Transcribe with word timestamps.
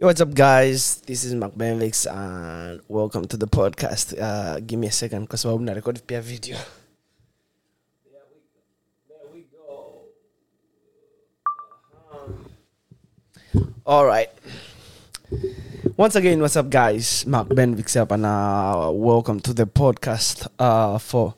Yo, 0.00 0.06
what's 0.08 0.20
up, 0.22 0.32
guys? 0.32 1.02
This 1.04 1.24
is 1.24 1.34
Mark 1.34 1.52
Benvix, 1.52 2.08
and 2.08 2.80
welcome 2.88 3.26
to 3.28 3.36
the 3.36 3.44
podcast. 3.46 4.16
Uh, 4.16 4.56
give 4.60 4.78
me 4.80 4.86
a 4.86 4.90
second, 4.92 5.28
kwa 5.28 5.36
sababu 5.38 5.60
na 5.64 5.74
record 5.74 6.00
a 6.08 6.20
video. 6.20 6.56
All 13.84 14.06
right. 14.06 14.30
Once 15.98 16.16
again, 16.16 16.40
what's 16.40 16.56
up, 16.56 16.70
guys? 16.70 17.26
Mark 17.26 17.48
Benvix 17.48 17.94
hapa 17.94 18.16
na 18.16 18.88
welcome 18.90 19.38
to 19.40 19.52
the 19.52 19.66
podcast 19.66 20.48
uh, 20.58 20.96
for 20.98 21.34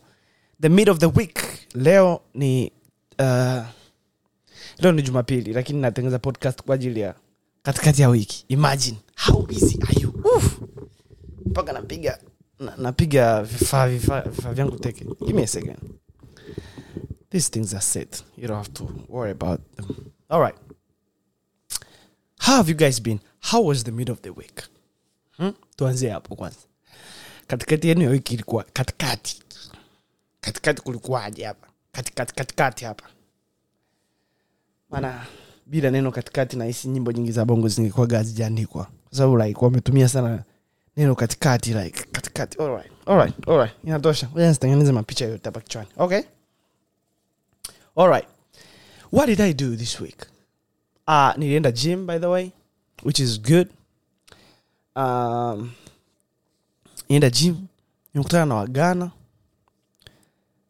the 0.61 0.69
mid 0.69 0.89
of 0.89 1.01
the 1.01 1.09
week. 1.09 1.67
Leo 1.75 2.23
ni 2.35 2.71
uh, 3.19 3.65
leo 4.79 4.93
ni 4.93 5.03
Jumapili, 5.03 5.53
lakini 5.53 5.81
natengeneza 5.81 6.19
podcast 6.19 6.63
kwa 6.63 6.75
ajili 6.75 7.01
ya 7.01 7.15
katikati 7.63 8.03
ya 8.03 8.09
wiki. 8.09 8.45
Imagine 8.49 8.99
how 9.27 9.43
busy 9.47 9.79
are 9.83 10.01
you? 10.01 10.13
Mpaka 11.47 11.73
napiga 11.73 12.19
na, 12.59 12.77
napiga 12.77 13.43
vifaa 13.43 13.89
vifaa 13.89 14.21
vifaa 14.21 14.53
vyangu 14.53 14.79
teke. 14.79 15.05
Give 15.05 15.33
me 15.33 15.43
a 15.43 15.47
second. 15.47 15.79
These 17.31 17.51
things 17.51 17.73
are 17.75 17.83
set. 17.83 18.25
You 18.37 18.49
don't 18.49 18.59
have 18.67 18.73
to 18.73 18.89
worry 19.09 19.31
about 19.33 19.61
them. 19.77 19.87
All 20.29 20.41
right. 20.41 20.57
How 22.39 22.57
have 22.57 22.71
you 22.71 22.77
guys 22.77 23.01
been? 23.03 23.21
How 23.41 23.67
was 23.67 23.85
the 23.85 23.91
middle 23.93 24.13
of 24.13 24.21
the 24.23 24.31
week? 24.31 24.63
Hmm? 25.37 25.51
Tuanzie 25.77 26.11
hapo 26.11 26.37
kwanza. 26.37 26.59
Katikati 27.47 27.89
yenu 27.89 28.03
ya 28.03 28.11
wiki 28.11 28.35
ilikuwa 28.35 28.65
katikati. 28.73 29.43
Katikati 30.41 30.83
kulikuwaje 30.83 31.45
hapa? 31.45 31.69
Katikati 31.93 32.35
katikati 32.35 32.85
hapa. 32.85 33.05
Maana 34.91 35.27
bila 35.67 35.91
neno 35.91 36.11
katikati 36.13 36.57
nahisi 36.57 36.89
nyimbo 36.89 37.13
nyingi 37.13 37.33
za 37.33 37.45
bongo 37.45 37.69
zingekuaga 37.69 38.17
hazijaandikwa. 38.19 38.85
Kwa 38.85 39.17
sababu 39.19 39.37
like 39.37 39.65
wametumia 39.65 40.09
sana 40.09 40.43
neno 40.97 41.15
katikati 41.15 41.75
like 41.75 42.05
katikati. 42.13 42.59
Alright. 42.63 42.93
Alright. 43.07 43.49
Alright. 43.49 43.73
Inatosha. 43.85 44.29
Ngoja 44.29 44.93
mapicha 44.93 45.25
yote 45.25 45.45
hapa 45.45 45.61
kichwani. 45.61 45.89
Okay? 45.97 46.21
Alright. 47.97 48.27
What 49.13 49.27
did 49.27 49.41
I 49.41 49.53
do 49.55 49.77
this 49.77 50.01
week? 50.01 50.27
Uh, 51.09 51.33
nilienda 51.37 51.73
gym 51.73 52.07
by 52.07 52.19
the 52.19 52.27
way, 52.27 52.53
which 53.03 53.19
is 53.21 53.41
good. 53.41 53.69
Um, 54.97 55.71
gym, 57.09 57.57
nimekutana 58.15 58.47
na 58.47 58.55
wagana, 58.55 59.11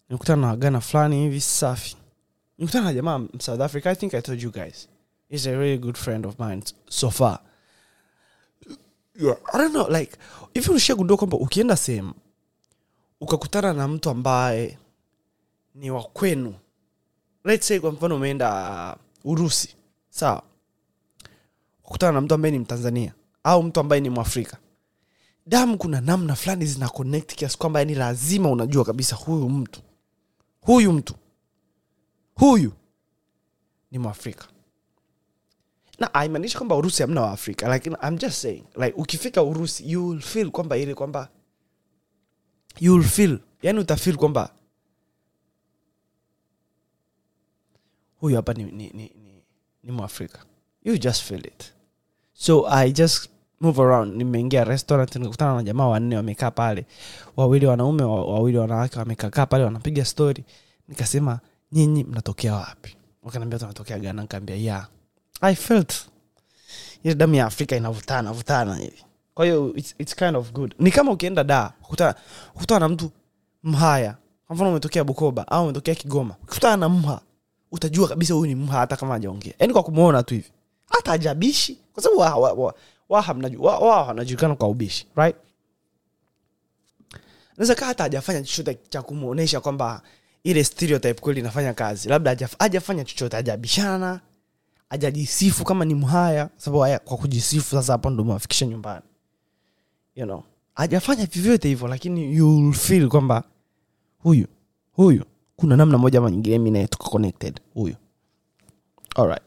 nimekutana 0.09 0.43
na 0.43 0.49
wagana 0.49 0.81
fulani 0.81 1.23
hivi 1.23 1.41
safi. 1.41 1.97
Nimekutana 2.63 2.85
na 2.85 2.93
jamaa 2.93 3.21
South 3.41 3.61
Africa. 3.61 3.87
I 3.91 3.95
think 3.97 4.15
I 4.15 4.21
told 4.23 4.43
you 4.43 4.51
guys. 4.53 4.89
He's 5.29 5.47
a 5.47 5.51
really 5.59 5.79
good 5.79 5.97
friend 5.97 6.25
of 6.27 6.39
mine 6.39 6.63
so 6.89 7.11
far. 7.11 7.41
Yeah, 9.21 9.35
I 9.53 9.59
don't 9.59 9.73
know, 9.73 9.89
like 9.89 10.17
hivi 10.55 10.71
ulishagundua 10.71 11.17
kwamba 11.17 11.37
ukienda 11.37 11.77
sehemu 11.77 12.13
ukakutana 13.21 13.73
na 13.73 13.89
mtu 13.89 14.11
ambaye 14.11 14.79
ni 15.75 15.91
wa 15.91 16.03
kwenu, 16.03 16.55
let's 17.45 17.67
say 17.67 17.81
kwa 17.81 17.93
mfano 17.93 18.17
umeenda 18.17 18.97
Urusi, 19.25 19.77
sawa, 20.11 20.43
ukutana 21.85 22.13
na 22.13 22.21
mtu 22.21 22.35
ambaye 22.35 22.53
ni 22.53 22.59
Mtanzania 22.59 23.15
au 23.45 23.63
mtu 23.63 23.81
ambaye 23.81 24.01
ni 24.01 24.11
Mwafrika, 24.11 24.57
damu 25.47 25.79
kuna 25.79 26.01
namna 26.01 26.35
fulani 26.35 26.67
zina 26.67 26.89
connect 26.89 27.35
kiasi 27.35 27.59
kwamba 27.59 27.81
yani 27.81 27.95
lazima 27.95 28.51
unajua 28.51 28.85
kabisa 28.85 29.17
huyu 29.17 29.49
mtu 29.49 29.81
huyu 30.61 30.93
mtu 30.93 31.15
huyu 32.43 32.73
ni 33.91 33.99
Mwafrika 33.99 34.49
na 35.99 36.15
kwamba 36.55 36.77
Urusi 36.77 37.03
hamna 37.03 37.21
Waafrika, 37.21 37.69
lakini 37.69 37.97
I'm 38.09 38.19
just 38.19 38.37
saying 38.37 38.65
like 38.77 38.93
ukifika 38.97 39.43
Urusi 39.43 39.91
you 39.93 40.21
feel 40.21 40.51
kwamba 40.51 40.77
ile 40.77 40.95
kwamba 40.95 41.29
you 42.81 43.03
feel 43.03 43.39
yani 43.63 43.79
utafeel 43.79 44.17
kwamba 44.17 44.51
huyu 48.21 48.37
hapa 48.37 48.53
ni, 48.55 48.65
ni, 48.65 48.71
ni, 48.73 48.91
ni, 48.93 49.43
ni 49.83 49.93
Mwafrika, 49.93 50.45
you 50.85 50.99
just 50.99 51.23
feel 51.23 51.47
it. 51.47 51.73
So 52.35 52.67
I 52.71 52.93
just 52.93 53.29
move 53.61 53.83
around. 53.83 54.17
Nimeingia 54.17 54.65
restaurant 54.65 55.17
nikakutana 55.17 55.55
na 55.55 55.63
jamaa 55.63 55.87
wanne 55.87 56.17
wamekaa 56.17 56.51
pale, 56.51 56.87
wawili 57.37 57.67
wanaume, 57.67 58.03
wawili 58.05 58.59
wanawake, 58.59 58.99
wamekaa 58.99 59.47
pale 59.47 59.65
wanapiga 59.65 60.05
story. 60.05 60.45
Nikasema 60.89 61.41
nyinyi 61.73 62.05
mnatokea 62.05 62.55
wapi? 62.55 62.97
Wakaniambia 63.23 63.59
tunatokea 63.59 63.99
gana 63.99 64.23
nkaambia 64.23 64.57
yeah, 64.57 64.89
I 65.41 65.55
felt 65.55 65.95
ile 67.03 67.15
damu 67.15 67.35
ya 67.35 67.47
Afrika 67.47 67.77
inavutana 67.77 68.33
vutana 68.33 68.77
hivi. 68.77 69.05
Kwa 69.35 69.45
hiyo 69.45 69.73
it's, 69.77 69.95
it's 69.99 70.15
kind 70.17 70.37
of 70.37 70.53
good. 70.53 70.75
Ni 70.79 70.91
kama 70.91 71.13
ukienda 71.13 71.45
da 71.45 71.73
kukutana 72.53 72.81
na 72.81 72.89
mtu 72.89 73.11
Mhaya, 73.63 74.17
kwa 74.47 74.57
mfano 74.57 74.71
umetokea 74.71 75.05
Bukoba 75.05 75.49
au 75.49 75.65
umetokea 75.65 75.95
Kigoma, 75.95 76.35
ukikutana 76.43 76.77
na 76.77 76.89
Mha 76.89 77.21
utajua 77.73 78.09
kabisa 78.09 78.35
huyu 78.35 78.47
ni 78.47 78.55
Mha 78.55 78.79
hata 78.79 78.97
kama 78.97 79.15
ajaongea 79.15 79.55
yaani 79.59 79.73
kwa 79.73 79.83
kumwona 79.83 80.23
tu 80.23 80.35
hivi, 80.35 80.51
hata 80.87 81.13
ajabishi 81.13 81.79
kwa 81.93 82.03
sababu 82.03 82.21
waha 82.21 82.37
wa, 82.37 82.53
wa, 82.53 82.75
Waha 83.09 83.35
wa- 83.59 84.03
wanajulikana 84.03 84.55
kwa 84.55 84.69
ubishi 84.69 85.07
right? 85.17 85.37
Naweza 87.57 87.75
kaa 87.75 87.87
hata 87.87 88.05
ajafanya 88.05 88.43
chochote 88.43 88.79
cha 88.89 89.03
kumwonyesha 89.03 89.61
kwamba 89.61 90.03
ile 90.45 90.65
stereotype 90.65 91.21
kweli 91.21 91.41
inafanya 91.41 91.75
kazi, 91.75 92.09
labda 92.09 92.35
hajaf- 92.35 92.57
hajafanya 92.59 93.05
chochote, 93.05 93.37
hajabishana, 93.37 94.21
hajajisifu 94.91 95.65
kama 95.65 95.85
ni 95.85 95.95
Mhaya, 95.95 96.51
sababu 96.57 96.81
haya 96.83 96.99
kwa 96.99 97.17
kujisifu 97.17 97.71
sasa 97.71 97.93
hapo 97.93 98.11
ndo 98.11 98.23
umewafikisha 98.23 98.67
nyumbani, 98.67 99.05
you 100.17 100.25
know, 100.25 100.43
hajafanya 100.75 101.27
vyovyote 101.27 101.69
hivyo, 101.69 101.89
lakini 101.89 102.37
you'll 102.37 102.75
feel 102.75 103.09
kwamba 103.09 103.45
huyu 104.19 104.47
huyu 104.93 105.25
kuna 105.57 105.77
namna 105.77 105.99
moja 105.99 106.19
ama 106.19 106.31
nyingine 106.31 106.59
mi 106.59 106.71
naye 106.71 106.87
tuko 106.87 107.11
connected 107.11 107.61
huyu. 107.75 107.95
Alright 109.17 109.43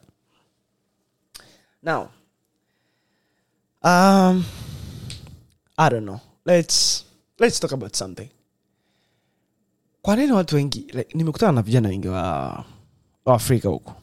now 1.82 2.08
um 3.84 4.44
i 5.76 5.90
don't 5.90 6.02
know. 6.02 6.18
Let's 6.46 7.04
let's 7.38 7.60
talk 7.60 7.72
about 7.72 7.96
something 7.96 8.28
kwa 10.06 10.16
nini 10.16 10.32
watu 10.32 10.56
wengi 10.56 10.78
like, 10.80 11.18
nimekutana 11.18 11.52
na 11.52 11.62
vijana 11.62 11.88
wengi 11.88 12.08
wa, 12.08 12.64
wa 13.24 13.34
afrika 13.34 13.68
huko 13.68 13.94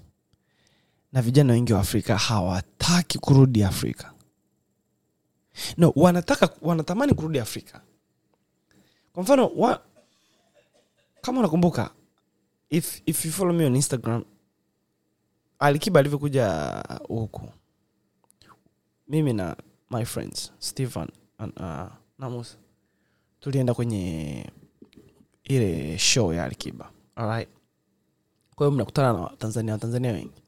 na 1.11 1.21
vijana 1.21 1.53
wengi 1.53 1.73
wa 1.73 1.79
afrika 1.79 2.17
hawataki 2.17 3.19
kurudi 3.19 3.63
afrika. 3.63 4.13
No 5.77 5.93
wanataka 5.95 6.49
wanatamani 6.61 7.13
kurudi 7.13 7.39
afrika. 7.39 7.81
Kwa 9.13 9.23
mfano 9.23 9.47
wa, 9.47 9.81
kama 11.21 11.39
unakumbuka 11.39 11.91
if, 12.69 13.01
if 13.05 13.25
you 13.25 13.31
follow 13.31 13.53
me 13.55 13.65
on 13.65 13.75
instagram 13.75 14.23
alikiba 15.59 15.99
alivyokuja 15.99 16.47
huku. 17.07 17.49
Mimi 19.07 19.33
na 19.33 19.55
my 19.91 20.05
friends 20.05 20.51
stephen 20.59 21.07
and, 21.37 21.53
uh, 21.59 21.91
na 22.19 22.29
musa. 22.29 22.57
Tulienda 23.39 23.73
kwenye 23.73 24.45
ile 25.43 25.97
show 25.97 26.33
ya 26.33 26.43
alikiba. 26.43 26.89
Alright? 27.15 27.49
Kwa 28.55 28.65
hiyo 28.67 28.71
mnakutana 28.75 29.13
na 29.13 29.19
watanzania 29.19 29.73
watanzania 29.73 30.11
wengi. 30.11 30.43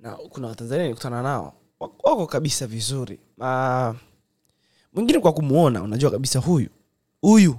Na 0.00 0.12
kuna 0.16 0.48
watanzania 0.48 0.88
nikutana 0.88 1.22
nao 1.22 1.52
wako 1.80 2.26
kabisa 2.26 2.66
vizuri. 2.66 3.18
Uh, 3.38 3.94
mwingine 4.92 5.18
kwa 5.20 5.32
kumuona 5.32 5.82
unajua 5.82 6.10
kabisa 6.10 6.38
huyu. 6.38 6.68
Huyu. 7.20 7.56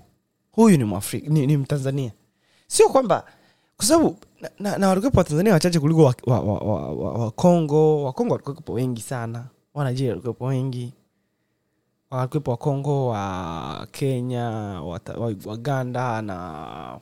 Huyu 0.52 0.78
ni 0.78 0.84
mwafrika 0.84 1.30
ni, 1.30 1.48
ni 1.48 1.58
mtanzania. 1.58 2.12
Sio 2.68 2.90
kwamba 2.90 3.26
kwa 3.78 3.86
sababu 3.86 4.18
na, 4.42 4.50
na, 4.60 4.78
na 4.78 4.88
walikuwepo 4.88 5.18
watanzania 5.18 5.54
wachache 5.54 5.80
kuliko 5.80 6.04
wakongo 6.04 6.32
wa, 6.32 6.40
wa, 6.40 6.60
wa, 6.60 6.94
wa, 6.94 7.14
wakongo 7.26 8.04
wakongo 8.04 8.34
walikuwepo 8.34 8.74
wengi 8.74 9.02
sana. 9.02 9.48
Wanigeria 9.74 10.10
walikuwepo 10.12 10.46
wengi 10.46 10.94
walikuwepo 12.10 12.52
wakongo 12.52 13.08
wa 13.08 13.88
kenya 13.92 14.50
wata- 14.82 15.14
wa- 15.20 15.36
waganda 15.46 16.22
na 16.22 17.00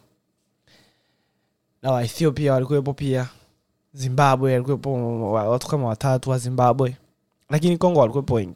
na 1.81 1.91
waethiopia 1.91 2.53
walikuwepo 2.53 2.93
pia. 2.93 3.29
Zimbabwe 3.93 4.51
walikuwepo 4.53 4.93
watu 5.33 5.67
kama 5.67 5.87
watatu 5.87 6.29
wa 6.29 6.37
zimbabwe. 6.37 6.97
Lakini 7.49 7.77
kongo 7.77 7.99
walikuwepo 7.99 8.33
wengi. 8.33 8.55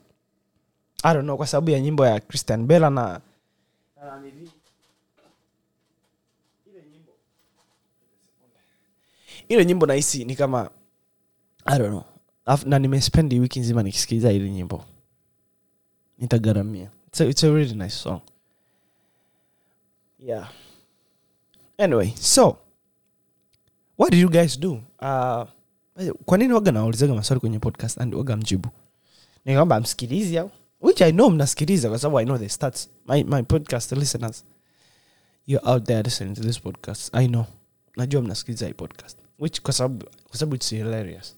I 1.03 1.13
don't 1.13 1.23
know 1.25 1.37
kwa 1.37 1.47
sababu 1.47 1.69
ya 1.71 1.79
nyimbo 1.79 2.05
ya 2.05 2.19
christian 2.19 2.65
bela 2.65 2.89
na 2.89 3.21
ile 9.49 9.65
nyimbo 9.65 9.85
nahisi 9.85 10.25
ni 10.25 10.35
kama 10.35 10.69
I 11.65 11.79
don't 11.79 11.89
know. 11.89 12.03
Na 12.65 12.79
nimespendi 12.79 13.39
wiki 13.39 13.59
nzima 13.59 13.83
nikisikiliza 13.83 14.31
ile 14.31 14.49
nyimbo 14.49 14.85
it's 17.07 17.21
a, 17.21 17.27
it's 17.27 17.43
a 17.43 17.51
really 17.51 17.75
nice 17.75 17.95
song. 17.95 18.21
Yeah. 20.19 20.47
Anyway 21.77 22.13
so 22.15 22.57
what 23.97 24.11
did 24.11 24.19
you 24.19 24.29
guys 24.29 24.59
do? 24.59 24.81
Uh, 24.99 25.45
kwa 26.25 26.37
nini 26.37 26.53
waga 26.53 26.71
nawaulizaga 26.71 27.13
maswali 27.15 27.39
kwenye 27.39 27.59
podcast 27.59 28.01
and 28.01 28.15
waga 28.15 28.37
mjibu? 28.37 28.69
Nikaamba 29.45 29.79
msikilizi 29.79 30.37
au? 30.37 30.51
Which 30.81 31.01
i 31.01 31.11
know 31.11 31.29
mnasikiliza 31.29 31.89
kwa 31.89 31.99
sababu 31.99 32.19
i 32.19 32.25
know 32.25 32.37
the 32.37 32.49
stats. 32.49 32.89
My, 33.07 33.23
my 33.23 33.43
podcast 33.43 33.91
listeners 33.91 34.45
you're 35.47 35.69
out 35.71 35.83
there 35.83 36.03
listening 36.03 36.35
to 36.35 36.41
this 36.41 36.61
podcast. 36.61 37.15
I 37.15 37.27
know. 37.27 37.45
Najua 37.97 38.21
mnasikiliza 38.21 38.67
hii 38.67 38.73
podcast. 38.73 39.17
Which 39.39 39.61
kwa 39.61 39.73
sababu 39.73 40.05
kwa 40.23 40.37
sababu 40.37 40.55
it's 40.55 40.69
hilarious. 40.69 41.37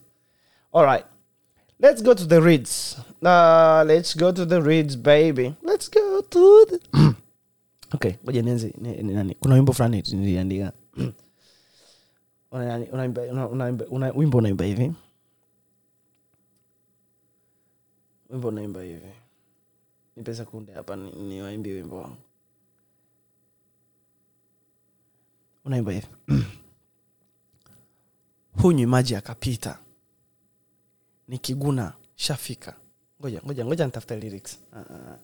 All 0.74 0.86
right 0.86 1.06
let's 1.84 2.02
go 2.04 2.14
to 2.14 2.26
the 2.26 2.40
reads 2.40 2.98
uh, 3.22 3.84
let's 3.86 4.16
go 4.18 4.32
to 4.32 4.46
the 4.46 4.60
reads 4.62 4.96
baby. 4.98 5.54
Let's 5.62 5.90
go 5.90 6.22
to 6.22 6.66
the 6.66 6.80
okay 7.96 8.16
ngoja 8.24 8.42
nianze 8.42 8.74
ni- 8.78 9.04
ni- 9.04 9.14
nani? 9.14 9.36
Kuna 9.36 9.56
wimbo 9.56 9.74
fulani 9.74 10.04
niliandika. 10.12 10.74
Una- 12.52 12.78
unaimba- 12.80 13.50
unaimba- 13.52 13.86
una- 13.90 14.12
wimbo 14.12 14.38
unaimba 14.38 14.66
hivi? 14.66 14.94
Wimbo 18.30 18.48
unaimba 18.48 18.82
hivi. 18.82 19.12
Nipe 20.16 20.34
kunde 20.46 20.74
hapa 20.74 20.96
ni- 20.96 21.12
wimbo 21.74 21.98
wangu. 21.98 22.18
Unaimba 25.66 25.92
hivi. 25.92 26.08
Hunywi 28.62 28.86
maji 28.86 29.16
akapita 29.16 29.80
nikiguna 31.28 31.94
shafika. 32.16 32.76
Ngoja 33.22 33.42
ngoja 33.46 33.66
ngoja 33.66 33.86
nitafuta 33.86 34.16
lyrics. 34.16 34.60
Uh, 34.72 34.78
uh, 34.78 35.16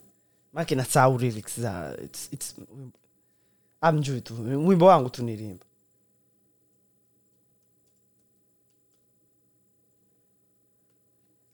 maki 0.54 0.76
nasahau 0.76 1.18
lyrics 1.18 1.60
za 1.60 1.98
it's, 2.04 2.34
it's, 2.34 2.56
amjui 3.82 4.22
tu. 4.22 4.34
Wimbo 4.68 4.86
wangu 4.86 5.10
tu 5.10 5.24
nilimba 5.24 5.66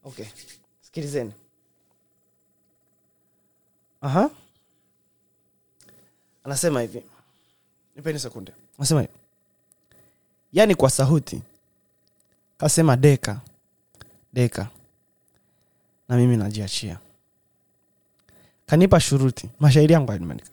okay 0.04 0.26
sikilizeni. 0.82 1.34
Aha. 4.02 4.30
Anasema 6.44 6.82
hivi. 6.82 7.04
Nipeni 7.96 8.20
sekunde. 8.20 8.54
Anasema 8.78 9.02
hivi. 9.02 9.14
Yaani 10.54 10.76
kwa 10.76 10.90
sauti 10.90 11.42
kasema 12.58 12.98
deka 12.98 13.42
deka. 14.36 14.68
Na 16.10 16.18
mimi 16.18 16.38
najiachia. 16.38 17.00
Kanipa 18.66 19.00
shuruti. 19.00 19.50
Mashairi 19.60 19.94
yangu 19.94 20.12
alimeandika 20.12 20.50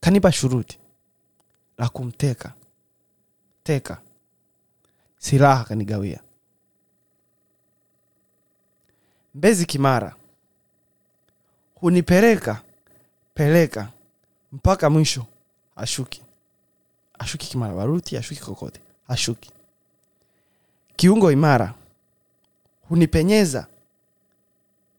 kanipa 0.00 0.32
shuruti 0.32 0.78
la 1.78 1.88
kumteka. 1.88 2.52
Teka. 3.62 4.00
Silaha 5.18 5.64
kanigawia. 5.64 6.20
Mbezi 9.34 9.66
kimara. 9.66 10.16
Hunipeleka 11.74 12.62
peleka 13.34 13.92
mpaka 14.52 14.90
mwisho. 14.90 15.26
Ashuki. 15.76 16.22
Ashuki 17.18 17.46
kimara. 17.48 17.74
Baruti 17.74 18.16
ashuki 18.16 18.40
kokote. 18.40 18.80
Ashuki. 19.08 19.50
Kiungo 20.96 21.32
imara 21.32 21.74
hunipenyeza. 22.90 23.66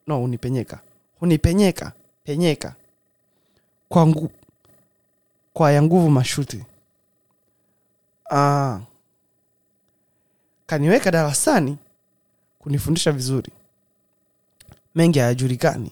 No 0.08 0.18
hunipenyeka. 0.20 0.80
Hunipenyeka. 1.20 1.92
Penyeka. 2.24 2.76
Kwa, 3.90 4.08
ngu, 4.08 4.32
kwa 5.54 5.72
ya 5.72 5.82
nguvu 5.84 6.10
mashuti. 6.10 6.66
Aa, 8.32 8.80
kaniweka 10.66 11.12
darasani 11.12 11.78
kunifundisha 12.60 13.12
vizuri. 13.12 13.52
Mengi 14.96 15.20
hayajulikani. 15.20 15.92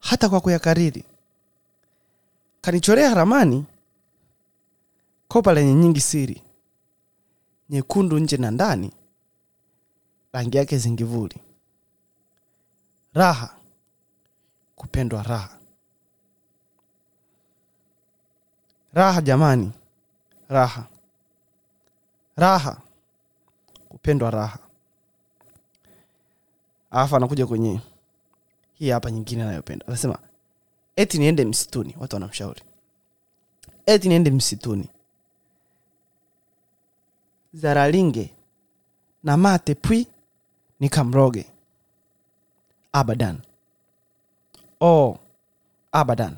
Hata 0.00 0.28
kwa 0.28 0.40
kuyakariri. 0.40 1.04
Kanichorea 2.60 3.14
ramani 3.14 3.64
kopa 5.28 5.54
lenye 5.54 5.74
nyingi 5.74 6.00
siri. 6.00 6.42
Nyekundu 7.70 8.18
nje 8.18 8.36
na 8.36 8.50
ndani 8.50 8.92
rangi 10.36 10.56
yake 10.58 10.78
zingivuli 10.78 11.36
raha. 13.14 13.56
Kupendwa 14.76 15.22
raha. 15.22 15.58
Raha 18.94 19.20
jamani. 19.22 19.72
Raha. 20.48 20.86
Raha. 22.36 22.80
Kupendwa 23.88 24.30
raha. 24.30 24.58
Alafu 26.90 27.16
anakuja 27.16 27.46
kwenye 27.46 27.80
hii 28.74 28.90
hapa 28.90 29.10
nyingine 29.10 29.42
anayopenda. 29.42 29.86
Anasema 29.86 30.18
eti 30.96 31.18
niende 31.18 31.44
msituni 31.44 31.94
watu 31.98 32.16
wanamshauri. 32.16 32.62
Eti 33.86 34.08
niende 34.08 34.30
msituni. 34.30 34.88
Zaralinge 37.54 38.34
na 39.22 39.36
mate 39.36 39.74
pwi 39.74 40.06
nikamroge 40.80 41.46
abadan. 42.92 43.40
Oh 44.80 45.18
abadan. 45.92 46.36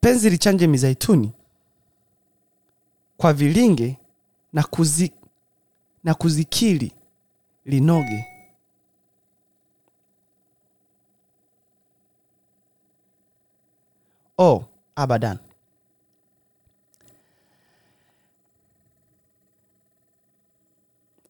Penzi 0.00 0.30
lichanje 0.30 0.66
mizaituni. 0.66 1.32
Kwa 3.16 3.32
vilinge 3.32 3.96
na, 4.52 4.62
kuzi, 4.62 5.12
na 6.04 6.14
kuzikili 6.14 6.92
linoge. 7.64 8.26
Oh 14.38 14.64
abadan 14.96 15.38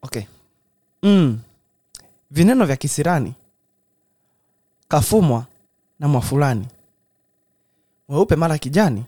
okay. 0.02 0.22
Mm. 1.02 1.40
vineno 2.30 2.66
vya 2.66 2.76
kisirani. 2.76 3.34
Kafumwa 4.88 5.46
na 5.98 6.08
mwafulani. 6.08 6.68
Mweupe 8.08 8.36
mara 8.36 8.58
kijani. 8.58 9.04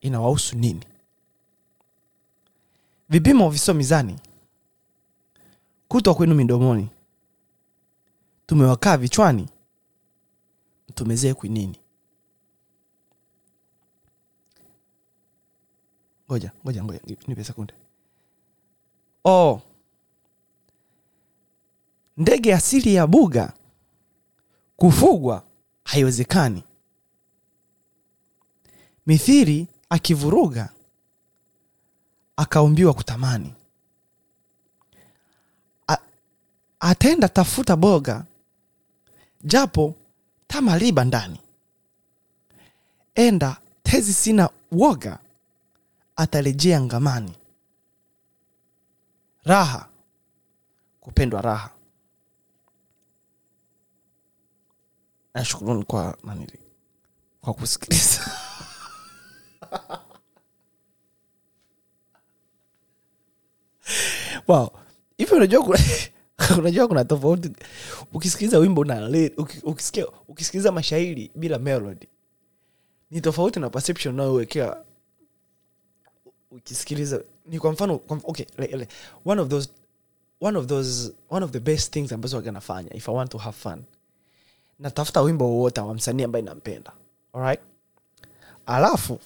Inawahusu 0.00 0.56
nini? 0.56 0.84
Vipimo 3.08 3.50
visio 3.50 3.74
mizani. 3.74 4.18
Kutwa 5.88 6.14
kwenu 6.14 6.34
midomoni. 6.34 6.88
Tumewakaa 8.46 8.96
vichwani. 8.96 9.48
Mtumezee 10.88 11.34
kwinini 11.34 11.78
ngoja 16.28 16.52
ngoja 16.64 16.84
ngoja 16.84 17.00
nipe 17.26 17.44
sekunde 17.44 17.74
oh. 19.26 19.62
ndege 22.16 22.54
asili 22.54 22.94
ya 22.94 23.06
buga. 23.06 23.52
Kufugwa 24.76 25.42
haiwezekani. 25.84 26.64
Mithiri 29.06 29.66
akivuruga 29.90 30.68
akaumbiwa 32.36 32.94
kutamani. 32.94 33.54
A, 35.88 35.96
atenda 36.80 37.28
tafuta 37.28 37.76
boga 37.76 38.24
japo 39.44 39.94
tamaliba 40.46 41.04
ndani. 41.04 41.40
Enda 43.14 43.56
tezi 43.82 44.12
sina 44.14 44.50
woga 44.72 45.18
atarejea 46.16 46.80
ngamani 46.80 47.32
raha. 49.46 49.88
Kupendwa 51.00 51.42
raha. 51.42 51.70
Nashukuruni 55.34 55.84
kwa 55.84 56.18
nanili 56.24 56.58
kwa 57.40 57.54
kusikiliza. 57.54 58.20
Wow. 64.48 64.70
Hivi 65.18 65.34
unajua 65.34 65.62
kuna, 65.64 65.78
unajua 66.58 66.88
kuna 66.88 67.04
tofauti. 67.04 67.50
Ukisikiliza 68.12 68.58
wimbo 68.58 68.84
na 68.84 69.10
ukisikia 69.62 70.06
ukisikiliza 70.28 70.72
mashairi 70.72 71.30
bila 71.34 71.58
melody. 71.58 72.08
Ni 73.10 73.20
tofauti 73.20 73.60
na 73.60 73.70
perception 73.70 74.14
unayowekea 74.14 74.76
ukisikiliza 76.50 77.24
ni 77.46 77.58
kwa 77.58 77.72
mfano 77.72 77.98
kwa, 77.98 78.20
okay 78.24 78.46
like, 78.58 78.76
like, 78.76 78.94
one 79.24 79.40
of 79.42 79.48
those 79.48 79.70
one 80.40 80.58
of 80.58 80.66
those 80.66 81.12
one 81.30 81.44
of 81.44 81.50
the 81.50 81.60
best 81.60 81.92
things 81.92 82.12
ambazo 82.12 82.36
waganafanya 82.36 82.94
if 82.96 83.08
i 83.08 83.14
want 83.14 83.30
to 83.30 83.38
have 83.38 83.56
fun 83.56 83.82
natafuta 84.78 85.20
wimbo 85.22 85.44
wowote 85.44 85.80
wa 85.80 85.94
msanii 85.94 86.22
ambaye 86.24 86.44
nampenda 86.44 86.92
alright? 87.32 87.60
Alafu 88.66 89.20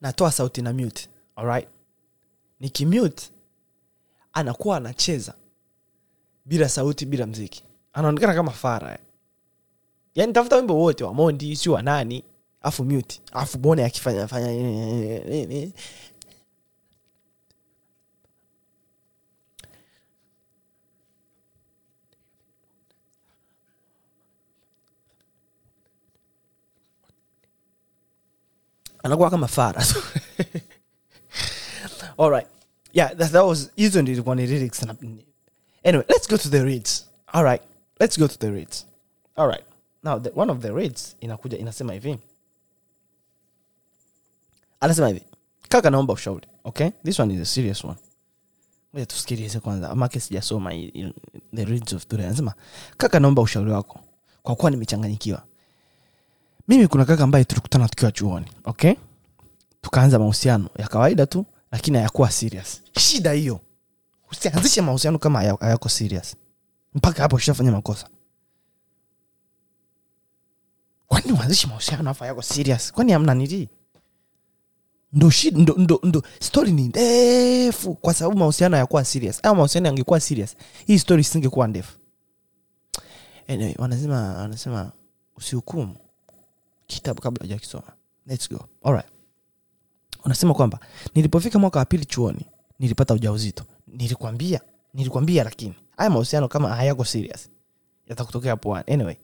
natoa 0.00 0.32
sauti 0.32 0.62
na 0.62 0.72
mute 0.72 1.08
alright? 1.36 1.68
Nikimute 2.60 3.30
anakuwa 4.32 4.76
anacheza 4.76 5.34
bila 6.44 6.68
sauti 6.68 7.06
bila 7.06 7.26
mziki. 7.26 7.64
Anaonekana 7.92 8.34
kama 8.34 8.50
fara 8.50 8.92
eh. 8.92 8.98
yaani 10.14 10.32
tafuta 10.32 10.56
wimbo 10.56 10.76
wote 10.78 11.04
wa 11.04 11.14
mondi 11.14 11.56
si 11.56 11.70
wa 11.70 11.82
nani 11.82 12.24
afu 12.64 12.84
mute. 12.84 13.20
Afu 13.32 13.58
mwone 13.58 13.84
akifanya 13.84 14.28
fanya 14.28 14.50
eh, 14.52 15.22
eh, 15.28 15.50
eh, 15.50 15.72
anakuwa 29.02 29.30
kama 29.30 29.48
fara 29.48 29.84
alright 32.18 32.46
yeah 32.92 33.16
that, 33.16 33.32
that 33.32 33.44
was 33.44 33.70
hizo 33.76 34.02
ndio 34.02 34.14
ilikuwa 34.14 34.36
ni 34.36 34.46
lyrics 34.46 34.82
anyway 35.84 36.04
let's 36.08 36.28
go 36.28 36.36
to 36.36 36.48
the 36.48 36.62
reads. 36.64 37.06
Alright 37.26 37.62
let's 38.00 38.18
go 38.18 38.28
to 38.28 38.38
the 38.38 38.50
reads. 38.50 38.86
Alright 39.36 39.64
now 40.02 40.20
the, 40.20 40.30
one 40.40 40.52
of 40.52 40.58
the 40.58 40.70
reads 40.72 41.16
inakuja 41.20 41.58
inasema 41.58 41.92
hivi 41.92 42.18
anasema 44.84 45.08
hivi 45.08 45.22
kaka 45.68 45.90
naomba 45.90 46.12
ushauri 46.12 46.46
okay? 46.64 46.90
This 47.04 47.20
one 47.20 47.34
is 47.34 47.40
a 47.40 47.44
serious 47.44 47.84
one. 47.84 47.96
Ngoja 48.94 49.06
tusikilize 49.06 49.60
kwanza 49.60 49.94
make 49.94 50.20
sijasoma 50.20 50.70
the 51.54 51.64
reads 51.64 51.92
of 51.92 52.06
today 52.06 52.26
anasema 52.26 52.54
kaka 52.96 53.20
naomba 53.20 53.42
ushauri 53.42 53.70
wako 53.70 54.00
kwa 54.42 54.56
kuwa 54.56 54.70
nimechanganyikiwa. 54.70 55.42
Mimi 56.68 56.88
kuna 56.88 57.04
kaka 57.04 57.24
ambaye 57.24 57.44
tulikutana 57.44 57.88
tukiwa 57.88 58.12
chuoni 58.12 58.46
okay? 58.64 58.94
Tukaanza 59.80 60.18
mahusiano 60.18 60.68
ya 60.78 60.88
kawaida 60.88 61.26
tu 61.26 61.46
lakini 61.72 61.96
hayakuwa 61.96 62.30
serious. 62.30 62.82
Shida 62.98 63.32
hiyo. 63.32 63.60
Usianzishe 64.32 64.80
mahusiano 64.82 65.18
kama 65.18 65.38
hayako 65.60 65.88
serious. 65.88 66.36
Mpaka 66.94 67.22
hapo 67.22 67.36
ushafanya 67.36 67.72
makosa. 67.72 68.08
Kwani 71.06 71.32
uanzishe 71.32 71.66
mahusiano 71.66 72.10
afu 72.10 72.20
hayako 72.22 72.42
serious? 72.42 72.92
Kwani 72.92 73.12
amna 73.12 73.34
nili 73.34 73.68
ndo, 75.14 75.30
shid, 75.30 75.56
ndo, 75.58 75.74
ndo, 75.78 76.00
ndo 76.02 76.22
story 76.40 76.72
ni 76.72 76.88
ndefu 76.88 77.94
kwa 77.94 78.14
sababu 78.14 78.38
mahusiano 78.38 78.76
hayakuwa 78.76 79.04
serious. 79.04 79.40
Au 79.42 79.54
mahusiano 79.56 79.86
yangekuwa 79.86 80.20
serious 80.20 80.56
hii 80.86 80.98
story 80.98 81.20
isingekuwa 81.20 81.66
ndefu. 81.68 81.98
Anyway, 83.48 83.74
wanasema 83.78 84.34
wanasema 84.34 84.92
usihukumu 85.36 85.96
kitabu 86.86 87.22
kabla 87.22 87.42
hujakisoma. 87.44 87.92
Let's 88.26 88.48
go. 88.50 88.68
Alright 88.82 89.06
unasema 90.24 90.54
kwamba 90.54 90.78
nilipofika 91.14 91.58
mwaka 91.58 91.78
wa 91.78 91.84
pili 91.84 92.04
chuoni 92.04 92.46
nilipata 92.78 93.14
ujauzito. 93.14 93.64
Nilikwambia 93.86 94.60
nilikwambia 94.94 95.44
lakini 95.44 95.74
haya 95.96 96.10
mahusiano 96.10 96.48
kama 96.48 96.76
hayako 96.76 97.04
serious 97.04 97.48
yatakutokea 98.06 98.56
poani 98.56 98.84
anyway 98.92 99.14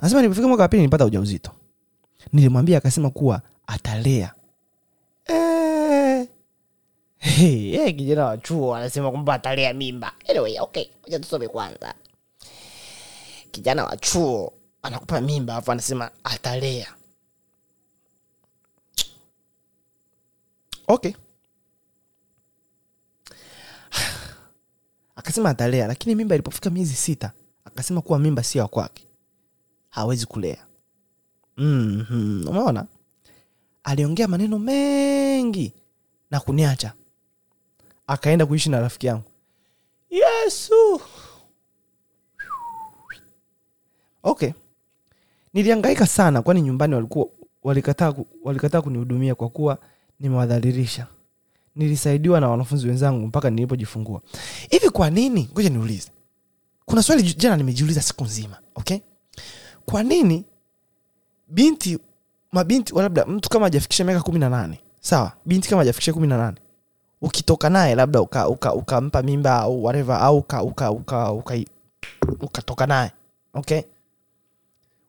anasema 0.00 0.20
nilipofika 0.20 0.48
mwaka 0.48 0.62
wa 0.62 0.68
pili 0.68 0.80
nilipata 0.80 1.04
ujauzito. 1.04 1.50
Nilimwambia 2.32 2.78
akasema 2.78 3.10
kuwa 3.10 3.42
atalea. 3.66 4.34
Hey, 7.18 7.92
kijana 7.92 8.24
wa 8.24 8.38
chuo 8.38 8.74
anasema 8.76 9.10
kwamba 9.10 9.34
atalea 9.34 9.74
mimba. 9.74 10.12
Anyway 10.28 10.58
okay 10.60 10.86
ngoja 11.02 11.18
tusome 11.20 11.48
kwanza. 11.48 11.94
Kijana 13.50 13.84
wa 13.84 13.96
chuo 13.96 14.52
anakupa 14.82 15.20
mimba 15.20 15.52
alafu 15.52 15.72
anasema 15.72 16.10
atalea. 16.24 16.94
Okay. 20.88 21.12
Akasema 25.16 25.50
atalea 25.50 25.86
lakini 25.86 26.14
mimba 26.14 26.34
ilipofika 26.34 26.70
miezi 26.70 26.94
sita 26.94 27.32
akasema 27.64 28.00
kuwa 28.00 28.18
mimba 28.18 28.42
sio 28.42 28.62
ya 28.62 28.68
kwake. 28.68 29.04
Hawezi 29.90 30.26
kulea. 30.26 30.66
Mm-hmm. 31.56 32.48
umeona 32.48 32.86
aliongea 33.88 34.28
maneno 34.28 34.58
mengi 34.58 35.72
na 36.30 36.40
kuniacha. 36.40 36.92
Akaenda 38.06 38.46
kuishi 38.46 38.70
na 38.70 38.80
rafiki 38.80 39.06
yangu. 39.06 39.24
Yesu! 40.10 41.00
Okay. 44.22 44.50
Niliangaika 45.54 46.06
sana 46.06 46.42
kwani 46.42 46.62
nyumbani 46.62 46.94
walikuwa 46.94 47.26
walikataa 47.62 48.14
walikataa 48.44 48.82
kunihudumia 48.82 49.34
kwa 49.34 49.48
kuwa 49.48 49.78
nimewadhalilisha. 50.20 51.06
Nilisaidiwa 51.74 52.40
na 52.40 52.48
wanafunzi 52.48 52.88
wenzangu 52.88 53.26
mpaka 53.26 53.50
nilipojifungua. 53.50 54.22
Hivi 54.70 54.90
kwa 54.90 55.10
nini? 55.10 55.48
Ngoja 55.52 55.70
niulize. 55.70 56.10
Kuna 56.84 57.02
swali 57.02 57.22
jana 57.34 57.56
nimejiuliza 57.56 58.02
siku 58.02 58.24
nzima 58.24 58.58
okay? 58.74 58.98
Kwa 59.86 60.02
nini 60.02 60.44
binti 61.48 61.98
mabinti 62.52 62.94
labda 62.94 63.24
mtu 63.26 63.48
kama 63.48 63.66
hajafikisha 63.66 64.04
miaka 64.04 64.22
kumi 64.22 64.38
na 64.38 64.48
nane. 64.48 64.80
Sawa 65.00 65.32
binti 65.46 65.68
kama 65.68 65.80
hajafikisha 65.80 66.12
kumi 66.12 66.26
na 66.26 66.36
nane. 66.38 66.56
Ukitoka 67.20 67.70
naye 67.70 67.94
labda 67.94 68.20
ukampa 68.20 68.48
uka, 68.74 68.74
uka 69.00 69.22
mimba 69.22 69.60
au 69.60 69.84
whatever 69.84 70.16
au 70.16 70.36
uka, 70.38 70.62
uka, 70.62 70.92
uka, 70.92 71.32
uka, 72.72 72.86
naye 72.86 73.10
okay? 73.54 73.82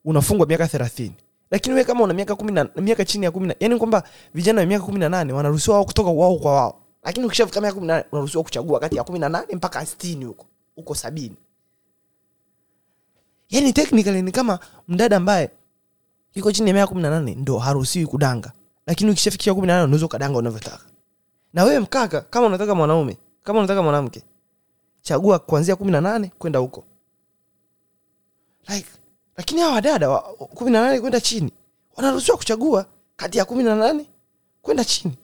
Unafungwa 0.06 0.48
miaka 0.48 0.68
thelathini. 0.68 1.16
Lakini 1.52 1.76
we 1.76 1.84
kama 1.84 2.04
una 2.04 2.14
miaka 2.14 2.36
miaka 2.76 3.06
chini 3.06 3.26
ya 3.26 3.32
kumina 3.32 3.56
yani 3.60 3.78
kwamba 3.78 4.04
vijana 4.34 4.62
wa 4.62 4.68
miaka 4.68 4.86
kumi 4.86 5.00
na 5.00 5.10
nane 5.10 5.34
wanaruhusiwa 5.34 5.76
wao 5.76 5.86
kutoka 5.86 6.10
wao 6.10 6.36
kwa 6.36 6.54
wao. 6.56 6.82
Lakini 7.04 7.26
ukishafika 7.26 7.62
miaka 7.62 7.76
kumi 7.76 7.88
na 7.88 7.94
nane 7.94 8.06
unaruhusiwa 8.12 8.44
kuchagua 8.44 8.80
kati 8.80 8.96
ya 8.96 9.04
kumi 9.04 9.20
na 9.20 9.30
nane 9.30 9.56
mpaka 9.56 9.86
sitini 9.86 10.26
huko 10.26 10.46
huko 10.76 10.96
sabini. 10.96 11.36
Yani 13.50 13.74
technically 13.74 14.22
ni 14.22 14.32
kama 14.32 14.60
mdada 14.88 15.18
ambaye 15.18 15.50
iko 16.40 16.52
chini 16.52 16.68
ya 16.70 16.74
miaka 16.74 16.88
kumi 16.88 17.02
na 17.02 17.10
nane 17.10 17.36
ndo 17.36 17.58
haruhusiwi 17.58 18.06
kudanga. 18.06 18.52
Lakini 18.88 19.12
ukishafikia 19.12 19.54
kumi 19.54 19.68
na 19.68 19.74
nane 19.74 19.84
unaweza 19.86 20.06
ukadanga 20.06 20.38
unavyotaka. 20.38 20.86
Na 21.54 21.64
wewe 21.64 21.80
mkaka 21.80 22.22
kama 22.22 22.48
unataka 22.48 22.76
mwanaume 22.76 23.18
kama 23.44 23.60
unataka 23.60 23.82
mwanamke 23.84 24.24
chagua 25.02 25.40
kuanzia 25.40 25.76
kumi 25.76 25.92
na 25.92 26.02
nane 26.02 26.32
kwenda 26.38 26.60
huko. 26.60 26.84
Like, 28.68 28.88
lakini 29.38 29.62
hawa 29.62 29.74
wadada 29.74 30.20
kumi 30.20 30.72
na 30.72 30.82
nane 30.82 31.00
kwenda 31.02 31.22
chini 31.22 31.52
wanaruhusiwa 31.96 32.38
kuchagua 32.38 32.86
kati 33.16 33.38
ya 33.38 33.46
kumi 33.46 33.64
na 33.64 33.76
nane 33.76 34.06
kwenda 34.62 34.86
chini 34.86 35.18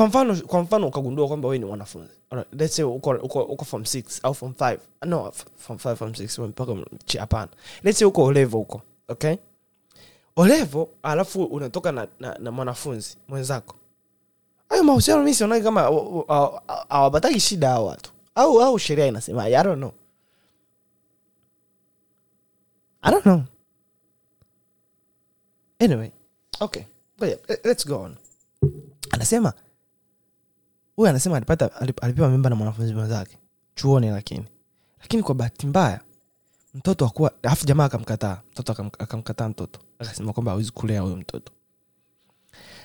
kwa 0.00 0.08
mfano 0.08 0.36
kwa 0.46 0.62
mfano 0.62 0.88
ukagundua 0.88 1.28
kwamba 1.28 1.48
wewe 1.48 1.58
ni 1.58 1.64
mwanafunzi. 1.64 2.12
Let's 2.52 2.76
say 2.76 2.84
uko, 2.84 3.10
uko, 3.10 3.42
uko 3.42 3.64
form 3.64 3.82
6 3.82 4.20
au 4.22 4.34
form 4.34 4.52
5 4.52 4.78
no 5.06 5.32
form 5.56 5.78
5 5.78 5.96
form 5.96 6.10
6 6.12 6.46
mpaka 6.48 6.74
hapana. 7.18 7.48
Let's 7.82 7.98
say 7.98 8.06
uko 8.08 8.24
olevo 8.24 8.58
huko 8.58 8.82
okay? 9.08 9.36
Olevo 10.36 10.88
alafu 11.02 11.44
unatoka 11.44 11.92
na, 11.92 12.08
na, 12.20 12.38
na 12.38 12.50
mwanafunzi 12.50 13.16
mwenzako. 13.28 13.74
Hayo 14.68 14.84
mahusiano 14.84 15.22
mi 15.22 15.34
sionaki 15.34 15.64
kama 15.64 15.90
wa- 15.90 16.02
wa- 16.02 16.48
wa- 16.48 16.86
hawapataki 16.88 17.40
shida 17.40 17.68
hao 17.68 17.86
watu. 17.86 18.10
Au 18.34 18.62
au 18.62 18.78
sheria 18.78 19.06
inasema 19.06 19.44
i 19.48 19.62
don't 19.64 19.76
know. 19.78 19.92
I 23.02 23.10
don't 23.10 23.22
know. 23.22 23.42
Anyway 25.78 26.10
okay. 26.60 26.82
Let's 27.64 27.86
go 27.86 28.00
on. 28.02 28.16
Anasema 29.10 29.52
huyu 31.00 31.10
anasema 31.10 31.36
alipata 31.36 31.70
alipewa 32.02 32.28
mimba 32.28 32.50
na 32.50 32.56
mwanafunzi 32.56 32.94
mwenzake. 32.94 33.38
Chuoni 33.74 34.10
lakini. 34.10 34.44
Lakini 35.00 35.22
kwa 35.22 35.34
bahati 35.34 35.66
mbaya 35.66 36.00
mtoto 36.74 37.06
akuwa 37.06 37.32
alafu 37.42 37.66
jamaa 37.66 37.84
akamkataa. 37.84 38.40
Mtoto 38.52 38.72
akamkataa 38.98 39.48
mtoto. 39.48 39.80
Akasema 39.98 40.32
kwamba 40.32 40.52
awezi 40.52 40.70
kulea 40.72 41.00
huyo 41.00 41.16
mtoto. 41.16 41.52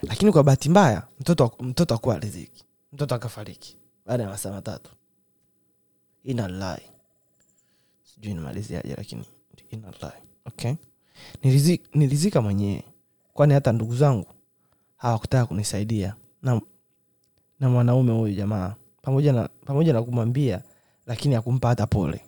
Lakini 0.01 0.31
kwa 0.31 0.43
bahati 0.43 0.69
mbaya 0.69 1.07
mtoto 1.19 1.51
mtoto 1.60 1.95
akuwa 1.95 2.19
riziki 2.19 2.65
mtoto 2.93 3.15
akafariki 3.15 3.77
baada 4.05 4.24
ya 4.24 4.29
masaa 4.29 4.51
matatu. 4.51 4.91
Inalai 6.24 6.81
sijui 8.03 8.34
nimaliziaje 8.34 8.95
lakini 8.95 9.25
inalai 9.69 10.22
okay? 10.45 10.74
Nilizika, 11.43 11.89
nilizika 11.93 12.41
mwenyewe. 12.41 12.84
Kwani 13.34 13.53
hata 13.53 13.72
ndugu 13.72 13.95
zangu 13.95 14.27
hawakutaka 14.98 15.45
kunisaidia. 15.45 16.15
Na 16.41 16.62
na 17.59 17.69
mwanaume 17.69 18.12
huyu 18.13 18.33
jamaa. 18.35 18.75
Pamoja 19.01 19.33
na 19.33 19.50
pamoja 19.65 19.93
na 19.93 20.03
kumwambia 20.03 20.62
lakini 21.07 21.35
akumpa 21.35 21.67
hata 21.67 21.88
pole. 21.88 22.21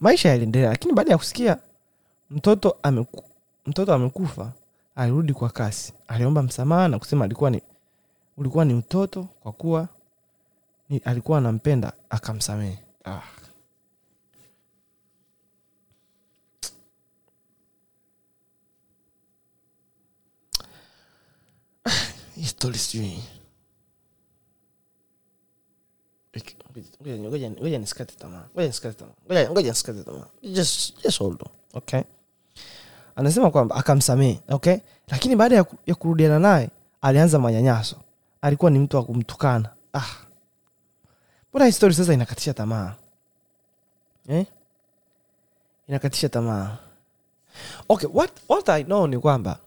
Maisha 0.00 0.28
yaliendelea 0.28 0.70
lakini 0.70 0.94
baada 0.94 1.10
ya 1.12 1.18
kusikia 1.18 1.56
mtoto 2.30 2.76
ameku, 2.82 3.24
mtoto 3.66 3.94
amekufa 3.94 4.52
alirudi 4.96 5.32
kwa 5.32 5.50
kasi. 5.50 5.92
Aliomba 6.08 6.42
msamaha 6.42 6.88
na 6.88 6.98
kusema 6.98 7.24
alikuwa 7.24 7.50
ni 7.50 7.62
ulikuwa 8.36 8.64
ni 8.64 8.74
utoto 8.74 9.22
kwa 9.42 9.52
kuwa 9.52 9.88
alikuwa 11.04 11.38
anampenda 11.38 11.92
akamsamehe. 12.10 12.78
Ah. 13.04 13.20
histoli 22.36 22.78
sijui. 22.78 23.22
Ngoja 27.60 27.78
nisikate 27.78 28.14
anasema 33.16 33.50
kwamba 33.50 33.76
akamsamehe 33.76 34.40
okay? 34.48 34.76
Lakini 35.08 35.36
baada 35.36 35.56
ya, 35.86 35.94
kurudiana 35.94 36.38
naye 36.38 36.70
alianza 37.02 37.38
manyanyaso. 37.38 37.96
Alikuwa 38.40 38.70
ni 38.70 38.78
mtu 38.78 38.96
wa 38.96 39.04
kumtukana. 39.04 39.70
Ah. 39.94 40.06
Mbona 41.50 41.66
histori 41.66 41.94
sasa 41.94 42.12
inakatisha 42.14 42.54
tamaa? 42.54 42.94
Eh? 44.28 44.46
inakatisha 45.88 46.28
tamaa. 46.28 46.76
Okay 47.88 48.08
what, 48.12 48.30
what 48.48 48.68
i 48.68 48.84
know 48.84 49.06
ni 49.06 49.18
kwamba 49.18 49.58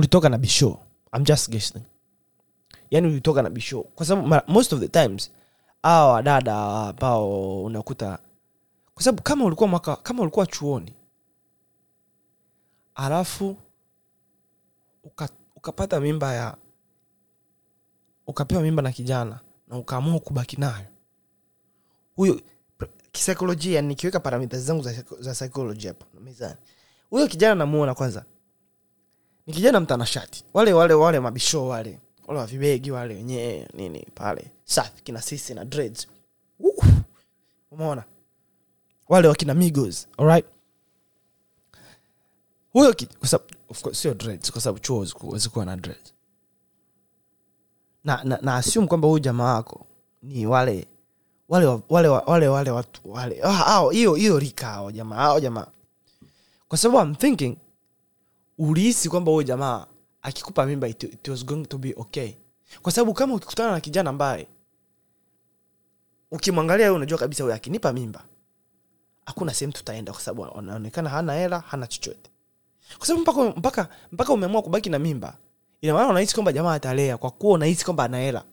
ulitoka 0.00 0.28
na 0.28 0.38
bisho 0.38 0.78
i'm 1.16 1.24
just 1.24 1.50
guessing. 1.50 1.82
Yani 2.90 3.06
ulitoka 3.08 3.42
na 3.42 3.50
bisho 3.50 3.82
kwa 3.82 4.06
sababu 4.06 4.52
most 4.52 4.72
of 4.72 4.80
the 4.80 4.88
times 4.88 5.30
awa 5.82 6.12
wadada 6.12 6.56
ambao 6.88 7.64
unakuta 7.64 8.18
kwa 8.94 9.02
sababu 9.04 9.22
kama 9.22 9.44
ulikuwa 9.44 9.68
mwaka 9.68 9.96
kama 9.96 10.22
ulikuwa 10.22 10.46
chuoni 10.46 10.94
alafu 12.94 13.56
uka, 15.04 15.28
ukapata 15.56 16.00
mimba 16.00 16.34
ya 16.34 16.56
ukapewa 18.26 18.62
mimba 18.62 18.82
na 18.82 18.92
kijana 18.92 19.40
na 19.68 19.78
ukaamua 19.78 20.20
kubaki 20.20 20.56
nayo. 20.56 20.86
Huyo 22.16 22.40
kisaikolojia 23.12 23.82
nikiweka 23.82 24.20
paramita 24.20 24.58
zangu 24.58 24.82
za, 24.82 25.04
za 25.20 25.32
psychology 25.32 25.86
hapo 25.88 26.06
mezani. 26.20 26.56
Huyo 27.10 27.26
kijana 27.28 27.54
namuona 27.54 27.94
kwanza 27.94 28.24
ni 29.50 29.56
kijana 29.56 29.80
mtanashati. 29.80 30.44
Wale 30.54 30.72
wale 30.72 30.94
wale 30.94 31.20
mabisho 31.20 31.66
wale. 31.66 31.98
Wale 32.26 32.40
wavibegi 32.40 32.90
wale 32.90 33.14
wenyewe 33.14 33.68
nini 33.74 34.06
pale. 34.14 34.50
Safi 34.64 35.02
kina 35.02 35.22
sisi 35.22 35.54
na 35.54 35.64
dreads. 35.64 36.06
Uh, 36.60 36.84
umeona? 37.70 38.04
Wale 39.08 39.28
wakina 39.28 39.54
migos 39.54 40.08
alright? 40.18 40.46
Huyo 42.72 42.94
sio 43.92 44.14
dreads 44.14 44.52
kwa 44.52 44.60
sababu 44.60 44.78
chuo 44.78 45.06
huwezi 45.20 45.48
kuwa 45.48 45.64
na 45.64 45.76
dreads. 45.76 46.14
Na, 48.04 48.24
na, 48.24 48.38
na 48.42 48.56
assume 48.56 48.86
kwamba 48.86 49.08
huyu 49.08 49.18
jamaa 49.18 49.54
wako 49.54 49.86
ni 50.22 50.46
wale 50.46 50.86
wale 51.48 51.66
wale 51.88 52.08
wale 52.08 52.48
wale 52.48 52.70
watu 52.70 53.00
wale. 53.12 53.40
Ah, 53.42 53.90
hiyo 53.92 54.14
hiyo 54.14 54.38
rika 54.38 54.66
hao 54.66 54.92
jamaa 54.92 55.16
hao 55.16 55.40
jamaa. 55.40 55.66
Kwa 56.68 56.78
sababu 56.78 57.08
I'm 57.08 57.14
thinking 57.16 57.56
ulihisi 58.60 59.08
kwamba 59.08 59.30
huyo 59.32 59.42
jamaa 59.42 59.86
akikupa 60.22 60.66
mimba 60.66 60.88
it, 60.88 61.02
it 61.02 61.28
was 61.28 61.44
going 61.44 61.64
to 61.66 61.78
be 61.78 61.94
okay. 61.96 62.32
Kwa 62.82 62.92
sababu 62.92 63.14
kama 63.14 63.34
ukikutana 63.34 63.70
na 63.72 63.80
kijana 63.80 64.10
ambaye 64.10 64.46
ukimwangalia 66.30 66.86
wewe 66.86 66.96
unajua 66.96 67.18
kabisa 67.18 67.42
huyo 67.42 67.54
akinipa 67.56 67.92
mimba 67.92 68.24
hakuna 69.26 69.54
sehemu 69.54 69.72
tutaenda 69.72 70.12
kwa 70.12 70.20
sababu 70.20 70.58
anaonekana 70.58 71.10
hana 71.10 71.34
hela 71.34 71.60
hana 71.60 71.86
chochote. 71.86 72.30
Kwa 72.98 73.06
sababu 73.06 73.22
mpaka, 73.22 73.44
mpaka, 73.58 73.88
mpaka 74.12 74.32
umeamua 74.32 74.62
kubaki 74.62 74.90
na 74.90 74.98
mimba 74.98 75.36
ina 75.80 75.94
maana 75.94 76.08
unahisi 76.08 76.34
kwamba 76.34 76.52
jamaa 76.52 76.74
atalea 76.74 77.18
kwa 77.18 77.30
kuwa 77.30 77.54
unahisi 77.54 77.84
kwamba 77.84 78.04
ana 78.04 78.18
hela. 78.18 78.44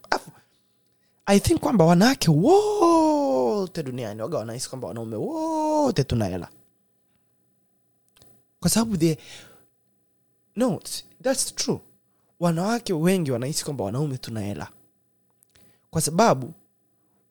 I 1.26 1.40
think 1.40 1.60
kwamba 1.60 1.86
wanawake 1.86 2.32
wote 2.32 3.84
duniani 3.84 4.22
waga 4.22 4.38
wanahisi 4.38 4.70
kwamba 4.70 4.88
wanaume 4.88 5.16
wote 5.16 6.04
tuna 6.04 6.26
hela. 6.26 6.50
Kwa 8.60 8.70
sababu 8.70 8.98
the 8.98 9.18
no 10.58 10.80
that's 11.22 11.56
true. 11.56 11.80
Wanawake 12.40 12.94
wengi 12.94 13.32
wanahisi 13.32 13.64
kwamba 13.66 13.84
wanaume 13.84 14.18
tuna 14.18 14.40
hela. 14.42 14.70
Kwa 15.90 16.02
sababu 16.02 16.54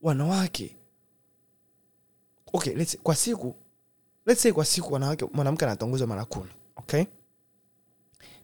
wanawake 0.02 0.76
okay 2.52 2.74
let's 2.74 2.98
kwa 3.02 3.14
siku 3.14 3.54
let's 4.26 4.42
say 4.42 4.52
kwa 4.52 4.64
siku 4.64 4.92
wanawake 4.94 5.26
mwanamke 5.32 5.64
anatongozwa 5.64 6.06
mara 6.06 6.24
kumi 6.24 6.50
okay? 6.76 7.04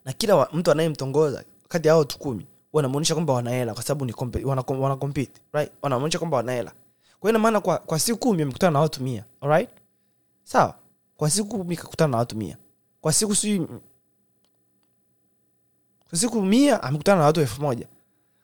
Na 0.05 0.13
kila 0.13 0.37
wa, 0.37 0.49
mtu 0.53 0.71
anayemtongoza 0.71 1.45
kati 1.69 1.89
ya 1.89 1.97
watu 1.97 2.19
kumi 2.19 2.47
wanamwonyesha 2.73 3.15
kwamba 3.15 3.33
wanahela 3.33 3.75
kwa 3.75 3.83
sababu 3.83 4.05
ni 4.05 4.13
kompe- 4.13 4.45
wana, 4.45 4.63
wana 4.83 4.97
compete 4.97 5.41
right? 5.53 5.73
Wanamwonyesha 5.83 6.19
kwamba 6.19 6.37
wanahela 6.37 6.73
kwa 7.21 7.31
hiyo 7.31 7.41
maana 7.41 7.61
kwa, 7.61 7.79
kwa 7.79 7.99
siku 7.99 8.19
kumi 8.19 8.43
amekutana 8.43 8.71
na 8.71 8.81
watu 8.81 9.03
mia 9.03 9.25
alright? 9.41 9.71
Sawa. 10.43 10.75
Kwa 11.17 11.31
siku 11.31 11.49
kumi 11.59 11.77
kakutana 11.77 12.11
na 12.11 12.19
watu 12.19 12.37
mia. 12.37 12.57
Kwa 13.01 13.13
siku 13.13 13.35
sijui 13.35 13.67
siku 16.15 16.43
mia 16.43 16.83
amekutana 16.83 17.19
na 17.21 17.27
watu 17.27 17.41
elfu 17.41 17.63
moja. 17.63 17.87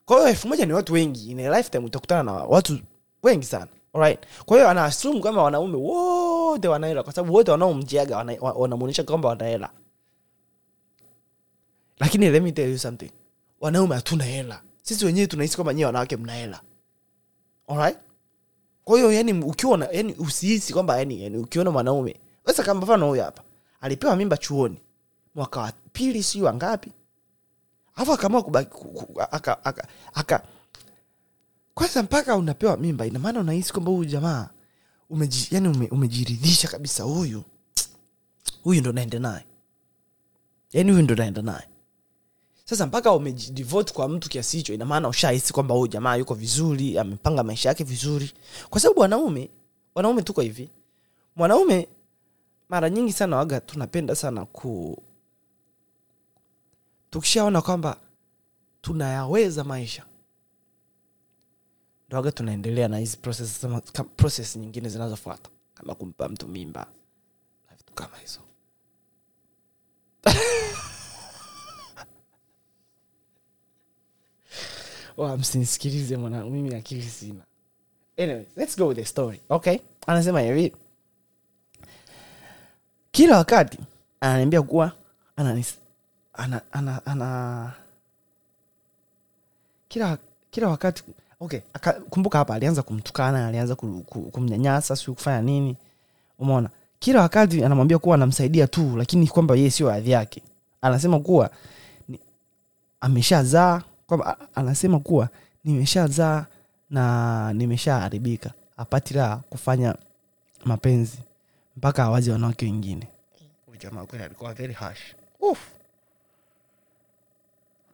Kwa 0.05 0.17
hiyo 0.17 0.29
elfu 0.29 0.49
moja 0.49 0.67
ni 0.67 0.73
watu 0.73 0.93
wengi. 0.93 1.31
In 1.31 1.41
a 1.41 1.57
lifetime 1.57 1.87
utakutana 1.87 2.23
na 2.23 2.33
watu 2.33 2.79
wengi 3.23 3.47
sana. 3.47 3.67
Alright 3.95 4.21
kwa 4.47 4.57
hiyo 4.57 4.69
ana 4.69 4.85
kama 5.21 5.43
wanaume 5.43 5.77
wote 5.77 6.69
wanahela 6.69 7.03
kwa 7.03 7.13
sababu 7.13 7.35
wote 7.35 7.51
wanaomjiaga 7.51 8.17
wana- 8.17 8.37
kwamba 9.05 9.29
wanahela 9.29 9.71
lakini 12.01 12.31
let 12.31 12.43
me 12.43 12.53
tell 12.53 12.71
you 12.71 12.79
something. 12.79 13.11
Wanaume 13.61 13.95
hatuna 13.95 14.25
hela. 14.25 14.63
Sisi 14.83 15.05
wenyewe 15.07 15.27
tunahisi 15.27 15.55
kwamba 15.57 15.75
nyie 15.75 15.85
wanawake 15.87 16.17
mna 16.17 16.33
hela. 16.33 16.61
Alright 17.69 17.99
yani 19.13 19.33
ukiona 19.45 19.89
yani 19.93 20.15
usihisi 20.19 20.73
kwamba 20.73 20.99
yani, 20.99 21.23
yani 21.23 21.37
ukiona 21.39 21.71
mwanaume. 21.71 22.17
Sasa 22.47 22.63
kama 22.63 22.81
mfano 22.81 23.09
huyu 23.09 23.23
hapa. 23.23 23.43
Alipewa 23.81 24.17
mimba 24.17 24.37
chuoni. 24.37 24.79
Mwaka 25.35 25.61
wa 25.61 25.73
pili 25.93 26.23
siu 26.23 26.45
wangapi 26.45 26.93
alafu 27.99 28.13
akaamua 28.13 28.43
kubaki 28.43 28.71
ku- 28.71 28.89
ku- 28.89 29.23
aka, 29.23 29.65
aka, 29.65 29.89
aka 30.15 30.43
kwanza 31.75 32.03
mpaka 32.03 32.37
unapewa 32.37 32.77
mimba 32.77 33.07
ina 33.07 33.19
unahisi 33.41 33.73
kwamba 33.73 33.91
huyu 33.91 34.05
jamaa 34.05 34.49
umeji, 35.11 35.49
yani 35.51 35.69
ume, 35.69 35.89
umejiridhisha 35.89 36.69
kabisa 36.69 37.03
huyu 37.03 37.43
huyu 38.65 38.81
ndo 38.81 38.93
naenda 38.93 39.19
naye. 39.19 39.45
Yani 40.73 40.91
huyu 40.91 41.03
ndo 41.03 41.15
naenda 41.15 41.43
naye. 41.43 41.69
Sasa 42.65 42.87
mpaka 42.87 43.13
umejidevote 43.13 43.95
kwa 43.95 44.09
mtu 44.09 44.29
kiasi 44.29 44.57
hicho 44.57 44.75
ina 44.75 45.09
ushahisi 45.09 45.53
kwamba 45.53 45.75
huyu 45.75 45.89
jamaa 45.89 46.17
yuko 46.17 46.35
vizuri 46.35 46.99
amepanga 46.99 47.43
maisha 47.43 47.69
yake 47.69 47.85
vizuri. 47.85 48.33
Kwa 48.71 48.81
sababu 48.81 49.01
wanaume 49.01 49.51
wanaume 49.95 50.23
tuko 50.23 50.41
hivi. 50.41 50.71
Mwanaume 51.37 51.89
mara 52.69 52.91
nyingi 52.91 53.13
sana 53.13 53.37
waga 53.37 53.61
tunapenda 53.61 54.15
sana 54.15 54.45
ku 54.47 55.03
tukishaona 57.11 57.63
kwamba 57.63 58.01
tunayaweza 58.81 59.65
maisha 59.65 60.05
ndo 62.09 62.17
waga 62.17 62.33
tunaendelea 62.33 62.89
na 62.89 62.99
hizi 62.99 63.17
process, 64.17 64.57
nyingine 64.57 64.89
zinazofuata. 64.89 65.51
Kama 65.75 65.95
kumpa 65.95 66.29
mtu 66.29 66.49
mimba 66.49 66.87
na 67.71 67.77
vitu 67.77 67.93
kama 67.93 68.17
hizo. 68.17 68.41
Msinsikilize 75.39 76.17
mwanangu 76.17 76.51
mimi 76.51 76.75
akili 76.75 77.03
sina. 77.03 77.45
Anyway, 78.19 78.47
let's 78.57 78.79
go 78.79 78.87
with 78.87 78.99
the 78.99 79.05
story 79.05 79.41
okay? 79.49 79.79
Anasema 80.07 80.41
hivi. 80.41 80.77
Kila 83.11 83.37
wakati 83.37 83.79
ananiambia 84.21 84.63
kuwa 84.63 84.93
ana, 86.39 86.61
ana, 86.73 87.07
ana 87.07 87.73
kila 89.89 90.19
kila 90.51 90.69
wakati 90.69 91.03
okay 91.41 91.61
aka, 91.73 91.93
kumbuka 91.93 92.39
hapa 92.39 92.55
alianza 92.55 92.83
kumtukana 92.83 93.47
alianza 93.49 93.75
ku- 93.75 94.03
ku- 94.07 94.31
kumnyanyasa 94.31 94.97
siu 94.97 95.15
kufanya 95.15 95.41
nini. 95.43 95.77
Umeona? 96.39 96.71
Kila 96.99 97.21
wakati 97.21 97.65
anamwambia 97.65 97.99
kuwa 97.99 98.15
anamsaidia 98.15 98.67
tu 98.67 98.97
lakini 98.97 99.27
kwamba 99.29 99.57
yeye 99.57 99.71
sio 99.71 99.91
hadhi 99.91 100.11
yake. 100.11 100.43
Anasema 100.83 101.21
kuwa 101.21 101.51
ameshazaa 103.01 103.83
kwamba 104.07 104.37
anasema 104.55 105.01
kuwa 105.01 105.29
nimeshazaa 105.65 106.47
na 106.91 107.53
nimeshaharibika. 107.53 108.51
Apati 108.77 109.15
la 109.15 109.37
kufanya 109.37 109.95
mapenzi 110.65 111.19
mpaka 111.77 112.05
awazi 112.05 112.31
wanawake 112.31 112.67
wengine. 112.67 113.09
Jamaa 113.81 114.05
kweli 114.07 114.25
alikuwa 114.25 114.55
very 114.55 114.73
harsh. 114.75 115.01
Uff. 115.41 115.59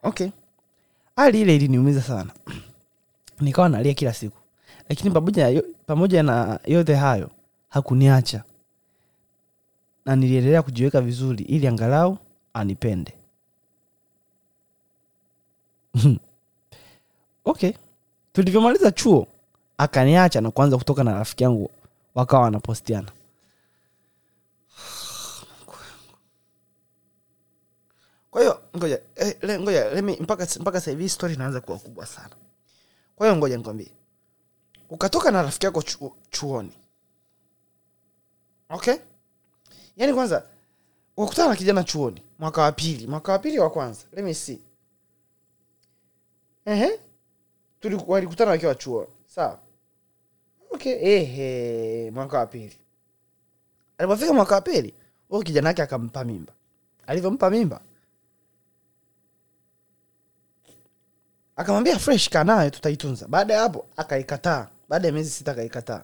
Okay. 0.05 0.29
Hali 1.15 1.41
ile 1.41 1.55
iliniumiza 1.55 2.01
sana. 2.01 2.31
Nikawa 3.41 3.69
nalia 3.69 3.93
kila 3.93 4.13
siku. 4.13 4.37
Lakini 4.89 5.11
pamoja 5.11 5.63
pamoja 5.85 6.23
na 6.23 6.59
yote 6.65 6.95
hayo 6.95 7.29
hakuniacha. 7.69 8.43
Na 10.05 10.15
niliendelea 10.15 10.61
kujiweka 10.61 11.01
vizuri 11.01 11.43
ili 11.43 11.67
angalau 11.67 12.17
anipende. 12.53 13.13
Okay. 17.47 17.71
Tulivyomaliza 18.33 18.91
chuo 18.91 19.27
akaniacha 19.77 20.41
na 20.41 20.51
kuanza 20.51 20.77
kutoka 20.77 21.03
na 21.03 21.13
rafiki 21.13 21.43
yangu 21.43 21.71
wakawa 22.15 22.43
wanapostiana 22.43 23.07
kwa 28.35 28.41
hiyo 28.43 28.61
ngoja 28.77 29.01
eh, 29.15 29.37
le- 29.41 29.59
ngoja 29.59 29.89
let 29.89 30.03
mpaka 30.19 30.47
mpaka 30.59 30.79
sasa 30.79 30.91
hivi 30.91 31.09
story 31.09 31.33
inaanza 31.33 31.61
kuwa 31.61 31.79
kubwa 31.79 32.05
sana. 32.05 32.35
Kwa 33.15 33.27
hiyo 33.27 33.37
ngoja 33.37 33.57
nikwambie. 33.57 33.91
Ukatoka 34.89 35.31
na 35.31 35.41
rafiki 35.41 35.65
yako 35.65 35.81
chu, 35.81 36.15
chuoni. 36.29 36.71
Okay? 38.69 38.95
Yaani 39.97 40.13
kwanza 40.13 40.43
wakutana 41.17 41.49
na 41.49 41.55
kijana 41.55 41.83
chuoni 41.83 42.21
mwaka 42.39 42.61
wa 42.61 42.71
pili. 42.71 43.07
Mwaka 43.07 43.31
wa 43.31 43.39
pili 43.39 43.59
wa 43.59 43.69
kwanza. 43.69 44.01
Let 44.11 44.25
me 44.25 44.33
ehe. 46.65 46.99
Walikutana 48.07 48.51
wakiwa 48.51 48.75
chuoni. 48.75 49.11
Sawa. 49.25 49.59
Okay 50.71 50.93
ehe 51.01 52.11
mwaka 52.11 52.37
wa 52.39 52.45
pili. 52.45 52.77
Alipofika 53.97 54.33
mwaka 54.33 54.55
wa 54.55 54.61
pili 54.61 54.93
huyo 55.29 55.43
kijana 55.43 55.69
yake 55.69 55.81
akampa 55.81 56.23
mimba. 56.23 56.53
Alivyompa 57.07 57.49
mimba 57.49 57.81
akamwambia 61.55 61.99
fresh 61.99 62.29
kanayo 62.29 62.69
tutaitunza. 62.69 63.27
Baada 63.27 63.53
ya 63.53 63.59
hapo 63.59 63.85
akaikataa. 63.97 64.67
Baada 64.89 65.07
ya 65.07 65.13
miezi 65.13 65.29
sita 65.29 65.51
akaikataa. 65.51 66.03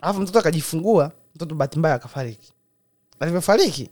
Alafu 0.00 0.20
mtoto 0.20 0.38
akajifungua 0.38 1.12
mtoto 1.34 1.54
bahati 1.54 1.86
akafariki. 1.86 2.52
Alivyofariki 3.20 3.90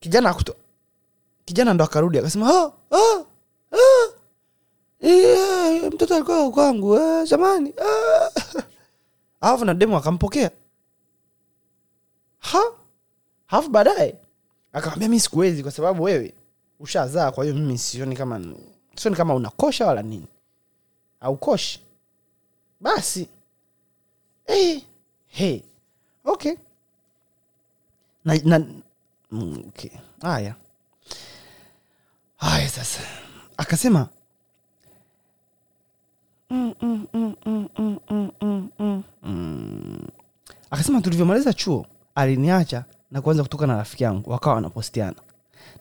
kijana 0.00 0.30
akuto, 0.30 0.56
kijana 1.44 1.74
ndo 1.74 1.84
akarudi 1.84 2.18
akasema 2.18 2.52
oh, 2.64 2.74
oh, 2.90 3.26
oh. 3.72 4.14
Eh, 5.00 5.92
mtoto 5.92 6.14
alikuwa 6.14 6.50
kwangu 6.50 6.96
eh, 6.96 7.28
jamani 7.28 7.74
ah." 7.78 8.30
alafu 9.40 9.64
na 9.64 9.74
demu 9.74 9.96
akampokea. 9.96 10.50
Alafu 13.48 13.70
baadaye 13.70 14.16
akamwambia 14.72 15.08
mi 15.08 15.20
sikuwezi 15.20 15.62
kwa 15.62 15.72
sababu 15.72 16.02
wewe 16.02 16.34
ushazaa 16.82 17.30
kwa 17.32 17.44
hiyo 17.44 17.56
mimi 17.56 17.78
sioni 17.78 18.16
kama 18.16 18.40
sioni 18.96 19.16
kama 19.16 19.34
unakosha 19.34 19.86
wala 19.86 20.02
nini. 20.02 20.26
Aukoshi 21.20 21.80
basi. 22.80 23.28
Hey, 24.46 24.80
hey. 25.26 25.60
okay. 26.24 26.54
Na, 28.24 28.34
na, 28.44 28.58
mm, 29.30 29.64
okay. 29.68 29.90
Haya. 30.22 30.54
Haya 32.36 32.68
sasa. 32.68 33.00
Akasema 33.56 34.08
mm, 36.50 36.74
mm, 39.22 40.08
akasema 40.70 41.00
tulivyomaliza 41.00 41.52
chuo 41.52 41.86
aliniacha 42.14 42.84
na 43.10 43.22
kuanza 43.22 43.42
kutoka 43.42 43.66
na 43.66 43.76
rafiki 43.76 44.04
yangu 44.04 44.30
wakawa 44.30 44.54
wanapostiana 44.54 45.16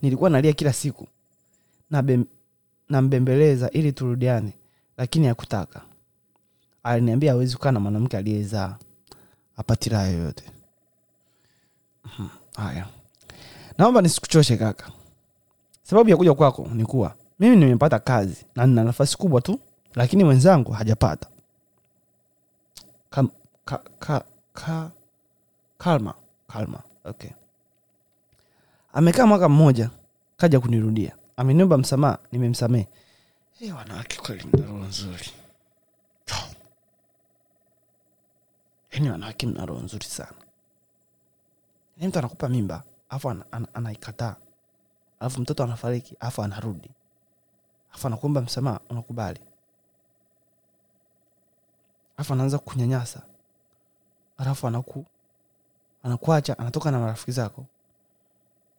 nilikuwa 0.01 0.29
nalia 0.29 0.53
kila 0.53 0.73
siku 0.73 1.07
nambembeleza 1.89 2.31
nambembeleza 2.89 3.69
ili 3.69 3.91
turudiane 3.93 4.53
lakini 4.97 5.27
hakutaka. 5.27 5.81
Aliniambia 6.83 7.31
awezi 7.31 7.55
kukaa 7.55 7.71
na 7.71 7.79
mwanamke 7.79 8.17
aliyezaa 8.17 8.77
apati 9.57 9.89
raha 9.89 10.07
yoyote. 10.07 10.43
Mhm, 12.05 12.27
haya. 12.55 12.87
Naomba 13.77 14.01
nisikuchoshe 14.01 14.57
kaka. 14.57 14.91
Sababu 15.83 16.09
ya 16.09 16.17
kuja 16.17 16.33
kwako 16.33 16.67
ni 16.73 16.85
kuwa 16.85 17.15
mimi 17.39 17.55
nimepata 17.55 17.99
kazi 17.99 18.45
na 18.55 18.65
nina 18.65 18.83
nafasi 18.83 19.17
kubwa 19.17 19.41
tu 19.41 19.59
lakini 19.95 20.23
mwenzangu 20.23 20.71
hajapata. 20.71 21.27
Kam, 23.09 23.29
ka, 23.65 23.77
ka, 23.99 24.23
ka, 24.53 24.91
kalma 25.77 26.13
kalma 26.47 26.81
okay 27.03 27.29
amekaa 28.93 29.25
mwaka 29.25 29.49
mmoja 29.49 29.89
kaja 30.37 30.59
kunirudia. 30.59 31.15
Ameniomba 31.37 31.77
msamaha 31.77 32.17
nimemsamehe. 32.31 32.87
Hey, 33.59 33.71
wanawake 33.71 34.17
kweli 34.21 34.47
mnaroho 34.53 34.77
nzuri. 34.85 35.29
Yani 38.91 39.09
wanawake 39.09 39.47
mna 39.47 39.65
roho 39.65 39.81
nzuri 39.81 40.05
sana. 40.05 40.33
Ni 41.97 42.07
mtu 42.07 42.19
anakupa 42.19 42.49
mimba 42.49 42.83
alafu 43.09 43.29
an, 43.29 43.43
an, 43.51 43.67
anaikataa. 43.73 44.35
Alafu 45.19 45.41
mtoto 45.41 45.63
anafariki 45.63 46.15
alafu 46.19 46.43
anarudi. 46.43 46.91
Alafu 47.89 48.07
anakuomba 48.07 48.41
msamaha 48.41 48.79
unakubali? 48.89 49.39
Alafu 52.17 52.33
anaanza 52.33 52.59
kunyanyasa 52.59 53.21
alafu 54.37 54.67
anaku 54.67 55.05
anakuacha 56.03 56.59
anatoka 56.59 56.91
na 56.91 56.99
marafiki 56.99 57.31
zako 57.31 57.65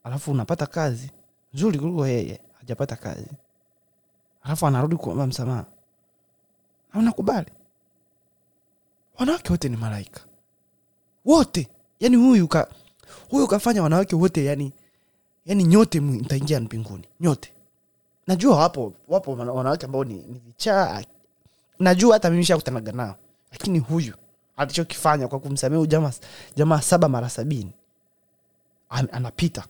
alafu 0.05 0.31
unapata 0.31 0.67
kazi. 0.67 1.11
Nzuri 1.55 1.79
kuliko 1.79 2.07
yeye 2.07 2.41
hajapata 2.61 2.97
kazi. 2.97 3.31
Alafu 4.43 4.67
anarudi 4.67 4.97
kuomba 4.97 5.27
msamaha. 5.27 5.65
Na 6.95 7.01
unakubali. 7.01 7.51
Wanawake 9.19 9.49
wote 9.51 9.69
ni 9.69 9.77
malaika. 9.77 10.21
Wote. 11.25 11.69
Yani 12.01 12.17
huyu 12.17 12.49
ka 12.49 12.69
huyu 13.31 13.47
kafanya 13.49 13.83
wanawake 13.83 14.17
wote 14.17 14.45
yani 14.45 14.73
yani 15.47 15.65
nyote 15.65 16.01
ntaingia 16.01 16.61
mbinguni. 16.61 17.09
Nyote. 17.21 17.53
Najua 18.27 18.57
wapo 18.57 18.93
wapo 19.09 19.33
wanawake 19.33 19.87
ambao 19.87 20.05
ni, 20.05 20.15
vichaa. 20.47 21.03
Najua 21.79 22.15
hata 22.15 22.31
mimi 22.31 22.45
shakutanaga 22.45 22.93
nao. 22.93 23.17
Lakini 23.53 23.79
huyu 23.79 24.15
alichokifanya 24.57 25.29
kwa 25.29 25.41
kumsamia 25.41 25.87
jamaa 25.87 26.13
jamaa 26.57 26.81
saba 26.81 27.09
mara 27.09 27.31
sabini 27.31 27.73
anapita 28.91 29.65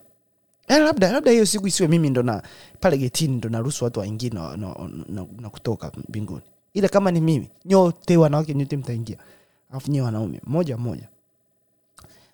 Eh, 0.67 0.77
labda 0.81 1.11
labda 1.11 1.31
hiyo 1.31 1.45
siku 1.45 1.67
isiwe 1.67 1.89
mimi 1.89 2.09
ndo 2.09 2.23
na 2.23 2.43
pale 2.79 2.97
getini 2.97 3.35
ndo 3.35 3.49
naruhusu 3.49 3.83
watu 3.85 3.99
waingie 3.99 4.29
na, 4.29 4.57
na, 4.57 4.75
na, 5.09 5.25
na 5.39 5.49
kutoka 5.49 5.91
mbinguni. 6.09 6.41
Ila 6.73 6.87
kama 6.89 7.11
ni 7.11 7.21
mimi 7.21 7.49
nyote 7.65 8.17
wanawake 8.17 8.53
nyote 8.53 8.77
mtaingia. 8.77 9.17
Alafu 9.71 9.91
nyewe 9.91 10.05
wanaume 10.05 10.41
mmoja 10.47 10.77
mmoja 10.77 11.07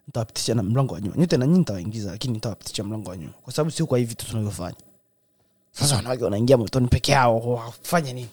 ntawapitisha 0.08 0.54
na 0.56 0.64
mlango 0.64 0.94
wa 0.94 1.02
nyuma. 1.02 1.16
Nyote 1.18 1.38
na 1.38 1.48
nyinyi 1.48 1.60
ntawaingiza 1.60 2.12
lakini 2.12 2.38
ntawapitisha 2.38 2.84
mlango 2.84 3.10
wa 3.10 3.18
nyuma. 3.18 3.34
Kwa 3.44 3.54
sababu 3.54 3.72
sio 3.72 3.86
kwa 3.86 4.00
hivi 4.00 4.16
tu 4.16 4.26
tunavyofanya. 4.28 4.78
Sasa 5.72 5.96
wanawake 5.96 6.24
wanaingia 6.24 6.58
motoni 6.58 6.88
peke 6.88 7.12
yao 7.12 7.40
wafanye 7.40 8.14
nini? 8.14 8.30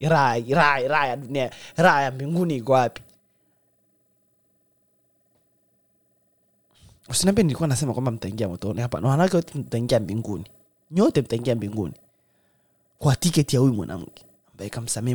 Raha 0.00 0.38
raha 0.50 0.80
raha 0.88 1.06
ya 1.06 1.16
dunia 1.16 1.50
raha 1.76 2.02
ya 2.02 2.10
mbinguni 2.10 2.56
iko 2.56 2.72
wapi 2.72 3.02
usiniambie 7.12 7.42
nilikuwa 7.44 7.68
nasema 7.68 7.92
kwamba 7.92 8.10
mtaingia 8.10 8.48
motoni. 8.48 8.80
Hapana 8.80 9.08
wanawake 9.08 9.36
wote 9.36 9.58
mtaingia 9.58 10.00
mbinguni. 10.00 10.44
Nyote 10.90 11.22
mtaingia 11.22 11.54
mbinguni. 11.54 11.94
Kwa 12.98 13.16
tiketi 13.16 13.56
ya 13.56 13.60
huyu 13.60 13.74
mwanamke 13.74 14.24
ambaye 14.52 14.70
kamsamee 14.70 15.14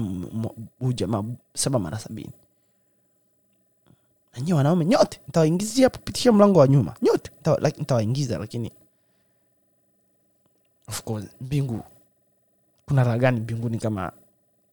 huyu 0.79 1.25
saba 1.53 1.79
mara 1.79 1.99
sabini. 1.99 2.31
Nanyi 4.35 4.53
wanaume 4.53 4.85
nyote 4.85 5.19
ntawaingizia 5.27 5.89
kupitisha 5.89 6.31
mlango 6.31 6.59
wa 6.59 6.67
nyuma. 6.67 6.95
Nyote 7.01 7.31
ntawaingiza 7.79 8.37
lakini 8.37 8.71
of 10.87 11.03
course 11.03 11.25
mbingu 11.41 11.83
kuna 12.85 13.03
raha 13.03 13.31
mbinguni 13.31 13.77
kama 13.79 14.11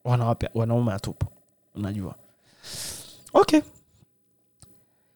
wanawape 0.04 0.50
wanaume 0.54 0.92
atupu 0.92 1.26
unajua. 1.74 2.14
Okay. 3.32 3.60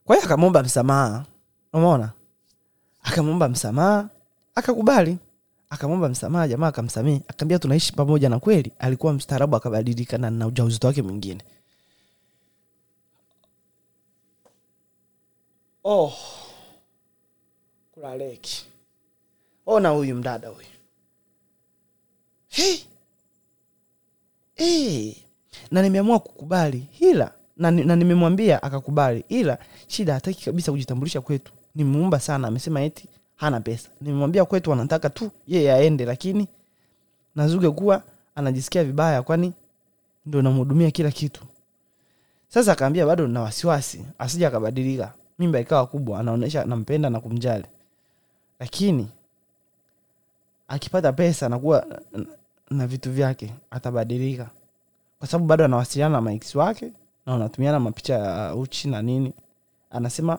Kwa 0.05 0.17
hiyo 0.17 0.27
akamwomba 0.27 0.63
msamaha 0.63 1.25
umeona? 1.73 2.13
Akamwomba 3.03 3.49
msamaha 3.49 4.09
akakubali. 4.55 5.19
Akamwomba 5.71 6.09
msamaha 6.09 6.49
jamaa 6.49 6.67
akamsamehe. 6.67 7.21
Akaambia 7.29 7.59
tunaishi 7.59 7.93
pamoja 7.93 8.29
na 8.29 8.39
kweli. 8.41 8.73
Alikuwa 8.79 9.13
mstaarabu 9.13 9.57
akabadilika 9.57 10.19
na 10.19 10.31
na 10.31 10.47
ujauzito 10.47 10.87
wake 10.87 11.03
mwingine. 11.03 11.41
Oh. 15.85 16.13
Kulaleki 17.93 18.67
ona 19.67 19.89
huyu 19.89 20.15
mdada 20.17 20.49
huyu. 20.49 20.67
Hey. 22.49 22.77
Hey. 24.55 25.15
na 25.71 25.83
nimeamua 25.83 26.19
kukubali 26.19 26.87
ila 27.01 27.33
na, 27.57 27.71
na 27.71 27.97
nimemwambia 27.97 28.63
akakubali 28.63 29.25
ila 29.29 29.59
shida 29.87 30.15
hataki 30.15 30.45
kabisa 30.45 30.73
kujitambulisha 30.73 31.21
kwetu 31.21 31.53
nimeumba 31.75 32.21
sana 32.21 32.49
amesema 32.49 32.81
eti 32.83 33.09
hana 33.37 33.61
pesa. 33.61 33.89
Nimemwambia 34.01 34.45
kwetu 34.45 34.71
wanataka 34.71 35.11
tu 35.11 35.31
yeye 35.47 35.73
aende 35.73 36.05
lakini 36.05 36.49
nazuge 37.35 37.71
kuwa 37.71 38.03
anajisikia 38.35 38.85
vibaya 38.85 39.23
kwani 39.23 39.53
ndo 40.27 40.43
namhudumia 40.43 40.91
kila 40.91 41.11
kitu. 41.11 41.45
Sasa 42.49 42.73
akaambia 42.73 43.07
bado 43.07 43.27
na 43.29 43.41
wasiwasi 43.41 44.05
asija 44.19 44.49
akabadilika. 44.49 45.13
Mimba 45.39 45.61
ikawa 45.61 45.87
kubwa 45.87 46.21
anaonyesha 46.21 46.65
nampenda 46.65 47.11
na 47.11 47.21
kumjali. 47.21 47.65
Lakini 48.61 49.09
akipata 50.69 51.13
pesa 51.13 51.49
nakuwa 51.49 51.87
na, 52.13 52.25
na 52.71 52.87
vitu 52.87 53.13
vyake 53.13 53.55
atabadilika. 53.71 54.51
Kwa 55.19 55.29
sababu 55.29 55.47
bado 55.47 55.65
anawasiliana 55.65 56.13
na 56.13 56.21
max 56.21 56.55
wake 56.55 56.93
na 57.27 57.33
wanatumiana 57.33 57.81
mapicha 57.81 58.15
ya 58.15 58.55
uchi 58.55 58.89
na 58.89 59.03
nini. 59.03 59.33
Anasema 59.91 60.39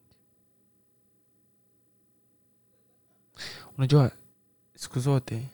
unajua 3.77 4.11
siku 4.75 4.99
zote 4.99 5.49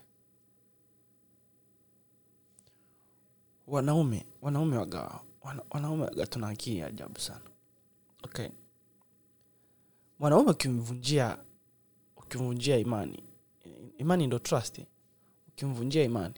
wanaume 3.67 4.25
wanaume 4.41 4.77
waga 4.77 5.19
wana, 5.41 5.61
wanaume 5.69 6.03
waga 6.03 6.27
tuna 6.27 6.47
ajabu 6.47 7.19
sana. 7.19 7.41
Okay. 8.23 8.47
Mwanaume 10.19 10.51
ukimvunjia 10.51 11.37
ukimvunjia 12.17 12.77
imani 12.77 13.23
imani 13.97 14.27
ndo 14.27 14.39
trust 14.39 14.81
ukimvunjia 15.47 16.03
imani. 16.03 16.35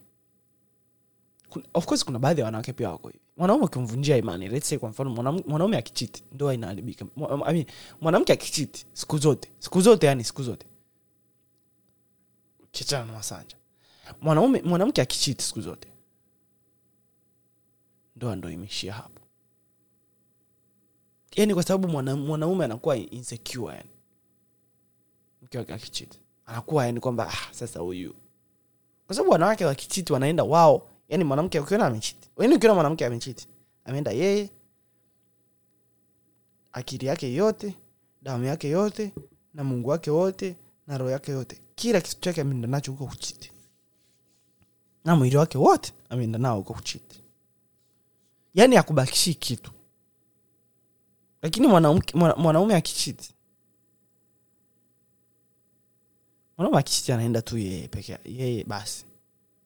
Of 1.74 1.86
course 1.86 2.06
kuna 2.06 2.20
baadhi 2.20 2.40
ya 2.40 2.46
wanawake 2.46 2.74
pia 2.74 2.90
wako 2.90 3.08
hivi. 3.10 3.24
Mwanaume 3.38 3.66
ukimvunjia 3.66 4.18
imani 4.18 4.48
let's 4.48 4.70
say 4.70 4.78
kwa 4.78 4.90
mfano 4.90 5.10
mwanaume 5.48 5.78
akichiti 5.78 6.24
ndoa 6.32 6.54
inaharibika. 6.54 7.06
I 7.46 7.54
mean, 7.54 7.66
mwanamke 8.02 8.34
akichiti 8.34 8.86
siku 8.94 9.18
zote 9.18 9.52
siku 9.60 9.82
zote 9.82 10.08
yani 10.08 10.24
siku 10.24 10.44
zote 10.44 10.68
kichana 12.80 13.06
na 13.06 13.14
masanja. 13.14 13.56
Mwanaume 14.22 14.62
mwanamke 14.62 15.02
akichiti 15.02 15.44
siku 15.44 15.62
zote 15.62 15.88
ndoa 18.16 18.36
ndo 18.36 18.50
imeishia 18.52 18.94
hapo. 18.94 19.22
Yani 21.36 21.54
kwa 21.54 21.64
sababu 21.64 21.88
mwana, 21.88 22.16
mwanaume 22.16 22.66
anakuwa 22.66 22.98
insecure 22.98 23.76
yani. 23.76 23.90
Mke 25.42 25.58
wake 25.58 25.74
akichiti 25.74 26.20
anakuwa 26.46 26.86
yani 26.86 27.00
kwamba 27.00 27.28
ah, 27.30 27.54
sasa 27.54 27.80
huyu. 27.80 28.16
Kwa 29.08 29.16
sababu 29.16 29.32
wanawake 29.32 29.66
wakichiti 29.66 30.14
wanaenda 30.14 30.44
wao. 30.44 30.90
Yani 31.10 31.24
mwanamke 31.24 31.60
ukiona 31.60 31.86
amechiti 31.86 32.30
yani 32.40 32.56
ukiona 32.56 32.74
mwanamke 32.74 33.06
amechiti 33.06 33.48
ameenda 33.86 34.12
yeye 34.12 34.50
akili 36.74 37.06
yake 37.06 37.34
yote 37.34 37.76
damu 38.22 38.46
yake 38.46 38.70
yote 38.70 39.12
na 39.54 39.64
mungu 39.64 39.90
wake 39.90 40.12
wote 40.12 40.56
na 40.90 40.98
roho 40.98 41.12
yake 41.12 41.32
yote. 41.32 41.62
Kila 41.76 42.02
kitu 42.02 42.20
chake 42.22 42.42
ameenda 42.42 42.68
nacho 42.68 42.92
huko 42.92 43.06
kuchiti. 43.08 43.52
Na 45.06 45.16
mwili 45.16 45.38
wake 45.38 45.58
wote 45.58 45.94
ameenda 46.10 46.40
nao 46.40 46.58
huko 46.58 46.74
kuchiti. 46.74 47.24
Yaani 48.54 48.78
akubakishii 48.78 49.34
kitu. 49.34 49.72
Lakini 51.42 51.68
mwanaume 52.38 52.76
akichiti. 52.76 53.34
Mwanaume 56.58 56.80
akichiti 56.80 57.12
anaenda 57.12 57.42
tu 57.42 57.58
yeye 57.58 57.88
peke 57.88 58.18
yeye 58.26 58.64
basi. 58.64 59.06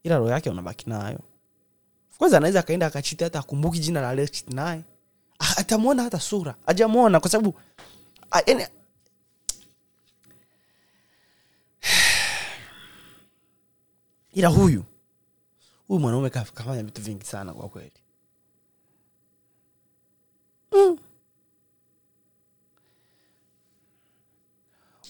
Ila 0.03 0.17
roho 0.17 0.29
yake 0.29 0.49
unabaki 0.49 0.89
nayo. 0.89 1.19
Kwanza 2.17 2.37
anaweza 2.37 2.59
akaenda 2.59 2.85
akachiti 2.85 3.23
hata 3.23 3.39
akumbuki 3.39 3.79
jina 3.79 4.01
la 4.01 4.09
aliyechiti 4.09 4.53
naye. 4.53 4.83
Ah, 5.39 5.57
atamwona 5.57 6.03
hata 6.03 6.19
sura. 6.19 6.55
Ajamwona 6.65 7.19
kwa 7.19 7.29
sababu 7.29 7.59
ah, 8.31 8.41
yani 8.47 8.65
ila 14.33 14.47
huyu 14.47 14.83
huyu 15.87 15.99
mwanaume 15.99 16.29
kafanya 16.29 16.83
vitu 16.83 17.01
vingi 17.01 17.25
sana 17.25 17.53
kwa 17.53 17.69
kweli 17.69 17.91
mm. 20.71 20.97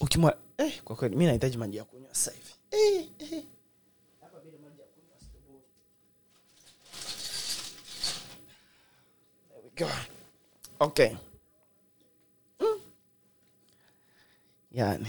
ukimwa 0.01 0.37
eh, 0.57 0.81
kwa 0.83 0.95
kweli 0.95 1.15
mi 1.15 1.25
nahitaji 1.25 1.57
maji 1.57 1.77
ya 1.77 1.83
kunywa 1.83 2.09
sasa 2.15 2.31
hivi 2.31 2.53
eh, 2.71 3.09
eh. 3.19 3.43
Okay 10.79 11.15
mm. 12.59 12.79
yani 14.71 15.07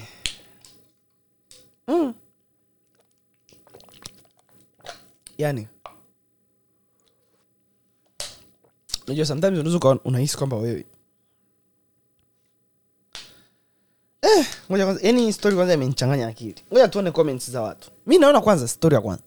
mm. 1.88 2.14
Yani. 5.38 5.68
Unajua 9.06 9.26
sometimes 9.26 9.58
unaweza 9.60 9.98
unahisi 10.04 10.36
kwamba 10.38 10.56
wewe 10.56 10.84
eh, 14.22 15.32
story 15.32 15.56
kwanza 15.56 15.74
imenichanganya 15.74 16.26
akili. 16.28 16.54
Ngoja 16.72 16.88
tuone 16.88 17.10
comments 17.10 17.50
za 17.50 17.62
watu. 17.62 17.90
Mi 18.06 18.18
naona 18.18 18.40
kwanza 18.40 18.68
story 18.68 18.94
ya 18.94 19.00
kwanza. 19.00 19.22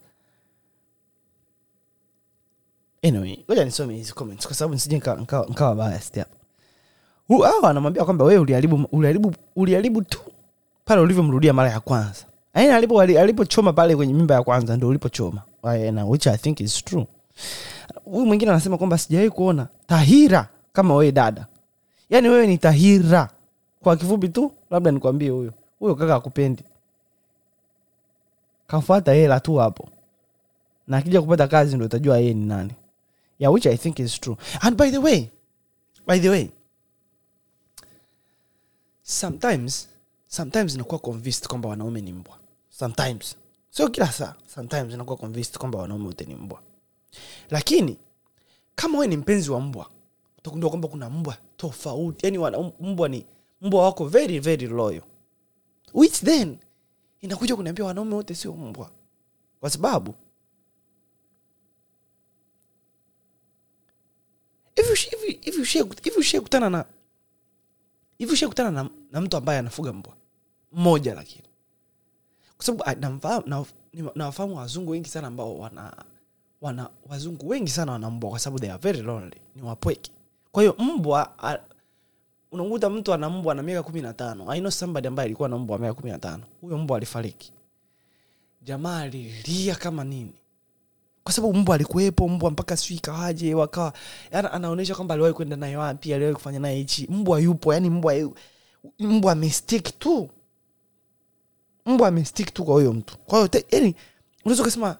Ngoja 3.48 3.64
nisome 3.64 3.94
hizi 3.94 4.12
comments 4.12 4.46
kwa 4.46 4.56
sababu 4.56 4.74
nisije 4.74 4.96
nkawa 4.96 5.74
biased 5.74 6.24
hapa. 7.44 7.70
Anamwambia 7.70 8.04
kwamba 8.04 8.24
wewe 8.24 8.38
uliharibu 8.40 8.88
uliharibu 8.92 9.34
uliharibu 9.56 10.02
tu 10.02 10.20
pale 10.84 11.00
ulivyomrudia 11.00 11.52
mara 11.52 11.70
ya 11.70 11.80
kwanza. 11.80 12.24
Yaani 12.54 13.16
alipochoma 13.18 13.72
pale 13.72 13.96
kwenye 13.96 14.14
mimba 14.14 14.34
ya 14.34 14.42
kwanza 14.42 14.76
ndo 14.76 14.88
ulipochoma 14.88 15.42
na 15.92 16.06
which 16.06 16.26
i 16.26 16.36
think 16.36 16.60
is 16.60 16.84
true. 16.84 17.06
Huyu 18.04 18.26
mwingine 18.26 18.50
anasema 18.50 18.78
kwamba 18.78 18.98
sijawahi 18.98 19.30
kuona 19.30 19.68
tahira 19.86 20.48
kama 20.72 20.94
wewe 20.94 21.12
dada. 21.12 21.46
Yaani 22.10 22.28
wewe 22.28 22.46
ni 22.46 22.58
tahira. 22.58 23.30
Kwa 23.82 23.96
kifupi 23.96 24.28
tu 24.28 24.52
labda 24.70 24.90
nikwambie 24.90 25.30
huyo. 25.30 25.52
Huyo 25.78 25.94
kaka 25.94 26.14
akupendi 26.14 26.62
kafuata 28.66 29.12
hela 29.12 29.40
tu 29.40 29.56
hapo. 29.56 29.88
Na 30.86 30.96
akija 30.96 31.20
kupata 31.22 31.48
kazi 31.48 31.76
ndo 31.76 31.84
utajua 31.86 32.18
yeye 32.18 32.34
ni 32.34 32.46
nani. 32.46 32.72
Yeah, 33.38 33.52
which 33.54 33.66
i 33.66 33.76
think 33.76 33.98
is 33.98 34.20
true. 34.20 34.36
And 34.60 34.76
by 34.76 34.90
the 34.90 34.98
way 34.98 35.28
by 36.06 36.18
the 36.20 36.28
way 36.28 36.48
sometimes 39.02 39.88
sometimes 40.28 40.74
inakuwa 40.74 40.98
convinced 40.98 41.46
kwamba 41.48 41.68
wanaume 41.68 42.00
ni 42.00 42.12
mbwa. 42.12 42.36
Sometimes 42.70 43.36
sio 43.78 43.88
kila 43.88 44.12
saa 44.12 44.34
sometimes 44.54 44.94
nakuwa 44.94 45.16
convinced 45.16 45.58
kwamba 45.58 45.78
wanaume 45.78 46.06
wote 46.06 46.24
ni 46.24 46.34
mbwa. 46.34 46.62
Lakini 47.50 47.98
kama 48.74 48.98
we 48.98 49.06
ni 49.06 49.16
mpenzi 49.16 49.50
wa 49.50 49.60
mbwa 49.60 49.90
utagundua 50.38 50.70
kwamba 50.70 50.88
kuna 50.88 51.10
mbwa 51.10 51.36
tofauti. 51.56 52.26
Yani 52.26 52.38
mbwa 52.80 53.08
ni 53.08 53.26
mbwa 53.60 53.82
wako 53.84 54.04
very 54.08 54.38
very 54.38 54.66
loyal. 54.66 55.02
Which 55.94 56.12
then 56.20 56.58
inakuja 57.20 57.56
kuniambia 57.56 57.84
wanaume 57.84 58.14
wote 58.14 58.34
sio 58.34 58.52
mbwa. 58.52 58.90
Kwa 59.60 59.70
sababu 59.70 60.14
hivi 64.76 64.88
ushi- 64.92 65.10
hivi- 65.10 65.38
hivi 65.42 65.62
ushie- 65.62 66.02
hivi 66.04 66.16
ushakutana 66.18 66.70
na 66.70 66.84
hivi 68.18 68.32
ushakutana 68.32 68.70
na, 68.70 68.90
na 69.12 69.20
mtu 69.20 69.36
ambaye 69.36 69.58
anafuga 69.58 69.92
mbwa 69.92 70.16
mmoja 70.72 71.14
lakini 71.14 71.47
kwa 72.58 72.66
sababu 72.66 72.84
ah, 72.86 73.52
nawafahamu 74.14 74.56
wazungu 74.56 74.90
wengi 74.90 75.08
sana 75.08 75.28
ambao 75.28 75.58
wana 75.58 75.92
wana 76.60 76.90
wazungu 77.08 77.48
wengi 77.48 77.70
sana 77.70 77.92
wana 77.92 78.10
mbwa 78.10 78.30
kwa 78.30 78.38
sababu 78.38 78.60
they 78.60 78.70
are 78.70 78.78
very 78.82 79.02
lonely 79.02 79.36
ni 79.56 79.62
wapweke. 79.62 80.10
Kwa 80.52 80.62
hiyo 80.62 80.74
mbwa 80.78 81.38
ah, 81.44 81.58
unakuta 82.52 82.90
mtu 82.90 83.14
ana 83.14 83.30
mbwa 83.30 83.54
na 83.54 83.62
miaka 83.62 83.82
kumi 83.82 84.00
na 84.00 84.12
tano 84.12 84.50
I 84.50 84.60
know 84.60 84.72
ambaye 85.06 85.26
alikuwa 85.26 85.48
na 85.48 85.58
mbwa 85.58 85.74
wa 85.74 85.80
miaka 85.80 85.94
kumi 86.00 86.10
na 86.12 86.18
tano 86.18 86.42
huyo 86.60 86.78
mbwa 86.78 86.96
alifariki. 86.96 87.52
Jamaa 88.62 89.00
alilia 89.00 89.74
kama 89.74 90.04
nini? 90.04 90.32
Kwa 91.24 91.32
sababu 91.32 91.54
mbwa 91.54 91.74
alikuwepo 91.74 92.28
mbwa 92.28 92.50
mpaka 92.50 92.76
sijui 92.76 92.96
ikawaje 92.98 93.54
wakawa 93.54 93.92
yani 94.32 94.48
anaonyesha 94.52 94.94
kwamba 94.94 95.14
aliwahi 95.14 95.34
kwenda 95.34 95.56
naye 95.56 95.76
wapi 95.76 96.14
aliwahi 96.14 96.34
kufanya 96.34 96.58
naye 96.58 96.76
hichi 96.76 97.06
mbwa 97.10 97.40
yupo 97.40 97.74
yani 97.74 97.90
mbwa 97.90 98.14
mbwa 98.98 99.32
amestick 99.32 99.98
tu 99.98 100.28
mbwa 101.88 102.08
amestick 102.08 102.54
tu 102.54 102.64
kwa 102.64 102.74
huyo 102.74 102.92
mtu. 102.92 103.18
Kwa 103.18 103.38
hiyo 103.38 103.64
yani 103.70 103.94
unaweza 104.44 104.62
ukasema 104.62 104.96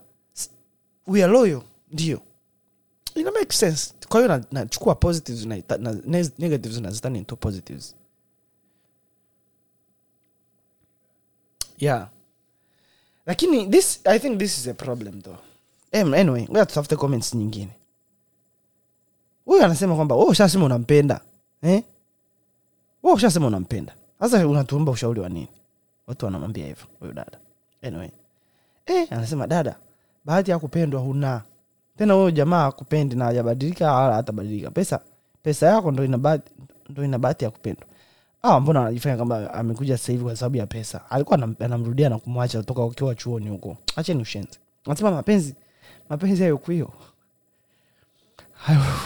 we 1.06 1.22
are 1.24 1.32
loyal. 1.32 1.62
Ndio. 1.90 2.20
Ina 3.14 3.30
make 3.32 3.52
sense. 3.56 3.94
Kwa 4.08 4.20
hiyo 4.20 4.28
na- 4.28 4.44
positives 4.94 5.44
na, 5.46 5.62
na 5.78 5.92
ne- 6.04 6.30
negatives 6.38 6.78
nazitani 6.80 7.18
into 7.18 7.36
positives. 7.36 7.94
Yeah. 11.78 12.08
Lakini 13.26 13.66
this 13.70 14.00
i 14.04 14.18
think 14.18 14.38
this 14.38 14.58
is 14.58 14.66
a 14.68 14.74
problem 14.74 15.22
though. 15.22 15.38
Em, 15.92 16.14
anyway 16.14 16.42
ngoja 16.44 16.66
tutafute 16.66 16.96
comments 16.96 17.34
nyingine. 17.34 17.70
Huyu 19.44 19.64
anasema 19.64 19.96
kwamba 19.96 20.14
wewe 20.16 20.28
ushasema 20.30 20.64
unampenda 20.64 21.20
eh? 21.62 21.82
wewe 23.02 23.16
ushasema 23.16 23.46
unampenda. 23.46 23.94
Sasa 24.20 24.48
unatuomba 24.48 24.92
ushauri 24.92 25.20
wa 25.20 25.28
nini 25.28 25.48
watu 26.08 26.24
wanamwambia 26.26 26.66
hivyo 26.66 26.86
huyu 27.00 27.12
dada. 27.12 27.38
Anyway. 27.82 28.08
E, 28.86 29.04
anasema 29.10 29.46
dada 29.46 29.76
bahati 30.24 30.50
ya 30.50 30.58
kupendwa 30.58 31.00
huna. 31.00 31.42
Tena 31.98 32.14
huyo 32.14 32.30
jamaa 32.30 32.66
akupendi 32.66 33.16
na 33.16 33.24
hajabadilika 33.24 33.92
wala 33.92 34.14
hatabadilika. 34.14 34.70
Pesa 34.70 35.00
pesa 35.42 35.66
yako 35.66 35.90
ndo 35.90 36.04
ina 36.04 36.18
bahati 36.18 36.52
ndo 36.88 37.04
ina 37.04 37.18
bahati 37.18 37.44
ya 37.44 37.50
kupendwa. 37.50 37.86
Ah 38.42 38.60
mbona 38.60 38.80
anajifanya 38.80 39.16
kwamba 39.16 39.54
amekuja 39.54 39.98
sasa 39.98 40.12
hivi 40.12 40.24
kwa 40.24 40.36
sababu 40.36 40.56
ya 40.56 40.66
pesa? 40.66 41.10
Alikuwa 41.10 41.38
anamrudia 41.60 42.08
na 42.08 42.18
kumwacha 42.18 42.62
toka 42.62 42.84
ukiwa 42.84 43.14
chuoni 43.14 43.48
huko. 43.48 43.76
Acheni 43.96 44.22
ushenzi 44.22 44.58
anasema 44.86 45.10
mapenzi 45.10 45.54
mapenzi 46.08 46.42
hayo 46.42 46.58
kwio 46.58 46.92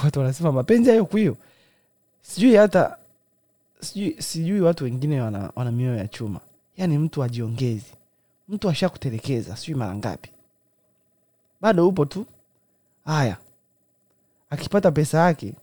watu 0.05 0.19
wanasema 0.21 0.53
mapenzi 0.53 0.91
hayo 0.91 1.05
kwio 1.05 1.37
sijui 2.23 2.57
hata 2.57 2.97
sijui, 3.81 4.17
sijui 4.23 4.61
watu 4.61 4.85
wengine 4.85 5.21
wana, 5.21 5.51
wana 5.57 5.73
mioyo 5.73 5.97
ya 5.97 6.09
chuma 6.09 6.41
yaani 6.83 6.99
mtu 6.99 7.23
ajiongezi. 7.23 7.93
Mtu 8.49 8.69
ashakutelekeza 8.71 9.57
sijui 9.57 9.75
mara 9.75 9.95
ngapi. 9.95 10.31
Bado 11.61 11.89
upo 11.89 12.05
tu. 12.05 12.27
Haya. 13.05 13.37
Akipata 14.51 14.91
pesa 14.93 15.19
yake 15.19 15.55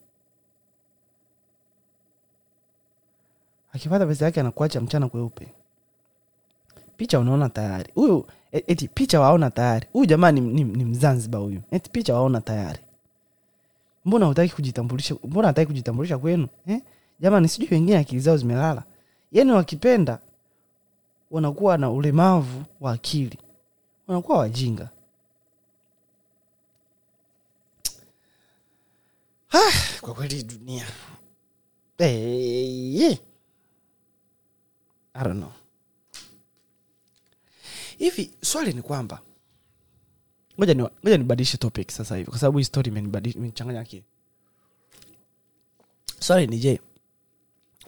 akipata 3.74 4.06
pesa 4.06 4.26
yake 4.26 4.40
anakuacha 4.40 4.82
mchana 4.82 5.10
kweupe. 5.10 5.48
Picha 6.98 7.20
unaona 7.20 7.50
tayari. 7.50 7.92
Huyu 7.96 8.26
e- 8.52 8.64
eti 8.68 8.88
picha 8.88 9.20
waona 9.20 9.52
tayari. 9.52 9.88
Huyu 9.94 10.06
jamaa 10.06 10.32
ni, 10.32 10.42
ni, 10.42 10.64
ni 10.64 10.86
mzanzibar 10.86 11.42
huyu. 11.42 11.62
Eti 11.72 11.90
picha 11.90 12.14
waona 12.14 12.42
tayari. 12.42 12.80
Mbona 14.06 14.26
hutaki 14.26 14.54
kujitambulisha 14.56 15.16
mbona 15.24 15.48
hataki 15.48 15.68
kujitambulisha 15.68 16.18
kwenu? 16.18 16.48
Eh? 16.68 16.82
jamani 17.20 17.48
sijui 17.48 17.68
wengine 17.72 17.98
akili 17.98 18.22
zao 18.22 18.38
zimelala. 18.38 18.84
Yani 19.32 19.52
wakipenda 19.52 20.20
wanakuwa 21.32 21.78
na 21.78 21.92
ulemavu 21.92 22.64
wa 22.80 22.92
akili. 22.92 23.38
Wanakuwa 24.08 24.38
wajinga. 24.38 24.90
Ah, 29.52 30.00
kwa 30.02 30.14
kweli 30.14 30.44
dunia. 30.44 30.88
Hey, 31.98 32.96
yeah. 33.02 33.18
I 35.14 35.24
don't 35.24 35.38
know. 35.38 35.52
hivi 37.98 38.32
swali 38.42 38.74
ni 38.74 38.82
kwamba 38.82 39.22
ngoja 40.60 40.74
ni 40.74 41.18
nibadilishe 41.18 41.58
topic 41.58 41.92
sasa 41.92 42.16
hivi 42.18 42.30
kwa 42.30 42.40
sababu 42.40 42.58
hii 42.58 42.64
story 42.64 42.92
imenibadilisha- 42.92 43.38
imenichanganya 43.38 43.80
akili. 43.80 44.04
Swali 46.20 46.48
ni 46.48 46.60
je 46.60 46.82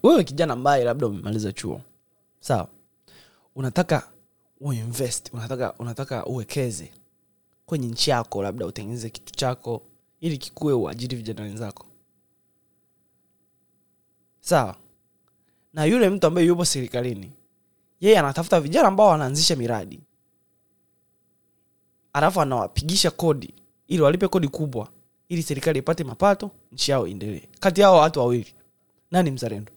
wewe 0.04 0.24
kijana 0.24 0.54
ambaye 0.54 0.84
labda 0.84 1.08
umemaliza 1.08 1.52
chuo 1.54 1.82
sawa 2.40 2.68
unataka 3.56 4.12
uinvest 4.60 5.34
unataka 5.34 5.74
unataka 5.74 6.26
uwekeze 6.26 6.92
kwenye 7.66 7.88
nchi 7.88 8.10
yako 8.10 8.44
labda 8.44 8.66
utengeneze 8.66 9.10
kitu 9.10 9.34
chako 9.34 9.84
ili 10.20 10.38
kikuwe 10.38 10.74
uajiri 10.74 11.16
vijana 11.18 11.42
wenzako. 11.42 11.86
Sawa? 14.40 14.76
Na 15.74 15.86
yule 15.86 16.10
mtu 16.10 16.28
ambaye 16.28 16.48
yupo 16.48 16.66
serikalini 16.66 17.32
yeye 18.00 18.20
anatafuta 18.20 18.62
vijana 18.62 18.88
ambao 18.88 19.08
wanaanzisha 19.08 19.56
miradi. 19.56 20.00
Alafu 22.14 22.42
anawapigisha 22.42 23.12
kodi 23.12 23.54
ili 23.88 24.02
walipe 24.02 24.28
kodi 24.28 24.48
kubwa 24.48 24.92
ili 25.30 25.44
serikali 25.44 25.80
ipate 25.80 26.04
mapato 26.04 26.52
nchi 26.72 26.92
yao 26.92 27.08
iendelee. 27.08 27.48
Kati 27.60 27.82
yao 27.82 27.98
watu 27.98 28.20
wawili. 28.20 28.54
Nani 29.12 29.32
mzalendo? 29.32 29.72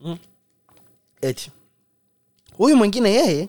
Mm. 0.00 0.18
Eti 1.20 1.50
huyu 2.56 2.76
mwingine 2.76 3.10
yeye 3.10 3.48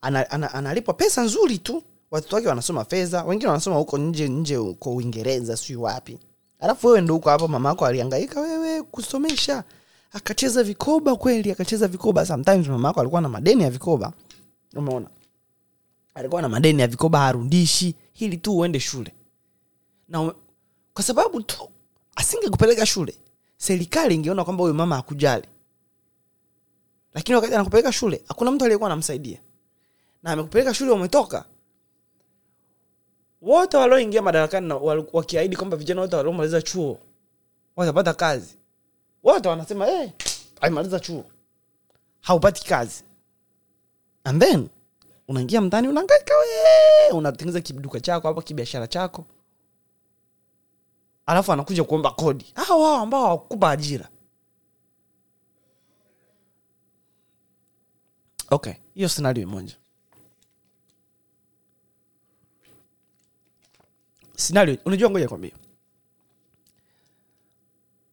ana, 0.00 0.30
ana, 0.30 0.54
analipwa 0.54 0.94
pesa 0.94 1.22
nzuri 1.22 1.58
tu. 1.58 1.82
Watoto 2.10 2.36
wake 2.36 2.48
wanasoma 2.48 2.84
fedha 2.84 3.24
wengine 3.24 3.48
wanasoma 3.48 3.76
huko 3.76 3.98
nje 3.98 4.28
nje 4.28 4.56
huko 4.56 4.94
uingereza 4.94 5.56
sijui 5.56 5.76
wapi. 5.76 6.18
Alafu 6.60 6.86
wewe 6.86 7.00
ndo 7.00 7.14
huko 7.14 7.30
hapo 7.30 7.48
mama 7.48 7.78
aliangaika 7.78 8.40
wewe 8.40 8.82
kusomesha. 8.82 9.64
Akacheza 10.12 10.62
vikoba 10.62 11.16
kweli 11.16 11.50
akacheza 11.52 11.88
vikoba. 11.88 12.26
Sometimes 12.26 12.68
mama 12.68 12.96
alikuwa 12.96 13.20
na 13.20 13.28
madeni 13.28 13.62
ya 13.62 13.70
vikoba. 13.70 14.12
Umeona? 14.76 15.06
Alikuwa 16.14 16.42
na 16.42 16.48
madeni 16.48 16.80
ya 16.80 16.86
vikoba 16.86 17.18
harudishi 17.18 17.94
hili 18.12 18.36
tu 18.36 18.58
uende 18.58 18.80
shule. 18.80 19.14
Na 20.08 20.32
kwa 20.94 21.04
sababu 21.04 21.42
tu 21.42 21.68
asingekupeleka 22.16 22.86
shule 22.86 23.14
serikali 23.56 24.14
ingeona 24.14 24.44
kwamba 24.44 24.62
huyu 24.62 24.74
mama 24.74 24.96
hakujali 24.96 25.44
lakini 27.18 27.34
wakati 27.36 27.54
anakupeleka 27.54 27.92
shule 27.92 28.22
hakuna 28.28 28.50
mtu 28.50 28.64
aliyekuwa 28.64 28.90
anamsaidia. 28.90 29.38
Na 30.22 30.32
amekupeleka 30.32 30.74
shule 30.74 30.90
umetoka. 30.90 31.44
Wote 33.42 33.76
walioingia 33.76 34.22
madarakani 34.22 34.72
wakiahidi 35.12 35.56
kwamba 35.56 35.76
vijana 35.76 36.00
wote 36.00 36.16
waliomaliza 36.16 36.62
chuo 36.62 36.98
watapata 37.76 38.14
kazi 38.14 38.56
wote 39.22 39.48
wanasema 39.48 39.86
hey, 39.86 40.08
alimaliza 40.60 41.00
chuo. 41.00 41.24
Haupati 42.20 42.64
kazi. 42.66 43.04
And 44.24 44.42
then 44.42 44.68
unaingia 45.28 45.60
mtani 45.60 45.88
unaangaika 45.88 46.34
unatengeneza 47.12 47.60
kiduka 47.60 48.00
chako 48.00 48.28
hapa 48.28 48.42
kibiashara 48.42 48.86
chako. 48.86 49.24
Alafu 51.26 51.52
anakuja 51.52 51.84
kuomba 51.84 52.10
kodi. 52.10 52.46
Hao 52.54 52.84
hao 52.84 52.96
ambao 52.96 53.22
hawakupa 53.24 53.70
ajira 53.70 54.08
okay. 58.50 58.72
Hiyo 58.94 59.08
scenario 59.08 59.48
moja 59.48 59.76
scenario 64.36 64.78
unajua 64.84 65.10
ngoja 65.10 65.28
kwambia 65.28 65.52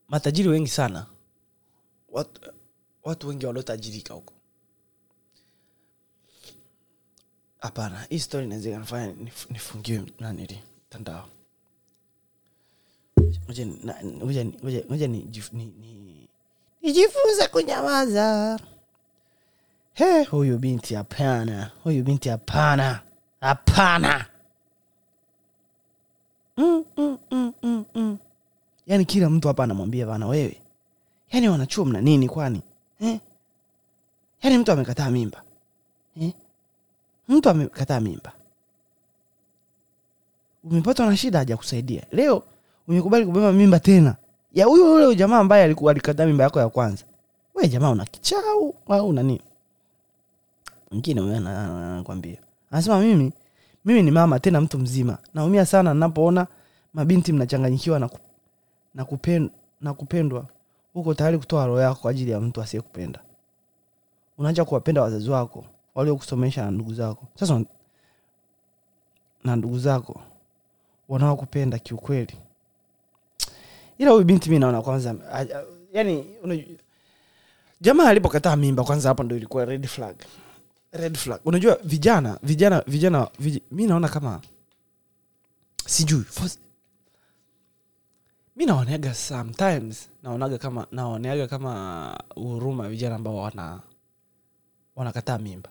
matajiri 0.08 0.50
wengi 0.50 0.70
sana 0.70 1.06
watu, 2.10 2.52
watu 3.04 3.28
wengi 3.28 3.46
waliotajirika 3.46 4.14
huko. 4.14 4.34
Hapana 7.60 8.04
hii 8.10 8.20
story 8.20 8.46
inaweza 8.46 8.70
ikanifanya 8.70 9.08
nif- 9.14 9.52
nifungiwe 9.54 10.12
nanili 10.20 10.60
mtandao. 10.88 11.30
Ngoja 13.46 13.66
ni- 13.66 13.80
na- 13.84 14.02
he 19.96 20.24
huyu 20.24 20.58
binti 20.58 20.96
hapana 20.96 21.72
huyu 21.84 22.04
binti 22.04 22.30
hapana 22.30 23.00
hapana. 23.42 24.26
Mm, 26.58 26.84
mm, 26.98 27.18
mm, 27.32 27.54
mm, 27.64 27.86
mm. 27.96 28.18
yaani 28.88 29.06
kila 29.06 29.30
mtu 29.30 29.48
hapa 29.48 29.64
anamwambia 29.64 30.06
bana 30.06 30.28
wewe. 30.28 30.62
Yaani 31.32 31.50
wanachuo 31.50 31.86
mna 31.86 32.02
nini 32.02 32.30
kwani? 32.30 32.62
Eh? 33.02 33.20
yaani 34.44 34.58
mtu 34.58 34.72
amekataa 34.72 35.10
mimba. 35.12 35.42
Eh? 36.22 36.34
mtu 37.28 37.50
amekataa 37.50 38.00
mimba. 38.00 38.32
Umepatwa 40.64 41.06
na 41.06 41.18
shida 41.18 41.40
haja 41.40 41.58
kusaidia 41.58 42.04
leo 42.12 42.44
umekubali 42.88 43.26
kubeba 43.26 43.52
mimba 43.52 43.80
tena. 43.80 44.16
Ya 44.54 44.66
huyo 44.66 44.94
ule 44.94 45.16
jamaa 45.16 45.40
ambaye 45.40 45.64
alikataa 45.64 46.26
mimba 46.26 46.44
yako 46.44 46.60
ya 46.60 46.70
kwanza. 46.70 47.04
We 47.56 47.68
jamaa 47.68 47.90
una 47.90 48.06
kichau 48.06 48.76
au 48.90 49.08
una 49.10 49.24
nini 49.24 49.42
mwingine 51.00 51.38
ana- 51.38 51.94
anakwambia. 51.94 52.38
Anasema 52.72 53.00
mimi 53.00 53.32
mimi 53.86 54.04
ni 54.04 54.12
mama 54.12 54.40
tena 54.40 54.62
mtu 54.62 54.78
mzima. 54.80 55.18
Naumia 55.34 55.66
sana 55.66 55.94
napoona 55.94 56.48
mabinti 56.94 57.34
mnachanganyikiwa 57.34 58.00
na, 58.00 58.08
ku, 58.08 58.20
na, 58.96 59.06
kupen, 59.06 59.50
na 59.82 59.94
kupendwa. 59.94 60.46
Huko 60.94 61.14
tayari 61.14 61.38
kutoa 61.38 61.66
roho 61.66 61.82
yako 61.82 62.02
kwa 62.02 62.12
ajili 62.12 62.32
ya 62.32 62.40
mtu 62.40 62.62
asiyekupenda. 62.62 63.20
Unaacha 64.38 64.66
kuwapenda 64.66 65.02
wazazi 65.02 65.30
wako 65.30 65.66
waliokusomesha 65.96 66.66
na 66.66 66.72
ndugu 66.72 66.94
zako. 66.94 67.26
Sasa 67.40 67.62
na 69.44 69.56
ndugu 69.56 69.80
zako 69.80 70.22
wanaokupenda 71.10 71.80
kiukweli. 71.80 72.38
Ila 73.98 74.12
huyu 74.12 74.24
binti 74.24 74.50
mi 74.50 74.60
naona 74.60 74.82
kwanza 74.82 75.16
yani 75.94 76.26
jamaa 77.82 78.08
alipokataa 78.10 78.56
mimba 78.56 78.84
kwanza 78.84 79.10
hapo 79.10 79.24
ndo 79.24 79.36
ilikuwa 79.38 79.66
red 79.66 79.88
flag 79.88 80.16
red 80.98 81.18
flag. 81.18 81.40
Unajua 81.46 81.76
vijana 81.84 82.40
vijana 82.44 82.84
vijana 82.88 83.28
vij, 83.40 83.58
mi 83.72 83.86
naona 83.88 84.08
kama 84.10 84.42
sijui 85.86 86.22
first- 86.24 86.60
mi 88.56 88.66
naoneaga 88.66 89.14
sometimes 89.14 90.10
naonaga 90.24 90.58
kama 90.58 90.88
naoneaga 90.92 91.48
kama 91.48 92.18
huruma 92.36 92.90
vijana 92.90 93.16
ambao 93.16 93.36
wana 93.36 93.82
wanakataa 94.96 95.38
mimba. 95.38 95.70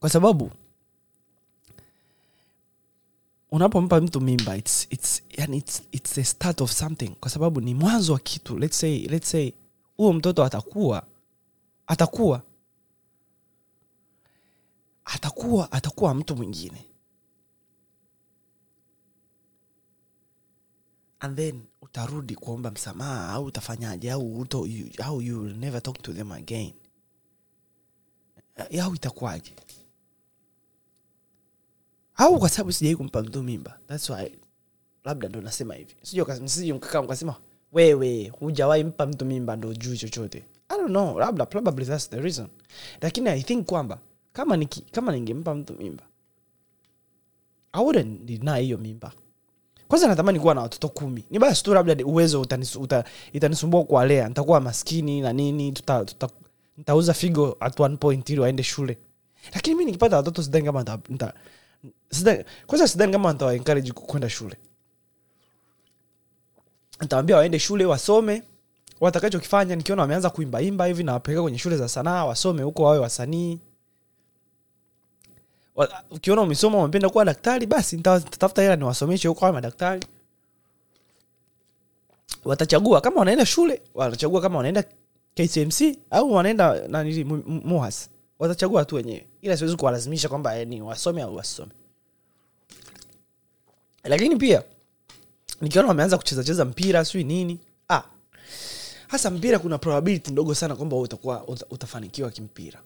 Kwa 0.00 0.10
sababu 0.10 0.50
unapompa 3.50 4.00
mtu 4.00 4.20
mimba 4.20 4.56
it's, 4.56 4.86
it's, 4.90 5.22
yani 5.36 5.56
it's, 5.56 5.82
it's 5.92 6.18
a 6.18 6.24
start 6.24 6.60
of 6.60 6.72
something. 6.72 7.08
Kwa 7.20 7.30
sababu 7.30 7.60
ni 7.60 7.74
mwanzo 7.74 8.12
wa 8.12 8.18
kitu. 8.18 8.58
Let's 8.58 8.78
say, 8.78 8.98
let's 8.98 9.30
say 9.30 9.52
huo 9.96 10.12
mtoto 10.12 10.44
atakuwa 10.44 11.02
atakuwa 11.92 12.42
atakuwa 15.04 15.72
atakuwa 15.72 16.14
mtu 16.14 16.36
mwingine. 16.36 16.86
And 21.20 21.36
then 21.36 21.62
utarudi 21.82 22.34
kuomba 22.36 22.70
msamaha 22.70 23.28
au 23.28 23.44
utafanyaje 23.44 24.10
au 24.12 24.38
uto, 24.40 24.66
you, 24.66 24.86
au 25.04 25.22
you 25.22 25.42
never 25.42 25.82
talk 25.82 26.02
to 26.02 26.12
them 26.12 26.32
again. 26.32 26.72
Au 28.82 28.94
itakuwaje? 28.94 29.56
Au 32.14 32.38
kwa 32.38 32.48
sababu 32.48 32.72
sijai 32.72 32.96
kumpa 32.96 33.22
mtu 33.22 33.42
mimba. 33.42 33.78
Thats 33.86 34.10
why 34.10 34.38
labda 35.04 35.28
ndo 35.28 35.40
nasema 35.40 35.74
hivi. 35.74 35.96
Mkakaa 36.72 37.02
mkasema 37.02 37.36
wewe 37.72 38.28
hujawahi 38.28 38.84
mpa 38.84 39.06
mtu 39.06 39.24
mimba 39.24 39.56
ndo 39.56 39.74
juu 39.74 39.96
chochote 39.96 40.44
i 40.72 40.76
don't 40.78 40.90
know 40.90 41.18
labda 41.18 41.46
probably 41.46 41.84
that's 41.84 42.10
the 42.10 42.20
reason. 42.20 42.48
Lakini 43.00 43.28
i 43.30 43.42
think 43.42 43.66
kwamba 43.66 43.98
kama 44.32 44.56
niki, 44.56 44.80
kama 44.80 45.12
ningempa 45.12 45.54
mtu 45.54 45.74
mimba 45.74 46.02
i 47.72 47.80
wouldn't 47.84 48.20
deny 48.24 48.60
hiyo 48.62 48.78
mimba. 48.78 49.12
Kwanza 49.88 50.08
natamani 50.08 50.40
kuwa 50.40 50.54
na 50.54 50.60
watoto 50.60 50.88
kumi. 50.88 51.24
Ni 51.30 51.38
basi 51.38 51.62
tu 51.62 51.74
labda 51.74 52.04
uwezo 52.06 52.42
utanis- 52.42 52.80
uta, 52.82 53.04
itanisumbua 53.32 53.84
kuwalea. 53.84 54.28
Nitakuwa 54.28 54.60
maskini 54.60 55.20
na 55.20 55.32
nini 55.32 55.72
tuta, 55.72 56.04
tuta, 56.04 56.28
nitauza 56.76 57.14
figo 57.14 57.56
at 57.60 57.80
one 57.80 57.96
point 57.96 58.30
ili 58.30 58.40
waende 58.40 58.62
shule. 58.62 58.98
Lakini 59.54 59.76
mi 59.76 59.84
nikipata 59.84 60.16
watoto 60.16 60.42
sidhani 60.42 60.64
kama 60.64 60.78
nita, 60.80 60.98
nita, 61.08 61.32
sidhani- 62.10 62.44
kwanza 62.66 62.88
sidhani 62.88 63.12
kama 63.12 63.32
nitawa 63.32 63.54
encourage 63.54 63.92
kwenda 63.92 64.30
shule. 64.30 64.56
Nitawambia 67.00 67.36
waende 67.36 67.58
shule 67.58 67.84
wasome 67.84 68.42
watakachokifanya 69.02 69.76
nikiona 69.76 70.02
wameanza 70.02 70.30
kuimbaimba 70.30 70.86
hivi 70.86 71.04
nawapeleka 71.04 71.42
kwenye 71.42 71.58
shule 71.58 71.76
za 71.76 71.88
sanaa 71.88 72.24
wasome 72.24 72.62
huko 72.62 72.82
wawe 72.82 72.98
wasanii. 72.98 73.58
Ukiona 76.10 76.42
umesoma 76.42 76.78
umependa 76.78 77.08
kuwa 77.10 77.24
daktari 77.24 77.66
basi 77.66 77.96
nita- 77.96 78.18
nitatafuta 78.24 78.62
hela 78.62 78.76
niwasomeshe 78.76 79.28
huko 79.28 79.44
wawe 79.44 79.54
madaktari. 79.54 80.06
Watachagua 82.44 83.00
kama 83.00 83.16
wanaenda 83.18 83.46
shule 83.46 83.82
watachagua 83.94 84.40
kama 84.40 84.56
wanaenda 84.56 84.82
kcmc 85.34 85.98
au 86.10 86.32
wanaenda 86.32 86.88
Mu- 87.24 87.42
muhas. 87.46 88.10
Watachagua 88.38 88.84
tu 88.84 88.94
wenyewe. 88.96 89.26
Ila 89.42 89.56
siwezi 89.56 89.76
kuwalazimisha 89.76 90.28
kwamba 90.28 90.58
eh, 90.58 90.66
ni 90.68 90.82
wasome 90.82 91.22
au 91.22 91.36
wasome 91.36 91.72
lakini 94.04 94.36
pia 94.36 94.62
nikiona 95.60 95.88
wameanza 95.88 96.16
kucheza 96.18 96.44
cheza 96.44 96.64
mpira 96.64 97.04
sijui 97.04 97.24
nini 97.24 97.60
ah, 97.88 98.02
hasa 99.12 99.30
mpira 99.30 99.58
kuna 99.58 99.78
probability 99.78 100.30
ndogo 100.32 100.54
sana 100.54 100.76
kwamba 100.76 100.96
utakuwa 100.96 101.48
uta, 101.48 101.66
utafanikiwa 101.70 102.30
kimpira. 102.30 102.82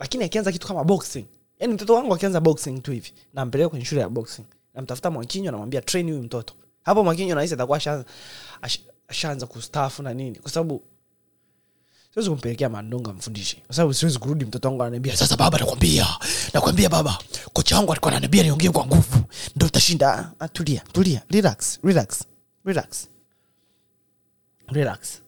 Lakini 0.00 0.24
akianza 0.24 0.52
kitu 0.52 0.66
kama 0.68 0.84
boxing 0.84 1.24
yani 1.58 1.74
mtoto 1.74 1.94
wangu 1.94 2.14
akianza 2.14 2.40
boxing 2.40 2.80
tu 2.80 2.92
hivi 2.92 3.12
nampeleka 3.34 3.68
kwenye 3.70 3.84
shule 3.84 4.00
ya 4.00 4.08
boxing 4.08 4.44
namtafuta 4.74 5.10
mwakinyo 5.10 5.50
namwambia 5.50 5.80
train 5.80 6.10
huyu 6.10 6.22
mtoto. 6.22 6.54
Hapo 6.82 7.04
mwakinyo 7.04 7.34
nahisi 7.34 7.54
atakuwa 7.54 7.80
ashaanza 9.08 9.46
kustafu 9.46 10.02
na 10.02 10.14
nini. 10.14 10.38
Kwa 10.38 10.50
sababu 10.50 10.82
siwezi 12.14 12.30
kumpelekea 12.30 12.68
mandonga 12.68 13.10
amfundishe. 13.10 13.62
Kwa 13.66 13.74
sababu 13.76 13.94
siwezi 13.94 14.18
kurudi 14.18 14.44
mtoto 14.44 14.68
wangu 14.68 14.82
ananiambia 14.82 15.16
sasa 15.16 15.36
baba 15.36 15.58
nakwambia 15.58 16.06
nakwambia 16.54 16.88
baba 16.88 17.18
kocha 17.52 17.76
wangu 17.76 17.92
alikuwa 17.92 18.12
ananiambia 18.12 18.42
niongee 18.42 18.70
kwa 18.70 18.86
nguvu 18.86 19.18
ndo 19.56 19.66
utashinda. 19.66 20.32
Ah, 20.38 20.48
tulia 20.48 20.80
tulia 20.92 21.22
relax 21.30 21.78
relax 21.84 22.24
relax 22.64 23.08
relax. 24.66 25.22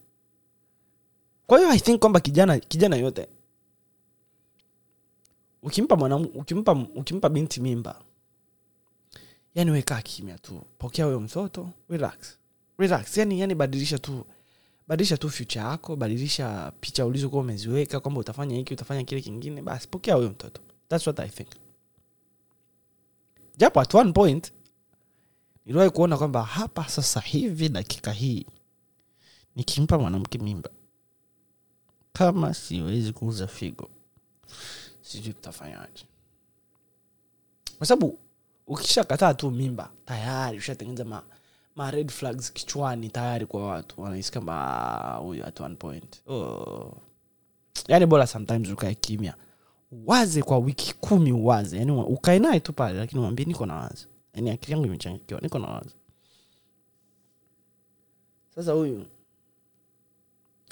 Kwa 1.46 1.58
hiyo 1.58 1.70
i 1.70 1.80
think 1.80 2.00
kwamba 2.00 2.20
kijana 2.20 2.58
kijana 2.58 2.96
yote 2.96 3.28
ukimpa 5.62 5.96
mwana, 5.96 6.16
ukimpa, 6.16 6.72
ukimpa 6.72 7.28
binti 7.28 7.60
mimba 7.60 8.00
yani 9.54 9.70
wekaa 9.70 10.02
kimya 10.02 10.38
tu 10.38 10.62
pokea 10.78 11.04
huyo 11.04 11.20
mtoto 11.20 11.70
relax. 11.88 12.14
Relax 12.78 13.16
yani, 13.16 13.40
yani 13.40 13.54
badilisha 13.54 13.98
tu 13.98 14.24
badilisha 14.88 15.16
tu 15.16 15.30
future 15.30 15.64
yako 15.64 15.96
badilisha 15.96 16.72
picha 16.80 17.06
ulizokuwa 17.06 17.42
umeziweka 17.42 18.00
kwamba 18.00 18.20
utafanya 18.20 18.56
hiki 18.56 18.74
utafanya 18.74 19.04
kile 19.04 19.20
kingine 19.20 19.62
basi 19.62 19.88
pokea 19.88 20.14
huyo 20.14 20.30
mtoto. 20.30 20.60
Thats 20.88 21.06
what 21.06 21.20
i 21.20 21.28
think. 21.28 21.48
Japo 23.56 23.80
at 23.80 23.94
one 23.94 24.12
point 24.12 24.52
niliwahi 25.66 25.90
kuona 25.90 26.16
kwamba 26.18 26.42
hapa 26.42 26.88
sasa 26.88 27.20
hivi 27.20 27.68
dakika 27.68 28.12
hii 28.12 28.46
nikimpa 29.56 29.98
mwanamke 29.98 30.38
mimba. 30.38 30.70
Kama 32.12 32.54
siwezi 32.54 33.12
kuuza 33.12 33.46
figo 33.46 33.90
sijui 35.00 35.32
tutafanyaje. 35.34 36.04
Kwa 37.78 37.86
sababu 37.86 38.18
ukishakataa 38.66 39.34
tu 39.34 39.50
mimba 39.50 39.90
tayari 40.04 40.58
ushatengeneza 40.58 41.04
ma, 41.04 41.22
ma 41.76 41.90
red 41.90 42.10
flags 42.10 42.52
kichwani 42.52 43.08
tayari 43.08 43.46
kwa 43.46 43.66
watu. 43.66 44.02
Wanahisi 44.02 44.32
kama 44.32 44.52
"Ah, 44.54 45.16
huyu 45.16 45.46
at 45.46 45.60
one 45.60 45.74
point. 45.76 46.22
Oh. 46.26 46.96
yaani 47.88 48.06
bora 48.06 48.26
sometimes 48.26 48.70
ukae 48.70 48.94
kimya. 48.94 49.34
Uwaze 49.92 50.42
kwa 50.42 50.58
wiki 50.58 50.94
kumi 50.94 51.32
uwaze. 51.32 51.76
Yani 51.78 51.92
ukae 51.92 52.38
naye 52.38 52.60
tu 52.60 52.72
pale 52.72 52.98
lakini 52.98 53.20
mwambie 53.20 53.44
niko 53.44 53.66
na 53.66 53.74
waza 53.74 54.06
yani 54.34 54.50
akili 54.50 54.72
yangu 54.72 54.86
imechangikiwa 54.86 55.40
niko 55.40 55.58
na 55.58 55.66
waza 55.66 55.90
sasa 58.54 58.72
huyu 58.72 59.06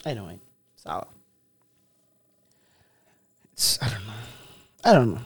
anyway 0.04 0.38
sawa 0.76 1.06
It's- 3.54 3.78
I 3.82 3.88
don't 3.90 4.04
know. 4.06 4.12
I 4.84 4.92
don't 4.92 5.14
know. 5.14 5.24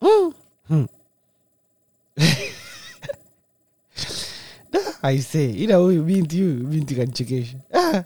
Mm. 0.00 0.34
Hmm. 0.68 0.86
I 5.02 5.18
say, 5.18 5.50
ila 5.52 5.76
huyu 5.76 6.02
binti 6.02 6.42
huyu 6.42 6.66
binti 6.66 6.94
kanichekesha. 6.94 7.56
Ah. 7.74 8.04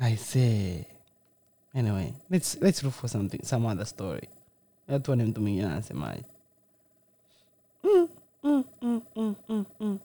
I 0.00 0.16
say. 0.16 0.84
Anyway, 1.74 2.14
let's 2.30 2.56
let's 2.60 2.82
look 2.82 2.94
for 2.94 3.08
something 3.08 3.40
some 3.44 3.66
other 3.66 3.86
story. 3.86 4.28
Tuone 5.02 5.24
mtu 5.24 5.40
mwingine 5.40 5.66
anasemaje. 5.66 6.24
Mm, 7.84 8.08
mm, 8.42 8.64
mm, 8.82 9.02
mm, 9.16 9.34
mm, 9.48 9.64
mm. 9.80 9.98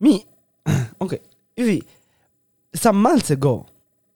Mi 0.00 0.26
okay, 1.00 1.18
hivi 1.56 1.84
some 2.82 2.98
months 2.98 3.30
ago 3.30 3.66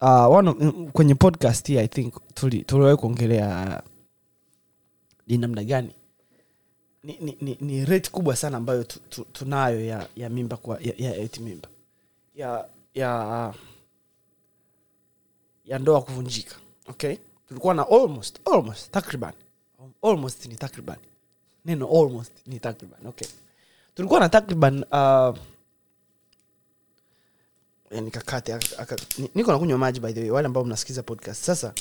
uh, 0.00 0.36
one 0.36 0.50
of, 0.50 0.56
mm, 0.60 0.90
kwenye 0.92 1.14
podcast 1.14 1.66
hii 1.68 1.78
i 1.78 1.88
think 1.88 2.14
tuli- 2.34 2.64
tuliwahi 2.64 2.96
kuongelea 2.96 3.82
ni 5.26 5.38
namna 5.38 5.64
gani. 5.64 5.94
Ni, 7.02 7.18
ni, 7.20 7.36
ni, 7.40 7.56
ni 7.60 7.84
rate 7.84 8.10
kubwa 8.10 8.36
sana 8.36 8.56
ambayo 8.56 8.84
tu, 8.84 9.00
tu, 9.08 9.24
tunayo 9.32 9.84
ya, 9.86 10.08
ya 10.16 10.28
mimba 10.28 10.56
kwa 10.56 10.78
ya, 10.80 10.94
ya 10.98 11.16
eti 11.16 11.40
mimba. 11.40 11.68
Ya 12.34 12.68
ya 12.94 13.54
ya 15.64 15.78
ndoa 15.78 16.02
kuvunjika 16.02 16.56
okay? 16.88 17.16
Tulikuwa 17.48 17.74
na 17.74 17.86
almost 17.88 18.40
almost 18.52 18.90
takriban 18.90 19.32
almost 20.02 20.46
ni 20.46 20.56
takriban. 20.56 20.96
Neno 21.64 21.86
almost 21.86 22.32
ni 22.46 22.60
takriban 22.60 23.06
okay? 23.06 23.28
Tulikuwa 23.94 24.20
na 24.20 24.28
takriban 24.28 24.84
uh, 24.92 25.36
eh, 27.92 28.02
nikakate 28.02 28.54
aka- 28.54 28.78
aka- 28.78 28.96
ni- 29.18 29.30
niko 29.34 29.52
nakunywa 29.52 29.78
maji 29.78 30.00
by 30.00 30.12
the 30.12 30.20
way 30.20 30.30
wale 30.30 30.46
ambao 30.46 30.64
mnasikiza 30.64 31.02
podcast. 31.02 31.44
Sasa 31.44 31.72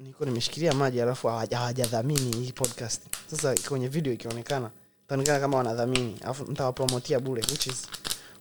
niko 0.00 0.24
nimeshikilia 0.24 0.74
maji 0.74 1.00
alafu 1.00 1.28
hawajadhamini 1.28 2.36
hii 2.36 2.52
podcast. 2.52 3.02
Sasa 3.30 3.54
kwenye 3.68 3.88
video 3.88 4.12
ikionekana 4.12 4.70
itaonekana 5.06 5.40
kama 5.40 5.56
wanadhamini 5.56 6.18
alafu 6.22 6.44
ntawapromotia 6.52 7.20
bure 7.20 7.42
which 7.50 7.66
is, 7.66 7.82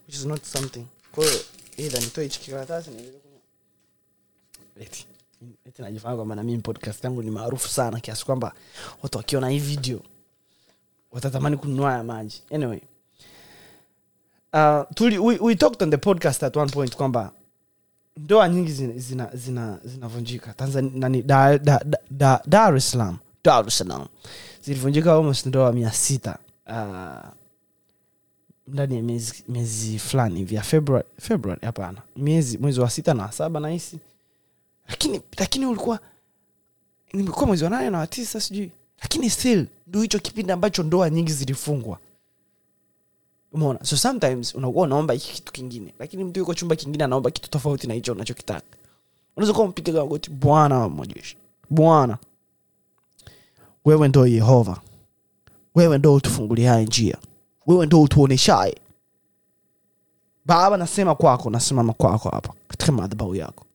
which 0.07 0.15
is 0.15 0.25
not 0.25 0.43
something. 0.43 0.85
Kwahiyo 1.11 1.39
idha 1.77 1.99
nitoe 1.99 2.23
hichi 2.23 2.39
kikaratasi 2.39 2.89
najifanya 5.79 6.15
kwamba 6.15 6.35
na 6.35 6.43
mimi 6.43 6.61
podcast 6.61 7.03
yangu 7.03 7.23
ni 7.23 7.31
maarufu 7.31 7.69
sana 7.69 7.99
kiasi 7.99 8.25
kwamba 8.25 8.53
watu 9.03 9.17
wakiona 9.17 9.49
hii 9.49 9.59
video 9.59 9.99
watatamani 11.11 11.57
kununua 11.57 11.91
ya 11.93 12.03
maji. 12.03 12.43
Anyway 12.51 12.79
uh, 14.53 14.83
talked 15.55 15.81
on 15.81 15.89
the 15.89 15.97
podcast 15.97 16.43
at 16.43 16.55
one 16.57 16.71
point 16.71 16.95
kwamba 16.95 17.31
ndoa 18.17 18.49
nyingi 18.49 18.71
zinavunjika 18.71 19.29
zina, 19.33 19.79
zina, 19.83 20.09
zina 20.09 20.53
Tanzania 20.53 21.21
Dar 21.21 21.59
da, 21.59 21.79
da, 21.85 21.97
da, 22.11 22.41
Dar 22.47 22.75
es 22.75 22.91
Salaam. 22.91 23.17
Dar 23.43 23.67
es 23.67 23.77
Salaam. 23.77 24.07
Zilivunjika 24.63 25.13
almost 25.13 25.45
ndoa 25.45 25.71
mia 25.73 25.91
sita. 25.91 26.37
Uh, 26.67 27.29
ndani 28.67 28.95
ya 28.95 29.01
miezi, 29.03 29.43
miezi 29.47 29.99
fulani 29.99 30.39
hivi 30.39 30.55
ya 30.55 30.61
February 30.61 31.07
February 31.19 31.61
hapana. 31.65 32.01
Miezi 32.15 32.57
mwezi 32.57 32.79
wa 32.79 32.89
sita 32.89 33.13
na 33.13 33.31
saba 33.31 33.59
nahisi. 33.59 33.99
Lakini 34.87 35.21
lakini 35.37 35.65
ulikuwa 35.65 35.99
nimekuwa 37.13 37.47
mwezi 37.47 37.63
wa 37.63 37.69
nane 37.69 37.89
na 37.89 37.97
watisa 37.97 38.41
sijui. 38.41 38.71
Lakini 39.01 39.29
still 39.29 39.65
ndo 39.87 40.01
hicho 40.01 40.19
kipindi 40.19 40.51
ambacho 40.51 40.83
ndoa 40.83 41.09
nyingi 41.09 41.31
zilifungwa 41.33 41.99
umeona? 43.51 43.79
So 43.83 43.97
sometimes 43.97 44.55
unakuwa 44.55 44.83
unaomba 44.83 45.13
hiki 45.13 45.33
kitu 45.33 45.51
kingine 45.53 45.93
lakini 45.99 46.23
mtu 46.23 46.39
yuko 46.39 46.53
chumba 46.53 46.75
kingine 46.75 47.03
anaomba 47.03 47.31
kitu 47.31 47.49
tofauti 47.49 47.87
na 47.87 47.93
hicho 47.93 48.11
unachokitaka. 48.11 48.77
Unaweza 49.35 49.53
kuwa 49.53 49.67
mpiga 49.67 49.93
magoti 49.93 50.29
bwana 50.29 50.79
wa 50.79 51.07
bwana 51.69 52.17
wewe 53.85 54.07
ndo 54.07 54.27
yehova. 54.27 54.81
Wewe 55.75 55.97
ndo 55.97 56.13
utufunguliaye 56.13 56.85
njia. 56.85 57.17
Wewe 57.67 57.85
ndo 57.85 58.01
utuoneshaye. 58.01 58.77
Baba 60.45 60.77
nasema 60.77 61.15
kwako 61.15 61.49
nasimama 61.49 61.93
kwako 61.93 62.29
hapa 62.29 62.53
katika 62.67 62.91
madhabau 62.91 63.35
yako. 63.35 63.65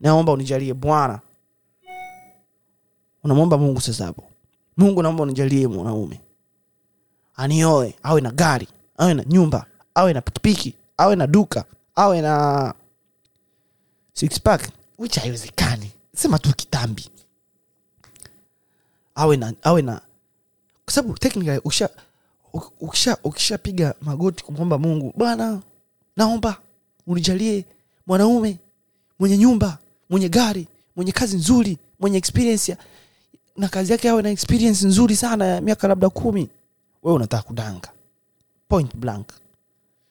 Naomba 0.00 0.32
unijalie 0.32 0.74
bwana. 0.74 1.20
Unamwomba 3.24 3.58
mungu 3.58 3.80
sasa 3.80 4.06
hapo. 4.06 4.24
Mungu 4.76 5.02
naomba 5.02 5.22
unijalie 5.22 5.66
mwanaume. 5.66 6.20
Anioe 7.36 7.94
awe 8.02 8.20
na 8.20 8.30
gari 8.30 8.68
awe 8.98 9.14
na 9.14 9.24
nyumba 9.24 9.66
awe 9.94 10.12
na 10.12 10.20
pikipiki 10.20 10.74
awe 10.96 11.16
na 11.16 11.26
duka 11.26 11.64
awe 11.96 12.20
na 12.20 12.74
six 14.12 14.40
pack 14.40 14.68
which 14.98 15.18
haiwezekani. 15.18 15.90
Sema 16.16 16.38
tu 16.38 16.54
kitambi. 16.56 17.10
Awe 19.14 19.36
na 19.36 19.52
awe 19.62 19.82
na 19.82 20.00
kwa 20.84 20.94
sababu 20.94 21.18
technically 21.18 21.58
ukisha 21.64 21.88
ukisha 22.80 23.16
ukishapiga 23.24 23.94
magoti 24.00 24.44
kumwomba 24.44 24.78
mungu 24.78 25.12
bwana 25.16 25.60
naomba 26.16 26.56
unijalie 27.06 27.64
mwanaume 28.06 28.58
mwenye 29.18 29.38
nyumba 29.38 29.78
mwenye 30.10 30.28
gari 30.28 30.68
mwenye 30.96 31.12
kazi 31.12 31.36
nzuri 31.36 31.78
mwenye 32.00 32.18
experience 32.18 32.72
ya, 32.72 32.78
na 33.56 33.68
kazi 33.68 33.92
yake 33.92 34.08
awe 34.10 34.22
na 34.22 34.30
experience 34.30 34.86
nzuri 34.86 35.16
sana 35.16 35.46
ya 35.46 35.60
miaka 35.60 35.88
labda 35.88 36.10
kumi. 36.10 36.48
Wewe 37.02 37.16
unataka 37.16 37.42
kudanga 37.42 37.88
point 38.68 38.96
blank. 38.96 39.26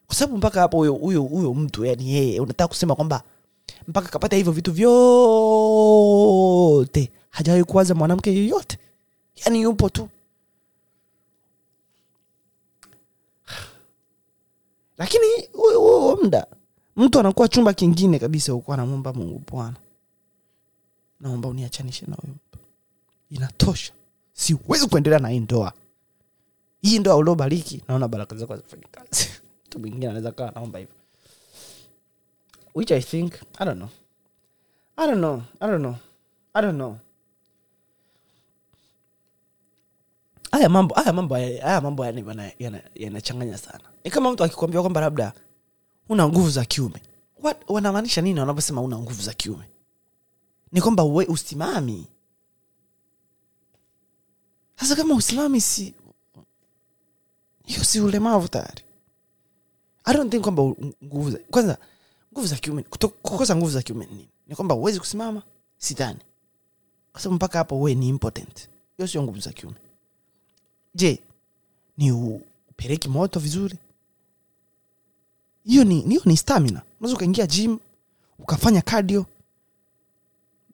Kwa 0.07 0.15
sababu 0.15 0.37
mpaka 0.37 0.59
hapo 0.61 0.77
huyo 0.77 1.21
huyo 1.23 1.53
mtu 1.53 1.85
yani 1.85 2.09
yeye 2.13 2.39
unataka 2.39 2.67
kusema 2.67 2.95
kwamba 2.95 3.23
mpaka 3.87 4.09
kapata 4.09 4.35
hivyo 4.35 4.51
vitu 4.51 4.71
vyote 4.73 5.91
hajawahi 7.29 7.63
kuwaza 7.63 7.95
mwanamke 7.95 8.35
yoyote. 8.35 8.77
Yani 9.45 9.61
yupo 9.61 9.89
tu. 9.89 10.09
Lakini 14.97 15.25
huo 15.53 16.15
mda 16.23 16.47
mtu 16.95 17.19
anakuwa 17.19 17.47
chumba 17.47 17.73
kingine 17.73 18.19
kabisa 18.19 18.51
huku 18.51 18.73
anamwomba 18.73 19.13
mungu 19.13 19.41
bwana 19.51 19.75
naomba 21.19 21.49
uniachanishe 21.49 22.05
na 22.05 22.15
huyo 22.15 22.33
mtu. 22.33 22.59
Inatosha. 23.29 23.93
Siwezi 24.33 24.87
kuendelea 24.87 25.19
na 25.19 25.29
hii 25.29 25.39
ndoa 25.39 25.73
hii 26.81 26.99
ndo 26.99 27.17
uliobariki 27.17 27.83
naona 27.87 28.07
baraka 28.07 28.35
zako 28.35 28.53
hazifanya 28.53 28.87
kazi. 28.91 29.29
Mtu 29.67 29.79
mwingine 29.79 30.05
anaweza 30.07 30.31
kaa 30.31 30.51
naomba 30.55 30.79
hivyo. 30.79 30.95
Which 32.75 32.91
i 32.91 33.01
think 33.01 33.33
i 33.59 33.65
don't 33.65 33.77
know. 33.77 33.89
I 34.97 35.07
don't 35.07 35.17
know 35.19 35.41
i 35.59 35.67
don't 35.67 35.79
know 35.81 35.95
i 36.53 36.61
don't 36.61 36.75
know. 36.75 36.97
Haya 40.51 40.69
mambo 40.69 40.95
haya 40.95 41.13
mambo 41.13 41.35
haya 41.35 41.81
mambo 41.81 42.05
yanachanganya 42.05 42.53
yana, 42.59 42.81
yana- 42.95 43.57
sana. 43.57 43.83
Ni 44.03 44.11
kama 44.11 44.31
mtu 44.31 44.43
akikwambia 44.43 44.81
kwamba 44.81 45.01
labda 45.01 45.33
una 46.09 46.27
nguvu 46.27 46.49
za 46.49 46.65
kiume. 46.65 47.01
What- 47.43 47.63
wanamaanisha 47.73 48.21
nini 48.21 48.39
wanaposema 48.39 48.81
una 48.81 48.97
nguvu 48.99 49.21
za 49.21 49.33
kiume? 49.33 49.69
Ni 50.71 50.81
kwamba 50.81 51.03
usimami. 51.05 52.07
Sasa 54.79 54.95
kama 54.95 55.15
usimami 55.15 55.61
si 55.61 55.93
hiyo 57.67 57.83
si 57.83 57.99
ulemavu 58.01 58.47
tayari. 58.47 58.81
I 60.05 60.13
don't 60.13 60.31
think 60.31 60.43
kwamba 60.43 60.63
nguvu 61.03 61.31
za 61.31 61.37
kwanza 61.51 61.77
nguvu 62.33 62.47
za 62.47 62.55
kiume 62.55 62.83
kukosa 63.21 63.55
nguvu 63.55 63.71
za 63.71 63.81
kiume 63.81 64.05
ni 64.05 64.11
nini? 64.11 64.27
Ni 64.47 64.55
kwamba 64.55 64.75
huwezi 64.75 64.99
kusimama 64.99 65.41
sidhani. 65.77 66.19
Kwa 67.11 67.21
sababu 67.21 67.35
mpaka 67.35 67.57
hapo 67.57 67.77
uwe 67.79 67.95
ni 67.95 68.07
impotent 68.09 68.69
hiyo 68.97 69.07
sio 69.07 69.23
nguvu 69.23 69.39
za 69.39 69.51
kiume. 69.51 69.75
Je 70.95 71.19
ni 71.97 72.11
upeleki 72.11 73.09
moto 73.09 73.39
vizuri? 73.39 73.77
Hiyo 75.63 75.83
ni 75.83 76.01
hiyo 76.01 76.21
ni 76.25 76.37
stamina. 76.37 76.81
Unaweza 76.99 77.15
ukaingia 77.15 77.47
gym 77.47 77.79
ukafanya 78.39 78.81
cardio 78.81 79.25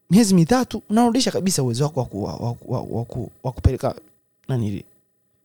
miezi 0.09 0.33
mitatu 0.35 0.83
unarudisha 0.89 1.31
kabisa 1.31 1.63
uwezo 1.63 1.83
wako 1.83 2.21
wa 3.43 3.51
kupeleka 3.51 3.95
nanili 4.47 4.85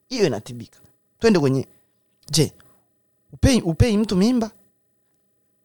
hiyo 0.08 0.26
inatibika 0.26 0.78
twende 1.18 1.38
kwenye 1.40 1.66
je 2.30 2.52
upei, 3.32 3.60
upei 3.60 3.96
mtu 3.96 4.16
mimba? 4.16 4.50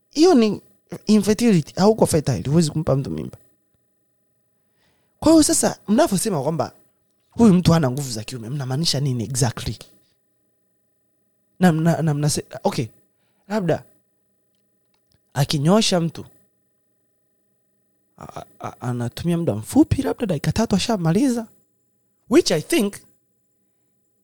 Hiyo 0.10 0.34
ni 0.34 0.62
infertility 1.06 1.74
hauko 1.76 2.06
fertile 2.06 2.49
huwezi 2.49 2.72
kumpa 2.72 2.95
mtu 2.95 3.10
mimba. 3.12 3.38
Kwa 5.20 5.32
hiyo 5.32 5.43
sasa 5.43 5.80
mnavyosema 5.88 6.43
kwamba 6.43 6.74
huyu 7.32 7.54
mtu 7.54 7.72
hana 7.72 7.91
nguvu 7.91 8.12
za 8.12 8.24
kiume 8.24 8.49
mnamaanisha 8.49 8.99
nini 8.99 9.24
exactly? 9.24 9.80
Na, 11.60 11.72
na, 11.72 12.01
na 12.01 12.14
mnase, 12.14 12.45
okay 12.64 12.88
labda 13.47 13.84
akinyosha 15.34 15.99
mtu 15.99 16.26
a- 18.18 18.45
a- 18.60 18.82
anatumia 18.82 19.38
muda 19.38 19.56
mfupi 19.56 20.01
labda 20.01 20.26
dakika 20.26 20.51
tatu 20.51 20.76
ashamaliza 20.76 21.47
which 22.30 22.51
i 22.51 22.62
think 22.62 22.93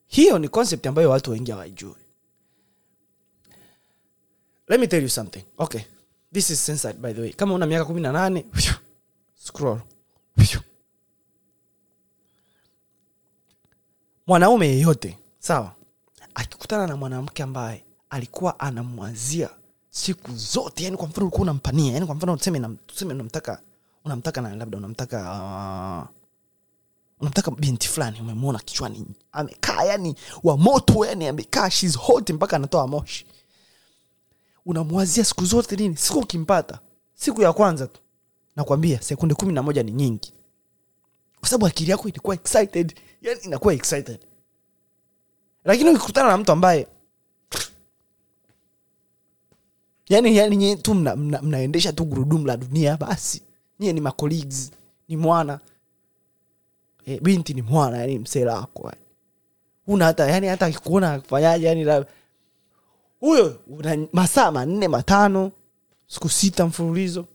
hiyo 0.10 0.40
ni 0.40 0.50
concept 0.50 0.88
ambayo 0.88 1.10
watu 1.10 1.32
wengi 1.32 1.52
hawaijui. 1.52 1.96
Let 4.68 4.80
me 4.80 4.88
tell 4.88 5.04
you 5.04 5.10
something. 5.10 5.44
Okay. 5.58 5.82
This 6.34 6.50
is 6.50 6.66
censored 6.66 6.98
by 6.98 7.14
the 7.14 7.22
way. 7.22 7.34
Kama 7.34 7.54
una 7.54 7.66
miaka 7.66 7.86
kumi 7.86 8.02
na 8.02 8.12
nane 8.12 8.46
scroll. 9.36 9.82
Mwanaume 14.28 14.68
yeyote 14.68 15.18
sawa 15.40 15.76
akikutana 16.34 16.88
na 16.88 16.96
mwanamke 16.98 17.44
ambaye 17.44 17.84
alikuwa 18.10 18.60
anamwazia 18.60 19.50
siku 19.90 20.32
zote 20.36 20.84
yani 20.84 20.98
kwa 20.98 21.08
mfano 21.08 21.26
ulikuwa 21.26 21.42
unampania 21.42 21.94
yani 21.94 22.06
kwa 22.06 22.16
mfano 22.16 22.38
tuseme 22.38 23.14
unamtaka 23.14 23.62
unamtaka 24.06 24.42
na 24.42 24.56
labda 24.56 24.78
unamtaka 24.78 25.20
uh, 25.22 26.19
unamtaka 27.20 27.52
binti 27.52 27.88
fulani 27.88 28.22
umemwona 28.22 28.60
kichwani 28.60 29.06
amekaa 29.32 29.84
yani 29.84 30.16
wa 30.44 30.82
yani 31.08 31.28
amekaa 31.28 31.70
shes 31.70 31.98
hot 31.98 32.30
mpaka 32.30 32.56
anatoa 32.56 32.88
moshi. 32.88 33.26
Unamwazia 34.66 35.26
siku 35.26 35.46
zote 35.46 35.76
nini? 35.76 35.98
Siku 35.98 36.20
ukimpata 36.20 36.80
siku 37.16 37.42
ya 37.42 37.54
kwanza 37.54 37.88
tu. 37.88 38.00
Nakwambia 38.56 39.02
sekunde 39.02 39.36
kumi 39.36 39.54
na 39.54 39.64
moja 39.64 39.84
ni 39.84 39.92
nyingi. 39.92 40.34
Kwa 41.40 41.50
sababu 41.50 41.66
akili 41.68 41.92
yako 41.92 42.10
ilikuwa 42.10 42.36
excited 42.36 43.00
yani 43.22 43.42
inakuwa 43.44 43.74
excited. 43.74 44.20
Lakini 45.64 45.90
ukikutana 45.90 46.30
na 46.30 46.38
mtu 46.38 46.52
ambaye 46.52 46.88
yani 50.10 50.38
yani 50.38 50.58
nyie 50.58 50.76
tu 50.76 50.94
mna, 50.94 51.16
mna, 51.16 51.42
mnaendesha 51.42 51.94
tu 51.94 52.06
gurudumu 52.06 52.46
la 52.48 52.58
dunia 52.58 52.98
basi. 52.98 53.42
Nyie 53.80 53.94
ni 53.94 54.02
macolleagues 54.02 54.72
ni 55.08 55.18
mwana 55.18 55.60
e, 57.10 57.20
binti 57.20 57.54
ni 57.54 57.62
mwana 57.62 57.98
yani 57.98 58.20
msela 58.20 58.56
wako 58.56 58.84
yani. 58.86 59.06
una 59.88 60.06
hata 60.06 60.28
yani 60.30 60.48
hata 60.48 60.66
akikuona 60.66 61.14
akufanyaje 61.14 61.66
yani 61.68 62.06
huyo 63.20 63.60
una 63.68 64.08
masaa 64.14 64.52
manne 64.52 64.88
matano 64.88 65.52
siku 66.08 66.30
sita 66.30 66.66
mfululizo. 66.66 67.26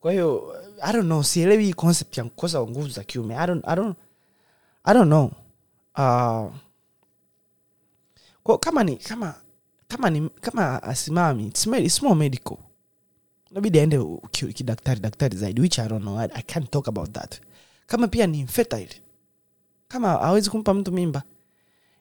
Kwa 0.00 0.12
hiyo 0.12 0.54
i 0.82 0.92
don't 0.92 1.04
know 1.06 1.22
sielewi 1.22 1.64
hii 1.64 1.72
concept 1.72 2.18
ya 2.18 2.24
kukosa 2.24 2.62
nguvu 2.62 2.88
za 2.88 3.04
kiume. 3.04 3.36
I 3.36 3.46
don't, 3.46 3.64
I 3.66 3.76
don't, 3.76 3.96
I 4.84 4.94
don't 4.94 5.06
know. 5.06 5.30
Uh, 5.96 6.54
kwa 8.42 8.58
kama 8.58 8.84
ni 8.84 8.96
kama 8.96 9.34
kama 9.88 10.10
ni 10.10 10.28
kama 10.28 10.82
asimami 10.82 11.46
it's, 11.46 12.02
more 12.02 12.14
medical. 12.14 12.56
Nabidi 13.50 13.80
aende 13.80 13.98
kidaktari 14.54 15.00
daktari 15.00 15.36
zaidi 15.36 15.60
which 15.60 15.78
i 15.78 15.88
don't 15.88 16.02
know. 16.02 16.18
I, 16.18 16.28
i 16.34 16.42
can't 16.42 16.70
talk 16.70 16.88
about 16.88 17.12
that 17.12 17.40
kama 17.88 18.08
pia 18.08 18.26
ni 18.26 18.40
infertile. 18.40 19.02
Kama 19.88 20.08
hawezi 20.08 20.50
kumpa 20.50 20.74
mtu 20.74 20.92
mimba 20.92 21.22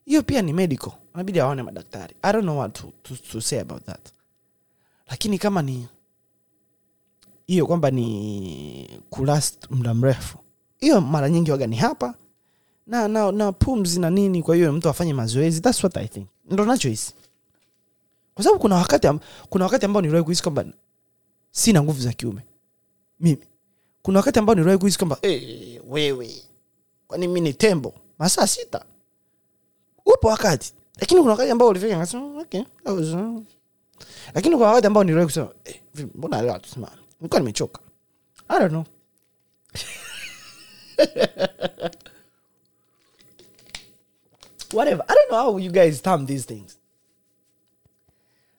hiyo 0.05 0.23
pia 0.23 0.41
ni 0.41 0.53
medical. 0.53 0.91
Anabidi 1.13 1.39
aone 1.39 1.63
madaktari. 1.63 2.15
I 2.21 2.31
don't 2.33 2.43
know 2.45 2.57
what 2.59 2.73
to, 2.73 2.91
to, 3.03 3.15
to 3.31 3.41
say 3.41 3.59
about 3.59 3.83
that. 3.85 4.09
Lakini 5.07 5.37
kama 5.39 5.61
ni 5.61 5.87
hiyo 7.47 7.67
kwamba 7.67 7.91
ni 7.91 8.99
kulast 9.09 9.71
muda 9.71 9.93
mrefu 9.93 10.37
hiyo 10.79 11.01
mara 11.01 11.29
nyingi 11.29 11.51
waga 11.51 11.67
ni 11.67 11.75
hapa. 11.75 12.13
Na, 12.87 13.07
na, 13.07 13.31
na 13.31 13.51
pumzi 13.51 13.99
na 13.99 14.09
nini 14.09 14.43
kwa 14.43 14.55
hiyo 14.55 14.73
mtu 14.73 14.89
afanye 14.89 15.13
mazoezi 15.13 15.61
thats 15.61 15.83
what 15.83 15.97
i 15.97 16.07
think. 16.07 16.27
Ndo 16.51 16.65
nachohisi 16.65 17.13
kwa 18.33 18.43
sababu 18.43 18.61
kuna 18.61 18.75
wakati 18.75 19.07
kuna 19.49 19.65
wakati 19.65 19.85
ambao 19.85 20.01
niliwahi 20.01 20.23
kuhisi 20.23 20.43
kwamba 20.43 20.65
sina 21.51 21.83
nguvu 21.83 22.01
za 22.01 22.13
kiume. 22.13 22.41
Mimi 23.19 23.37
kuna 24.07 24.19
wakati 24.19 24.39
ambao 24.39 24.55
niliwahi 24.55 24.79
kuhisi 24.79 24.97
kwamba 24.97 25.17
hey, 25.21 25.79
wewe 25.87 26.43
kwani 27.07 27.27
mi 27.27 27.41
ni 27.41 27.53
tembo? 27.53 27.93
Masaa 28.19 28.47
sita. 28.47 28.85
Upo 30.05 30.27
wakati. 30.27 30.73
Lakini 30.99 31.19
kuna 31.21 31.31
wakati 31.31 31.51
ambao 31.51 31.67
ulifika 31.67 32.07
okay 32.41 32.61
uh, 32.85 33.41
lakini 34.33 34.55
kuna 34.55 34.67
wakati 34.67 34.87
ambao 34.87 35.03
niliwahi 35.03 35.25
kusema 35.27 35.49
eh, 35.65 35.81
mbona 36.15 36.41
leo 36.41 36.53
hatusimami? 36.53 36.97
Nilikuwa 37.19 37.39
nimechoka. 37.39 37.79
I 38.49 38.59
don't 38.59 38.71
know. 38.71 38.83
Whatever. 44.73 45.05
I 45.07 45.13
don't 45.15 45.29
know 45.29 45.43
how 45.43 45.59
you 45.59 45.71
guys 45.71 46.01
term 46.01 46.25
these 46.27 46.45
things. 46.47 46.77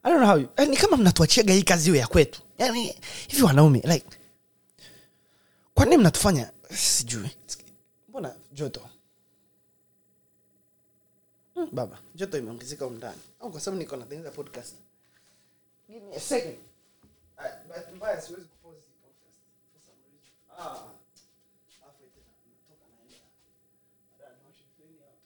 I 0.04 0.10
don't 0.10 0.20
know 0.20 0.28
how 0.28 0.38
you, 0.38 0.48
ni 0.70 0.76
kama 0.76 0.96
mnatuachiaga 0.96 1.54
hii 1.54 1.62
kazi 1.62 1.88
iwe 1.90 1.98
ya 1.98 2.06
kwetu. 2.06 2.42
Yani 2.58 2.94
hivi 3.28 3.42
wanaume 3.42 3.78
like 3.78 4.17
kwa 5.78 5.84
nini 5.84 5.96
mnatufanya? 5.96 6.52
Sijui. 6.74 7.30
Mbona 8.08 8.36
joto? 8.52 8.88
Hmm, 11.54 11.68
baba 11.72 11.98
joto 12.14 12.38
imeongezeka 12.38 12.86
umndani 12.86 13.20
au 13.40 13.50
kwa 13.50 13.60
sababu 13.60 13.78
niko 13.82 13.96
natengeneza 13.96 14.30
podcast. 14.30 14.74
Alafu 21.82 22.02
eti 22.04 22.20
na- 22.20 22.34
natoka 22.48 22.84
naenda 22.94 23.16
baadaye 24.18 24.36
nioshe 24.42 24.64
plane 24.76 24.98
out. 25.08 25.20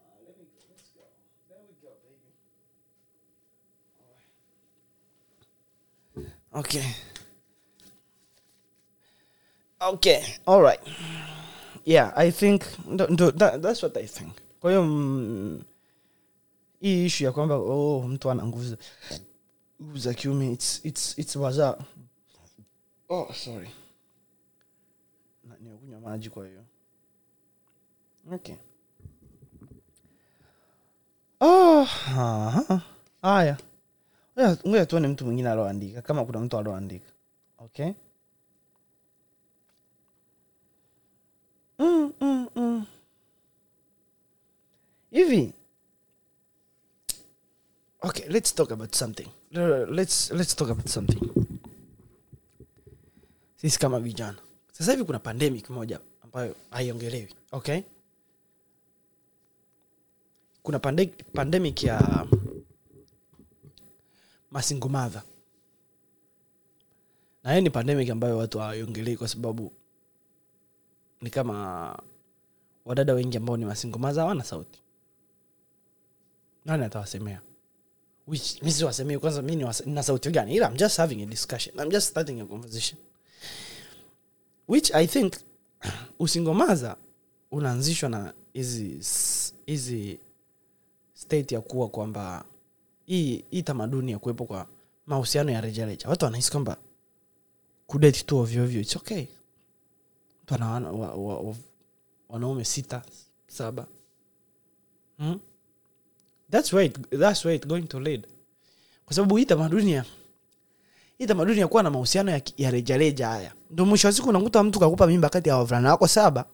Ah, 0.00 0.20
let 0.26 0.36
me 0.38 0.44
go 0.44 0.58
let's 0.70 0.88
go 0.94 1.02
there 1.48 1.60
we 1.66 1.72
go 1.82 1.90
baby 2.04 2.30
okay 6.52 6.86
okay. 9.80 10.22
All 10.46 10.62
right. 10.62 10.80
Yeah 11.84 12.12
i 12.16 12.30
think 12.32 12.62
ndo, 12.86 13.30
that, 13.30 13.62
that's 13.62 13.82
what 13.82 13.96
i 13.96 14.06
think. 14.06 14.32
Kwa 14.60 14.70
hiyo 14.70 14.82
mm, 14.84 15.62
hii 16.80 17.06
ishu 17.06 17.24
ya 17.24 17.32
kwamba 17.32 17.54
oh, 17.56 18.02
mtu 18.02 18.30
ana 18.30 18.46
nguvu 18.46 18.76
za- 19.94 20.14
kiume 20.14 20.52
it's, 20.52 20.84
it's, 20.84 21.18
it's 21.18 21.36
waza. 21.36 21.78
Oh 23.08 23.32
sorry. 23.34 23.70
Nimekunywa 25.60 26.00
maji 26.00 26.30
kwa 26.30 26.46
hiyo. 26.46 26.64
Okay. 28.32 28.54
Oh, 31.40 31.86
ngoja 34.66 34.86
tuone 34.86 35.08
mtu 35.08 35.24
mwingine 35.24 35.50
aloandika 35.50 36.02
kama 36.02 36.24
kuna 36.24 36.40
mtu 36.40 36.58
aloandika. 36.58 37.10
Okay 37.58 37.92
mm, 41.78 42.12
mm, 42.20 42.48
mm. 42.56 42.86
hivi. 45.10 45.52
Okay 48.02 48.28
let's 48.28 48.54
talk 48.54 48.70
about 48.72 48.94
something. 48.94 49.28
Let's, 49.50 50.30
let's 50.30 50.54
talk 50.56 50.70
about 50.70 50.88
something. 50.88 51.20
Sisi 53.56 53.78
kama 53.78 54.00
vijana. 54.00 54.38
Sasa 54.72 54.92
hivi 54.92 55.04
kuna 55.04 55.18
pandemic 55.18 55.70
moja 55.70 56.00
ambayo 56.22 56.56
haiongelewi 56.70 57.34
okay? 57.52 57.80
Kuna 60.62 60.78
pande, 60.78 61.06
pandemic 61.32 61.82
ya 61.82 62.26
masingumadha 64.50 65.22
na 67.44 67.54
hii 67.54 67.60
ni 67.60 67.70
pandemic 67.70 68.10
ambayo 68.10 68.38
watu 68.38 68.58
hawaiongelei 68.58 69.16
kwa 69.16 69.28
sababu 69.28 69.72
ni 71.20 71.30
kama 71.30 71.98
wadada 72.84 73.14
wengi 73.14 73.36
ambao 73.36 73.56
ni 73.56 73.64
masingo 73.64 73.98
madha 73.98 74.20
hawana 74.20 74.44
sauti. 74.44 74.82
Nani 76.64 76.84
atawasemea? 76.84 77.40
Which 78.26 78.62
mi 79.04 79.18
kwanza 79.18 79.42
mi 79.42 79.56
ni 79.56 79.64
nina 79.86 80.02
sauti 80.02 80.30
gani? 80.30 80.54
Ila 80.54 80.68
i'm 80.70 80.76
just 80.76 80.96
having 80.96 81.22
a 81.22 81.26
discussion. 81.26 81.74
I'm 81.80 81.90
just 81.90 82.08
starting 82.08 82.40
a 82.40 82.46
conversation. 82.46 82.98
Which 84.68 84.90
i 84.94 85.06
think 85.06 85.34
usingomaza 86.18 86.96
unaanzishwa 87.50 88.08
na 88.08 88.34
hizi 88.52 89.00
hizi 89.66 90.20
state 91.14 91.52
ya 91.52 91.60
kuwa 91.60 91.88
kwamba 91.88 92.44
hii 93.06 93.44
hii 93.50 93.62
tamaduni 93.62 94.12
ya 94.12 94.18
kuwepo 94.18 94.44
kwa 94.44 94.66
mahusiano 95.06 95.52
ya 95.52 95.60
rejareja. 95.60 96.08
Watu 96.08 96.24
wanahisi 96.24 96.50
kwamba 96.50 96.76
kudeti 97.86 98.24
tu 98.24 98.38
ovyoovyo 98.38 98.80
its 98.80 98.96
okay 98.96 99.26
mtu 100.48 100.54
ana 100.54 100.70
wana- 100.72 100.90
wa- 100.90 101.14
wa- 101.14 101.38
wa- 101.40 101.54
wanaume 102.28 102.64
sita 102.64 103.02
saba. 103.46 103.86
Hmm? 105.18 105.38
that's 106.50 106.72
where 106.72 106.86
it, 106.86 107.10
that's 107.18 107.44
where 107.44 107.56
it 107.56 107.66
going 107.66 107.82
to 107.82 108.00
lead. 108.00 108.26
Kwa 109.04 109.14
sababu 109.14 109.36
hii 109.36 109.44
tamaduni 109.44 110.02
hii 111.18 111.26
tamaduni 111.26 111.60
ya 111.60 111.68
kuwa 111.68 111.82
na 111.82 111.90
mahusiano 111.90 112.30
ya, 112.30 112.42
ya 112.56 112.70
rejareja 112.70 113.28
haya. 113.28 113.52
Ndo 113.70 113.86
mwisho 113.86 114.08
wa 114.08 114.12
siku 114.12 114.28
unakuta 114.28 114.62
mtu 114.62 114.80
kakupa 114.80 115.06
mimba 115.06 115.28
kati 115.28 115.48
ya 115.48 115.56
wavulana 115.56 115.90
wako 115.90 116.08
saba. 116.08 116.44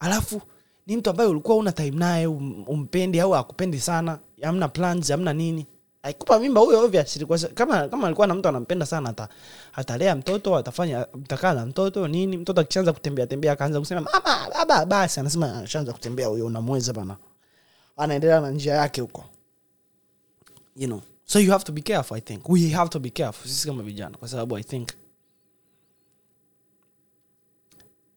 Alafu 0.00 0.42
ni 0.86 0.96
mtu 0.96 1.10
ambaye 1.10 1.28
ulikuwa 1.30 1.56
una 1.56 1.72
time 1.72 1.90
naye 1.90 2.26
um, 2.26 2.64
umpendi 2.68 3.20
au 3.20 3.34
akupendi 3.34 3.80
sana. 3.80 4.18
Amna 4.42 4.68
plans 4.68 5.10
amna 5.10 5.32
nini 5.32 5.66
akikupa 6.04 6.38
mimba 6.40 6.60
huyo 6.60 6.80
obviously 6.84 7.26
kama 7.54 7.88
kama 7.88 8.06
alikuwa 8.06 8.26
na 8.26 8.34
mtu 8.34 8.48
anampenda 8.48 8.86
sana 8.86 9.08
ata, 9.10 9.28
atalea 9.72 10.16
mtoto 10.16 10.56
atafanya 10.56 11.06
mtakaa 11.14 11.54
na 11.54 11.66
mtoto 11.66 12.08
nini 12.08 12.36
mtoto 12.36 12.60
akishaanza 12.60 12.92
kutembea 12.92 13.26
tembea 13.26 13.52
akaanza 13.52 13.80
kusema 13.80 14.00
mama 14.00 14.50
baba 14.50 14.86
basi. 14.86 15.20
Anasema 15.20 15.58
ashaanza 15.58 15.92
kutembea 15.92 16.26
huyo 16.26 16.46
unamweza 16.46 16.92
bana. 16.92 17.16
Anaendelea 17.96 18.40
na 18.40 18.50
njia 18.50 18.74
yake 18.74 19.00
huko. 19.00 19.24
You 20.76 20.86
know. 20.86 21.00
So 21.24 21.40
you 21.40 21.50
have 21.50 21.64
to 21.64 21.72
be 21.72 21.82
careful 21.82 22.16
i 22.16 22.20
think. 22.20 22.48
We 22.48 22.68
have 22.68 22.90
to 22.90 22.98
be 22.98 23.10
careful 23.10 23.48
sisi 23.50 23.66
kama 23.68 23.82
vijana 23.82 24.18
kwa 24.18 24.28
sababu 24.28 24.58
i 24.58 24.64
think 24.64 24.88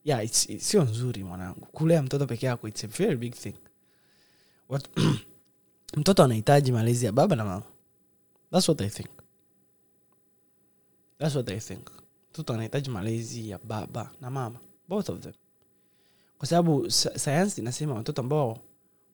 yeah 0.03 0.27
sio 0.57 0.83
nzuri 0.83 1.23
mwanangu. 1.23 1.65
Kulea 1.71 2.03
mtoto 2.03 2.25
peke 2.25 2.45
yako 2.45 2.67
it's 2.67 2.83
a 2.83 2.87
very 2.87 3.15
big 3.15 3.33
thing. 3.33 3.55
What, 4.69 4.87
mtoto 5.97 6.23
anahitaji 6.23 6.71
malezi 6.71 7.05
ya 7.05 7.11
baba 7.11 7.35
na 7.35 7.45
mama 7.45 7.63
thats 8.51 8.69
what 8.69 8.81
i 8.81 8.89
think. 8.89 9.09
Thats 11.19 11.35
what 11.35 11.49
i 11.49 11.59
think. 11.59 11.89
Mtoto 12.31 12.53
anahitaji 12.53 12.89
malezi 12.89 13.49
ya 13.49 13.57
baba 13.63 14.11
na 14.21 14.29
mama. 14.29 14.59
Both 14.87 15.09
of 15.09 15.19
them. 15.19 15.33
Kwa 16.37 16.47
sababu 16.47 16.91
sayansi 16.91 17.61
inasema 17.61 17.93
watoto 17.93 18.21
ambao 18.21 18.57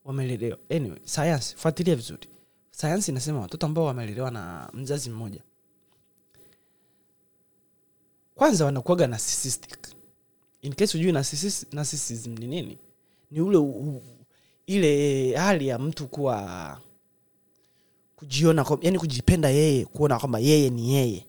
wamelelewa. 0.05 0.57
Anyway 0.69 0.99
sayansi 1.03 1.55
fuatilia 1.55 1.95
vizuri. 1.95 2.29
Sayansi 2.71 3.11
inasema 3.11 3.39
watoto 3.39 3.65
ambao 3.65 3.85
wamelelewa 3.85 4.31
na 4.31 4.69
mzazi 4.73 5.09
mmoja. 5.09 5.43
Kwanza 8.35 8.65
wanakuaga 8.65 9.07
narcissistic. 9.07 9.87
In 10.61 10.73
case 10.73 10.97
hujui 10.97 11.11
narcissism 11.71 12.33
ni 12.37 12.47
nini? 12.47 12.77
Ni 13.31 13.41
ule 13.41 13.57
u, 13.57 14.03
ile 14.65 15.35
hali 15.35 15.67
ya 15.67 15.79
mtu 15.79 16.07
kuwa 16.07 16.81
kujiona 18.27 18.65
yani 18.81 18.99
kujipenda 18.99 19.49
yeye 19.49 19.85
kuona 19.85 20.19
kwamba 20.19 20.39
yeye 20.39 20.69
ni 20.69 20.93
yeye. 20.93 21.27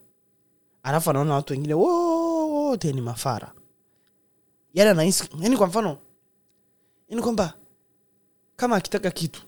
Alafu 0.83 1.11
anaona 1.11 1.35
watu 1.35 1.53
wengine 1.53 1.75
wote 1.75 2.93
ni 2.93 3.01
mafara. 3.01 3.53
Yani 4.75 4.91
anahisi 4.91 5.29
yani 5.41 5.57
kwa 5.57 5.67
mfano 5.67 5.99
yani 7.09 7.23
kwamba 7.23 7.55
kama 8.57 8.77
akitaka 8.77 9.11
kitu 9.11 9.43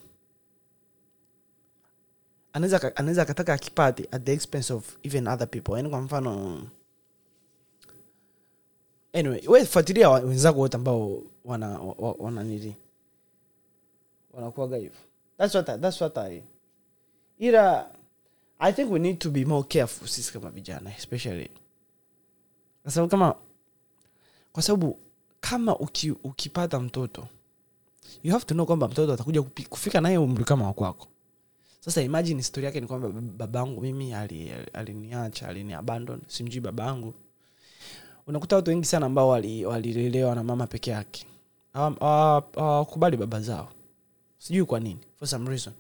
anaweza 2.53 2.97
anaweza 2.97 3.23
akataka 3.23 3.53
akipate 3.55 4.09
at 4.11 4.25
the 4.25 4.33
expense 4.33 4.73
of 4.73 4.97
even 5.03 5.29
other 5.29 5.51
people. 5.51 5.73
Yani 5.77 5.91
kwa 5.91 6.01
mfano 6.01 6.63
anyway 9.13 9.43
we 9.49 9.67
wenzako 10.25 10.59
wote 10.59 10.77
ambao 10.77 11.23
wana 11.45 11.69
wa- 11.69 11.95
wa- 11.99 12.17
wana 12.19 12.45
nili 12.45 12.77
wanakuaga 14.33 14.77
hivyo. 14.77 14.99
That's 15.39 15.55
what 15.55 15.69
I, 15.69 15.79
that's 15.79 16.01
what 16.01 16.19
I 16.19 16.43
ila 17.39 17.91
i 18.59 18.73
think 18.73 18.91
we 18.93 18.99
need 18.99 19.19
to 19.19 19.31
be 19.31 19.45
more 19.45 19.67
careful 19.69 20.09
sisi 20.09 20.33
kama 20.33 20.51
vijana 20.51 20.97
especially. 20.97 21.51
Kwa 22.83 22.93
sababu 22.93 23.11
kama 23.11 23.35
kwa 24.53 24.63
sababu 24.63 24.99
kama 25.41 25.77
uki, 25.79 26.11
ukipata 26.11 26.81
mtoto 26.81 27.29
you 28.23 28.33
have 28.33 28.45
to 28.45 28.55
know 28.55 28.67
kwamba 28.67 28.89
mtoto 28.89 29.13
atakuja 29.13 29.43
kufika 29.43 30.01
naye 30.01 30.19
umri 30.19 30.45
kama 30.45 30.67
wakwako 30.67 31.07
sasa 31.81 32.03
imagine 32.03 32.37
historia 32.41 32.67
yake 32.69 32.81
ni 32.81 32.87
kwamba 32.87 33.09
babangu 33.21 33.81
mimi 33.81 34.13
ali- 34.15 34.53
ali 34.73 35.13
aliniabandon 35.47 36.21
simjui 36.27 36.61
babangu. 36.61 37.15
Unakuta 38.27 38.57
watu 38.57 38.71
wengi 38.71 38.85
sana 38.87 39.07
ambao 39.07 39.29
wali- 39.29 39.65
walilelewa 39.65 40.35
na 40.35 40.45
mama 40.45 40.67
peke 40.67 40.91
yake. 40.91 41.27
Hawa- 41.73 41.97
hawa- 42.01 42.49
hawakubali 42.55 43.17
baba 43.17 43.41
zao. 43.41 43.69
Sijui 44.39 44.65
kwa 44.65 44.81
nini 44.81 45.01
for 45.19 45.29
some 45.29 45.51
reason 45.51 45.73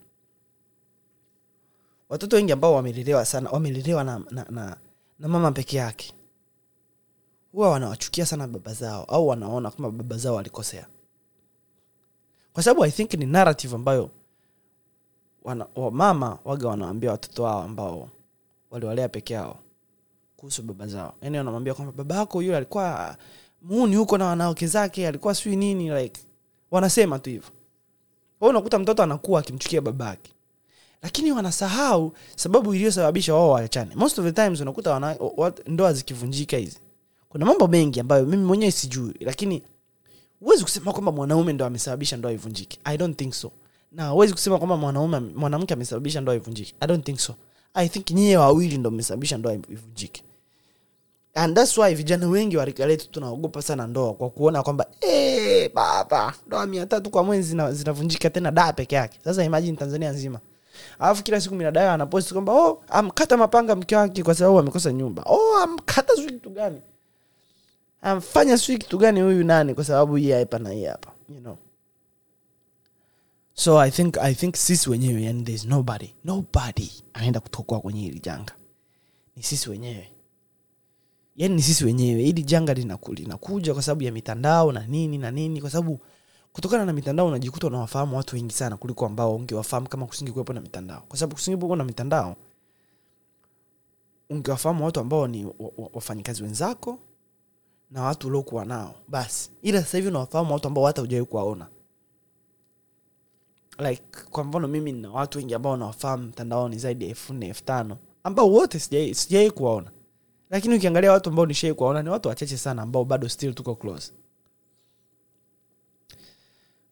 watoto 2.08 2.36
wengi 2.36 2.52
ambao 2.52 2.74
wamelelewa 2.74 3.24
sana 3.24 3.50
wamelelewa 3.50 4.04
na, 4.04 4.22
na, 4.30 4.46
na, 4.50 4.76
na 5.18 5.28
mama 5.28 5.52
peke 5.52 5.76
yake 5.76 6.12
huwa 7.52 7.70
wanawachukia 7.70 8.26
sana 8.26 8.48
baba 8.48 8.72
zao 8.74 9.04
au 9.04 9.28
wanaona 9.28 9.70
kama 9.70 9.90
baba 9.90 10.16
zao 10.16 10.34
walikosea. 10.34 10.86
Kwa 12.52 12.62
sababu 12.62 12.84
i 12.84 12.90
think 12.90 13.14
ni 13.14 13.26
narrative 13.26 13.74
ambayo 13.74 14.10
wana, 15.44 15.66
wa 15.74 15.90
mama 15.90 16.38
waga 16.44 16.68
wanawambia 16.68 17.10
watoto 17.10 17.42
wao 17.42 17.62
ambao 17.62 18.08
waliwalea 18.70 19.08
peke 19.08 19.34
yao 19.34 19.58
kuhusu 20.36 20.62
baba 20.62 20.86
zao. 20.86 21.14
Yani 21.22 21.38
wanamwambia 21.38 21.74
kwamba 21.74 21.92
baba 21.92 22.14
yako 22.16 22.42
yule 22.42 22.56
alikuwa 22.56 23.16
muuni 23.62 23.96
huko 23.96 24.18
na 24.18 24.24
wanawake 24.26 24.66
zake 24.66 25.08
alikuwa 25.08 25.34
sijui 25.34 25.56
nini 25.56 25.90
like 26.02 26.20
wanasema 26.70 27.18
tu 27.18 27.30
hivyo. 27.30 27.50
Unakuta 28.40 28.78
mtoto 28.78 29.02
anakuwa 29.02 29.40
akimchukia 29.40 29.80
babake 29.80 30.32
lakini 31.06 31.32
wanasahau 31.32 32.12
sababu 32.36 32.74
iliyosababisha 32.74 33.34
wao 33.34 33.50
waachane. 33.50 33.94
Most 33.94 34.18
of 34.18 34.24
the 34.24 34.32
times 34.32 34.60
unakuta 34.60 34.90
wana, 34.90 35.16
wat, 35.36 35.68
ndoa 35.68 35.92
zikivunjika 35.92 36.56
hizi. 36.56 36.78
Kuna 37.28 37.46
mambo 37.46 37.66
mengi 37.68 38.00
ambayo 38.00 38.26
mimi 38.26 38.44
mwenyewe 38.44 38.70
sijui 38.72 39.14
lakini 39.20 39.62
huwezi 40.40 40.62
kusema 40.62 40.92
kwamba 40.92 41.12
mwanaume 41.12 41.52
ndo 41.52 41.66
amesababisha 41.66 42.16
ndoa 42.16 42.32
ivunjike. 42.32 42.78
I 42.84 42.96
don't 42.98 43.18
think 43.18 43.34
so. 43.34 43.50
Na 43.92 44.08
huwezi 44.08 44.32
kusema 44.32 44.58
kwamba 44.58 44.76
mwanaume 44.76 45.20
mwanamke 45.20 45.74
amesababisha 45.74 46.20
ndoa 46.20 46.34
ivunjike. 46.34 46.74
I 46.80 46.86
don't 46.88 47.04
think 47.06 47.18
so. 47.18 47.34
I 47.74 47.88
think 47.88 48.10
nyie 48.10 48.36
wawili 48.36 48.78
ndo 48.78 48.90
mmesababisha 48.90 49.38
ndoa 49.38 49.52
ivunjike. 49.54 50.22
And 51.34 51.56
thats 51.56 51.78
why 51.78 51.94
vijana 51.94 52.28
wengi 52.28 52.56
wa 52.56 52.64
letu 52.66 53.10
tunaogopa 53.10 53.62
sana 53.62 53.86
ndoa 53.86 54.14
kwa 54.14 54.30
kuona 54.30 54.62
kwamba 54.62 54.86
hey, 55.00 55.68
baba 55.68 56.34
ndoa 56.46 56.66
mia 56.66 56.86
tatu 56.86 57.10
kwa 57.10 57.24
mwezi 57.24 57.48
zina- 57.48 57.72
zinavunjika 57.72 58.30
tena 58.30 58.50
daa 58.50 58.72
peke 58.72 58.94
yake. 58.94 59.18
Sasa 59.24 59.44
imagine 59.44 59.76
tanzania 59.76 60.10
nzima 60.10 60.40
alafu 60.98 61.22
kila 61.22 61.40
siku 61.40 61.54
minadaya 61.54 61.94
anaposti 61.94 62.32
kwamba 62.32 62.52
oh, 62.52 62.82
amkata 62.88 63.36
mapanga 63.36 63.76
mke 63.76 63.96
wake 63.96 64.22
kwa 64.22 64.34
sababu 64.34 64.58
amekosa 64.58 64.92
nyumba. 64.92 65.22
Oh, 65.26 65.56
amkata 65.58 66.14
sijui 66.14 66.30
kitu 66.32 66.50
gani. 66.50 66.80
Amfanya 68.02 68.58
sijui 68.58 68.78
kitu 68.78 68.98
gani 68.98 69.20
huyu 69.20 69.44
nani 69.44 69.74
kwa 69.74 69.84
sababu 69.84 70.16
hii 70.16 70.30
hapa 70.30 70.58
na 70.58 70.70
hii 70.70 70.84
hapa 70.84 71.12
you 71.28 71.40
know. 71.40 71.56
So 73.54 73.80
i 73.80 73.90
think 73.90 74.16
i 74.18 74.34
think 74.34 74.56
sisi 74.56 74.90
wenyewe 74.90 75.22
yani 75.22 75.42
there's 75.42 75.64
nobody 75.64 76.14
nobody 76.24 76.90
anaenda 77.12 77.40
kutokoa 77.40 77.80
kwenye 77.80 78.00
hili 78.00 78.20
janga. 78.20 78.52
Ni 79.36 79.42
sisi 79.42 79.70
wenyewe. 79.70 80.08
Yani 81.36 81.54
ni 81.54 81.62
sisi 81.62 81.84
wenyewe. 81.84 82.22
Hili 82.22 82.42
janga 82.42 82.74
linakuja 82.74 83.72
kwa 83.74 83.82
sababu 83.82 84.02
ya 84.02 84.12
mitandao 84.12 84.72
na 84.72 84.86
nini 84.86 85.18
na 85.18 85.30
nini 85.30 85.60
kwa 85.60 85.70
sababu 85.70 86.00
kutokana 86.56 86.84
na 86.84 86.92
mitandao 86.92 87.26
unajikuta 87.26 87.66
unawafahamu 87.66 88.16
watu 88.16 88.36
wengi 88.36 88.54
sana 88.54 88.76
kuliko 88.76 89.06
ambao 89.06 89.36
ungewafahamu 89.36 89.88
kama 89.88 90.06
kusingekuwepo 90.06 90.52
na 90.52 90.60
mitandao. 90.60 91.00
Kwa 91.08 91.18
sababu 91.18 91.34
kusingekuwepo 91.34 91.76
na 91.76 91.84
mitandao 91.84 92.36
ungewafahamu 94.30 94.84
watu 94.84 95.00
ambao 95.00 95.26
ni 95.26 95.44
wa- 95.44 95.52
wa- 95.58 95.90
wafanyikazi 95.92 96.42
wenzako 96.42 96.98
na 97.90 98.02
watu 98.02 98.26
uliokuwa 98.28 98.64
nao. 98.64 98.94
Basi 99.08 99.50
ila 99.62 99.80
sasa 99.80 99.98
hivi 99.98 100.08
unawafahamu 100.08 100.52
watu 100.54 100.68
ambao 100.68 100.84
hata 100.86 101.00
hujawahi 101.00 101.26
kuwaona. 101.26 101.66
Like 103.78 104.02
kwa 104.30 104.44
mfano 104.44 104.68
mimi 104.68 104.92
na 104.92 105.10
watu 105.10 105.38
wengi 105.38 105.54
ambao 105.54 105.76
nawafahamu 105.76 106.22
mtandaoni 106.22 106.78
zaidi 106.78 107.04
ya 107.04 107.10
elfu 107.10 107.34
nne 107.34 107.46
elfu 107.48 107.64
tano 107.64 107.98
ambao 108.24 108.50
wote 108.50 108.78
sijai 109.14 109.50
kuwaona. 109.50 109.90
Lakini 110.50 110.74
ukiangalia 110.76 111.12
watu 111.12 111.30
ambao 111.30 111.46
nishai 111.46 111.74
kuwaona 111.74 112.02
ni 112.02 112.08
watu 112.10 112.28
wachache 112.28 112.56
sana 112.56 112.82
ambao 112.82 113.04
bado 113.04 113.28
still 113.28 113.54
tuko 113.54 113.74
close 113.74 114.12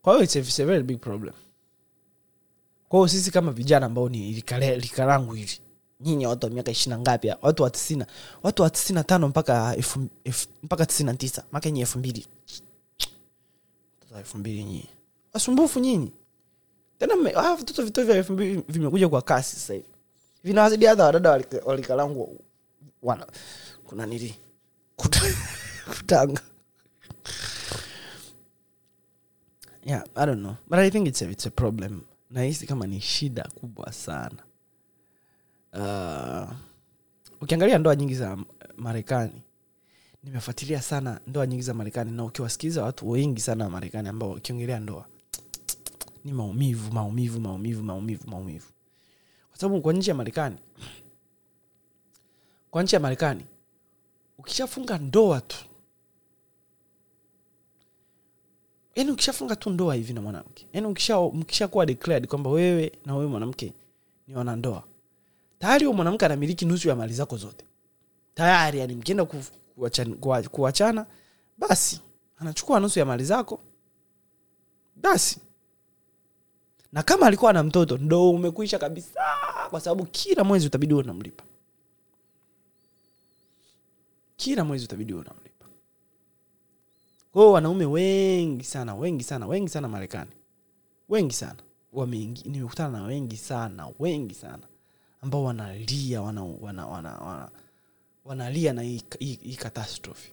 kwa 0.05 0.13
hiyo 0.13 0.25
it's 0.25 0.61
a, 0.61 0.65
very 0.65 0.83
big 0.83 1.01
problem. 1.01 1.35
Kwa 2.89 3.09
sisi 3.09 3.31
kama 3.31 3.53
vijana 3.53 3.87
ambao 3.87 4.09
ni 4.09 4.33
lika 4.79 5.05
langu 5.05 5.33
hili 5.33 5.61
nyinyi 6.01 6.27
watu 6.27 6.47
wa 6.47 6.53
miaka 6.53 6.71
ishirina 6.71 6.99
ngapi 6.99 7.33
watu 7.43 7.63
wa 7.63 7.71
tisina 7.71 8.07
watu 8.43 8.63
wa 8.63 8.71
tisina 8.71 9.05
tano 9.05 9.29
mpaka 9.29 9.75
elfu- 9.77 10.09
elfu- 10.25 10.49
mpaka 10.63 10.87
tisina 10.87 11.15
tisa 11.15 11.45
maka 11.53 11.71
nyi 11.71 11.81
elfu 11.81 11.99
mbili. 11.99 12.27
Elfu 14.19 14.39
mbili 14.39 14.65
nyinyi. 14.65 14.89
Wasumbufu 15.33 15.81
nyinyi. 15.81 16.13
Tena 16.99 17.57
vitoto 17.57 17.83
vito 17.85 18.05
vya 18.05 18.17
elfu 18.17 18.33
mbili 18.33 18.65
vimekuja 18.69 19.09
kwa 19.09 19.23
kasi 19.23 19.57
sasa 19.57 19.75
hivi. 19.75 19.89
Vinawazidi 20.45 20.87
hata 20.87 21.05
wadada 21.05 21.31
wa 21.31 21.39
lika- 21.39 21.65
wa 21.65 21.77
lika 21.77 21.95
langu 21.95 22.41
wana 23.03 23.27
kuna 23.85 24.07
nili 24.07 24.35
kutanga 25.99 26.41
yeah 29.85 30.05
i 30.15 30.27
don't 30.27 30.41
know. 30.41 30.55
But 30.69 30.79
i 30.79 30.91
think 30.91 31.09
it's 31.09 31.23
a, 31.23 31.31
it's 31.31 31.47
a 31.47 31.51
problem. 31.51 32.01
Nahisi 32.31 32.67
kama 32.67 32.87
ni 32.87 33.01
shida 33.01 33.49
kubwa 33.55 33.93
sana. 33.93 34.43
Uh, 35.73 36.53
ukiangalia 37.41 37.79
ndoa 37.79 37.97
nyingi 37.97 38.15
za 38.15 38.39
marekani 38.77 39.43
nimefuatilia 40.23 40.83
sana 40.83 41.21
ndoa 41.27 41.47
nyingi 41.47 41.63
za 41.63 41.75
marekani 41.75 42.11
na 42.11 42.25
ukiwasikiliza 42.25 42.83
watu 42.85 43.11
wengi 43.11 43.41
sana 43.41 43.65
wa 43.65 43.71
marekani 43.71 44.09
ambao 44.09 44.31
wakiongelea 44.31 44.81
ndoa 44.81 45.07
ni 46.25 46.33
maumivu 46.33 46.93
maumivu 46.93 47.41
maumivu 47.41 47.83
maumivu 47.83 48.31
maumivu. 48.31 48.67
Kwa 49.51 49.59
sababu 49.59 49.81
kwa 49.81 49.93
nchi 49.93 50.11
ya 50.11 50.17
marekani 50.17 50.57
kwa 52.71 52.83
nchi 52.83 52.95
ya 52.95 53.01
marekani 53.01 53.45
ukishafunga 54.39 54.99
ndoa 54.99 55.41
tu 55.41 55.57
yani 58.95 59.11
ukishafunga 59.11 59.57
tu 59.57 59.71
ndoa 59.71 59.95
hivi 59.95 60.13
na 60.13 60.21
mwanamke. 60.21 60.67
Yani 60.73 60.87
ukisha 60.87 61.21
mkishakuwa 61.21 61.87
declared 61.87 62.27
kwamba 62.27 62.51
wewe 62.51 62.93
na 63.05 63.15
wewe 63.17 63.27
mwanamke 63.31 63.73
ni 64.29 64.35
wanandoa 64.37 64.85
tayari 65.59 65.85
huyo 65.85 65.97
mwanamke 65.97 66.27
anamiliki 66.27 66.65
nusu 66.67 66.89
ya 66.89 66.97
mali 66.97 67.15
zako 67.15 67.37
zote. 67.37 67.65
Tayari 68.35 68.79
yani 68.79 68.95
mkienda 68.95 69.25
ku- 69.25 69.45
kuachana, 69.77 70.17
kuachana 70.51 71.07
basi 71.59 72.01
anachukua 72.37 72.81
nusu 72.81 72.99
ya 72.99 73.05
mali 73.05 73.25
zako. 73.25 73.61
Basi. 74.97 75.41
Na 76.93 77.03
kama 77.03 77.27
alikuwa 77.27 77.53
na 77.53 77.63
mtoto 77.63 77.97
ndo 77.99 78.31
umekuisha 78.31 78.79
kabisa 78.79 79.21
kwa 79.71 79.81
sababu 79.81 80.05
kila 80.07 80.45
mwezi 80.45 80.67
utabidi 80.67 80.95
unamlipa. 80.95 81.45
Kila 84.37 84.65
mwezi 84.65 84.85
utabidi 84.85 85.13
uwe 85.13 85.21
kwao 87.35 87.53
wanaume 87.53 87.85
wengi 87.87 88.65
sana 88.65 88.95
wengi 88.95 89.25
sana 89.25 89.47
wengi 89.47 89.69
sana 89.69 89.89
marekani. 89.89 90.31
Wengi 91.09 91.35
sana. 91.35 91.57
Wameingi 91.93 92.49
nimekutana 92.49 92.99
na 92.99 93.05
wengi 93.05 93.37
sana 93.37 93.89
wengi 93.99 94.35
sana. 94.35 94.63
Ambao 95.21 95.45
wanalia 95.45 96.23
wana, 96.23 96.45
wana, 96.45 96.87
wana, 96.87 97.17
wana, 97.19 97.51
wanalia 98.25 98.73
na 98.73 98.83
hii, 98.83 99.57
catastrophe. 99.59 100.33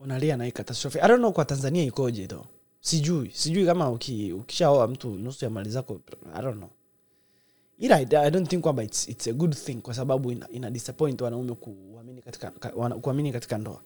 Wanalia 0.00 0.36
na 0.36 0.44
hii 0.44 0.52
catastrophe. 0.52 0.98
Know 1.00 1.32
kwa 1.32 1.44
tanzania 1.44 1.84
ikoje 1.84 2.26
though. 2.26 2.46
Sijui 2.80 3.30
sijui 3.30 3.66
kama 3.66 3.90
uki, 3.90 4.32
ukishaoa 4.32 4.88
mtu 4.88 5.10
nusu 5.10 5.44
ya 5.44 5.50
mali 5.50 5.70
zako 5.70 6.00
i 6.34 6.42
don't 6.42 6.56
know. 6.56 6.70
Ila 7.78 7.96
I, 7.96 8.30
don't 8.30 8.48
think 8.50 8.62
kwamba 8.62 8.82
it's, 8.82 9.08
it's 9.08 9.26
a 9.26 9.32
good 9.32 9.54
thing 9.54 9.74
kwa 9.74 9.94
sababu 9.94 10.32
ina, 10.32 10.48
ina 10.48 10.70
disappoint 10.70 11.20
wanaume 11.20 11.54
kuamini 11.54 12.22
katika, 12.22 12.50
kuamini 13.00 13.32
katika 13.32 13.58
ndoa 13.58 13.82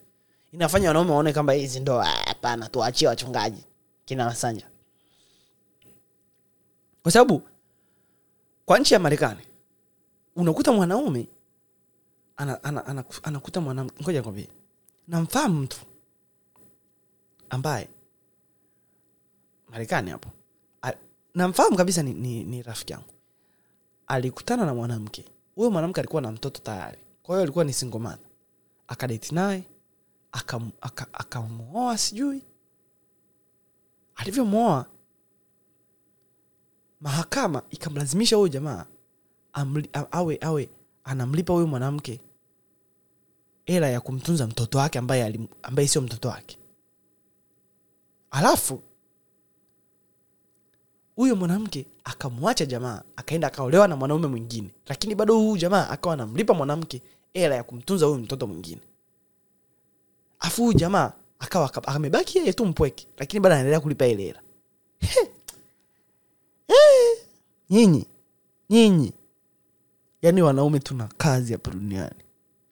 inafanya 0.52 0.88
wanaume 0.88 1.10
waone 1.10 1.32
kwamba 1.32 1.52
hizi 1.52 1.80
ndo 1.80 2.00
ah, 2.00 2.04
hapana 2.04 2.68
tuachie 2.68 3.08
wachungaji. 3.08 3.64
Kina 4.04 4.26
wasanja 4.26 4.68
kwa 7.02 7.12
sababu 7.12 7.42
kwa 8.64 8.78
nchi 8.78 8.94
ya 8.94 9.00
marekani 9.00 9.40
unakuta 10.36 10.72
mwanaume 10.72 11.28
ana, 12.36 12.64
ana, 12.64 12.86
ana, 12.86 13.04
mwanamke 13.60 14.02
ngoja 14.02 14.22
kwambie 14.22 14.48
namfahamu 15.08 15.60
mtu 15.60 15.76
ambaye 17.50 17.88
marekani 19.68 20.10
hapo. 20.10 20.28
Namfahamu 21.34 21.76
kabisa 21.76 22.02
ni, 22.02 22.14
ni, 22.14 22.44
ni 22.44 22.62
rafiki 22.62 22.92
yangu. 22.92 23.12
Alikutana 24.06 24.66
na 24.66 24.74
mwanamke. 24.74 25.24
Huyo 25.54 25.70
mwanamke 25.70 26.00
alikuwa 26.00 26.22
na 26.22 26.32
mtoto 26.32 26.60
tayari. 26.60 26.98
Kwa 27.22 27.34
hiyo 27.34 27.42
alikuwa 27.42 27.64
ni 27.64 27.72
singomana 27.72 28.18
akadeti 28.88 29.34
naye 29.34 29.64
akam- 30.38 30.70
aka- 30.80 31.12
akamwoa 31.14 31.98
sijui. 31.98 32.42
Alivyomwoa 34.16 34.86
mahakama 37.00 37.62
ikamlazimisha 37.70 38.36
huyo 38.36 38.48
jamaa 38.48 38.86
amli, 39.52 39.90
awe 40.10 40.38
awe 40.40 40.68
anamlipa 41.04 41.52
huyo 41.52 41.66
mwanamke 41.66 42.20
hela 43.64 43.88
ya 43.88 44.00
kumtunza 44.00 44.46
mtoto 44.46 44.78
wake 44.78 44.98
ambaye 44.98 45.40
ambaye 45.62 45.88
sio 45.88 46.02
mtoto 46.02 46.28
wake. 46.28 46.58
Alafu 48.30 48.82
huyo 51.16 51.36
mwanamke 51.36 51.86
akamwacha 52.04 52.66
jamaa 52.66 53.02
akaenda 53.16 53.46
akaolewa 53.48 53.88
na 53.88 53.96
mwanaume 53.96 54.26
mwingine. 54.26 54.74
Lakini 54.86 55.14
bado 55.14 55.38
huyu 55.38 55.56
jamaa 55.56 55.88
akawa 55.88 56.14
anamlipa 56.14 56.54
mwanamke 56.54 57.02
hela 57.34 57.54
ya 57.54 57.64
kumtunza 57.64 58.06
huyu 58.06 58.18
mtoto 58.18 58.46
mwingine 58.46 58.80
afu 60.40 60.72
jamaa 60.72 61.12
akawa 61.38 61.66
aka- 61.66 61.88
amebaki 61.88 62.38
yeye 62.38 62.52
tu 62.52 62.66
mpweke 62.66 63.06
lakini 63.18 63.40
bado 63.40 63.54
anaendelea 63.54 63.80
kulipa 63.80 64.06
ile 64.06 64.22
hela. 64.22 64.42
Nyinyi! 67.70 68.06
Nyinyi! 68.70 69.12
Yaani 70.22 70.42
wanaume 70.42 70.78
tuna 70.80 71.08
kazi 71.16 71.52
hapa 71.52 71.70
duniani. 71.70 72.24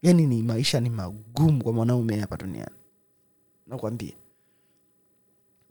Yaani 0.03 0.27
ni 0.27 0.43
maisha 0.43 0.81
ni 0.81 0.91
magumu 0.91 1.63
kwa 1.65 1.73
mwanaume 1.73 2.17
hapa 2.21 2.37
duniani. 2.37 2.75
Nakwambia. 3.67 4.13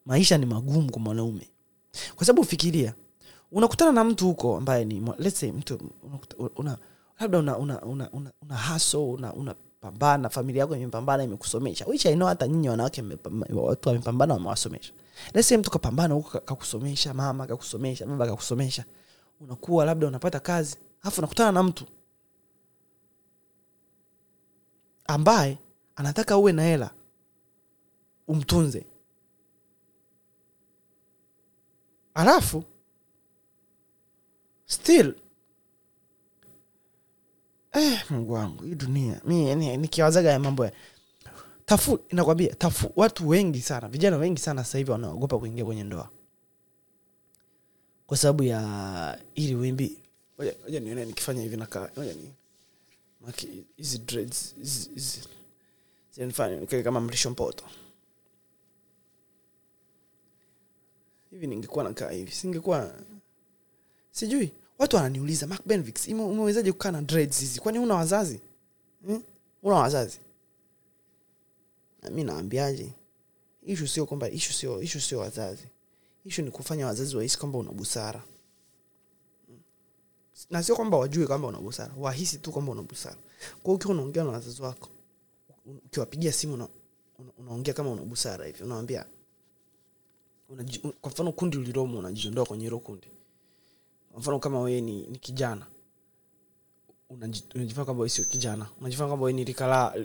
Maisha 0.06 0.38
ni 0.38 0.46
magumu 0.46 0.92
kwa 0.92 1.02
mwanaume. 1.02 1.50
Kwa 2.16 2.26
sababu 2.26 2.42
ufikiria 2.42 2.94
unakutana 3.52 3.92
na 3.92 4.04
mtu 4.04 4.26
huko 4.28 4.58
ambaye 4.58 4.86
ni 4.86 5.02
let's 5.18 5.40
say 5.40 5.52
mtu 5.52 5.80
una, 6.38 6.50
una, 6.56 6.78
labda 7.20 7.40
una 7.40 7.58
una 7.58 7.82
una, 7.82 8.12
una, 8.12 8.32
una 8.42 8.56
haso 8.56 9.10
una, 9.12 9.34
una 9.34 9.56
pambana 9.84 10.30
familia 10.30 10.62
yako 10.62 10.76
imepambana 10.76 11.24
imekusomesha. 11.24 11.86
Which 11.86 12.06
I 12.06 12.16
know 12.16 12.28
hata 12.28 12.48
nyinyi 12.48 12.70
wanawake 12.70 13.04
watu 13.54 13.90
wamepambana 13.90 14.34
wamewasomesha. 14.34 14.94
Say 15.42 15.58
mtu 15.58 15.72
kapambana 15.72 16.14
huko 16.14 16.40
kakusomesha 16.40 17.14
mama 17.14 17.48
kakusomesha 17.48 18.06
baba 18.06 18.26
kakusomesha 18.26 18.86
unakuwa 19.42 19.86
labda 19.86 20.08
unapata 20.08 20.40
kazi 20.40 20.78
alafu 21.02 21.22
unakutana 21.22 21.52
na 21.52 21.64
mtu 21.64 21.86
ambaye 25.06 25.58
anataka 25.96 26.38
uwe 26.38 26.52
na 26.52 26.64
hela 26.64 26.92
umtunze. 28.28 28.86
Alafu 32.14 32.64
still 34.66 35.16
eh, 37.74 38.04
mungu 38.10 38.34
wangu 38.34 38.64
hii 38.64 38.76
dunia 38.76 39.22
mi 39.26 39.78
nikiwazaga 39.78 40.32
ya 40.32 40.40
mambo 40.40 40.66
ya 40.66 40.72
tafu 41.66 42.00
nakwambia 42.12 42.56
tafu. 42.56 42.92
Watu 42.96 43.28
wengi 43.30 43.62
sana 43.62 43.88
vijana 43.88 44.18
wengi 44.18 44.42
sana 44.42 44.64
sasa 44.64 44.78
hivi 44.78 44.92
wanaogopa 44.92 45.40
kuingia 45.40 45.66
kwenye 45.66 45.84
ndoa. 45.84 46.10
Kwa 48.08 48.18
sababu 48.18 48.44
ya 48.44 49.20
ili 49.36 49.56
wimbi 49.56 49.98
ngoja 50.36 50.80
nione 50.80 51.06
nikifanya 51.06 51.42
hivi 51.42 51.58
nakaa 51.58 51.90
nikae 56.60 56.84
kama 56.84 57.02
mlisho 57.02 57.30
mpoto. 57.30 57.64
Hivi 61.32 61.48
ningekuwa 61.48 61.84
nakaa 61.84 62.10
hivi 62.10 62.32
singekuwa 62.32 62.96
sijui 64.12 64.52
watu 64.84 64.96
wananiuliza 64.96 65.48
Mark 65.48 65.62
Benvix 65.66 66.08
umewezaje 66.08 66.72
kukaa 66.72 66.92
na 66.92 67.02
dreads 67.02 67.40
hizi? 67.40 67.60
Kwani 67.60 67.80
una 67.80 67.96
wazazi? 67.96 68.40
Hmm? 69.06 69.24
una 69.64 69.76
wazazi? 69.76 70.20
Mi 72.12 72.24
naambiaje 72.24 72.94
ishu 73.62 73.88
sio 73.88 74.06
kwamba 74.06 74.30
ishu 74.30 74.54
sio 74.54 74.82
ishu 74.82 75.02
sio 75.02 75.20
wazazi. 75.20 75.68
Ishu 76.26 76.42
ni 76.42 76.52
kufanya 76.52 76.88
wazazi 76.88 77.16
wahisi 77.18 77.38
kwamba 77.40 77.58
una 77.58 77.72
busara. 77.72 78.24
Hmm. 79.48 79.60
na 80.50 80.64
sio 80.64 80.76
kwamba 80.76 80.98
wajue 80.98 81.28
kwamba 81.28 81.48
una 81.48 81.60
busara. 81.60 81.94
Wahisi 81.98 82.38
tu 82.38 82.52
kwamba 82.52 82.72
una 82.72 82.82
busara. 82.82 83.18
Kwa 83.64 83.74
ukiwa 83.74 83.94
unaongea 83.94 84.24
na 84.24 84.30
wazazi 84.30 84.62
wako 84.62 84.90
ukiwapigia 85.86 86.32
simu 86.32 86.54
una, 86.54 86.68
una, 87.20 87.32
unaongea 87.38 87.74
kama 87.74 87.92
una 87.92 88.02
busara 88.02 88.46
hivi 88.46 88.64
unawambia 88.64 89.06
unaji, 90.50 90.80
kwa 90.80 91.12
mfano 91.12 91.32
kundi 91.32 91.58
ulilomo 91.58 92.00
unajiondoa 92.00 92.46
kwenye 92.46 92.64
hilo 92.64 92.80
kundi 92.80 93.08
mfano 94.18 94.40
kama 94.40 94.60
wee 94.62 94.82
ni, 94.82 95.08
ni 95.08 95.18
kijana. 95.20 95.66
Unaji- 97.10 97.44
unajifanya 97.56 97.86
kwamba 97.86 98.10
sio 98.10 98.26
kijana. 98.26 98.66
Unajifanya 98.82 99.08
kwamba 99.08 99.32
ni 99.32 99.44
rika 99.44 99.68
la 99.68 99.96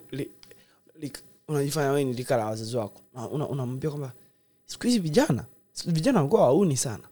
unajifanya 1.48 1.90
wee 1.90 2.04
ni 2.04 2.12
rika 2.12 2.36
la 2.36 2.46
wazazi 2.46 2.76
wako. 2.76 3.00
Na 3.14 3.28
una- 3.28 3.48
unamwambia 3.48 3.90
kwamba 3.90 4.12
siku 4.66 4.84
hizi 4.86 4.98
vijana 4.98 5.44
vijana 5.86 6.18
wamekuwa 6.18 6.42
wauni 6.42 6.76
sana. 6.76 7.09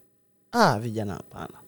Ah 0.51 0.79
vijana 0.79 1.13
hapana. 1.13 1.59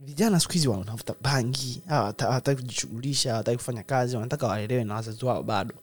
Vijana 0.00 0.40
siku 0.40 0.52
hizi 0.52 0.68
wanavuta 0.68 1.14
bangi 1.22 1.82
hawataki 1.88 2.62
kujishughulisha 2.62 3.30
hawataki 3.32 3.56
kufanya 3.56 3.82
kazi 3.82 4.16
wanataka 4.16 4.46
waelewe 4.46 4.84
na 4.84 4.94
wazazi 4.94 5.24
wao 5.24 5.42
bado. 5.42 5.74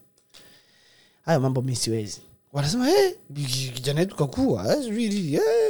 Hayo 1.21 1.39
mambo 1.39 1.61
mi 1.61 1.75
siwezi 1.75 2.21
wanasema 2.53 2.87
hey, 2.87 3.11
kijana 3.73 3.99
wetu 3.99 4.15
kakua 4.15 4.75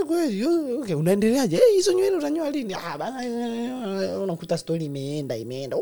kweli 0.07 0.45
unaendeleaje 0.95 1.59
hizo 1.75 1.93
nywele 1.93 2.15
utanyoa 2.17 2.51
lini 2.51 2.75
unakuta 4.23 4.57
stori 4.57 4.85
imeenda 4.85 5.37
imeenda 5.37 5.77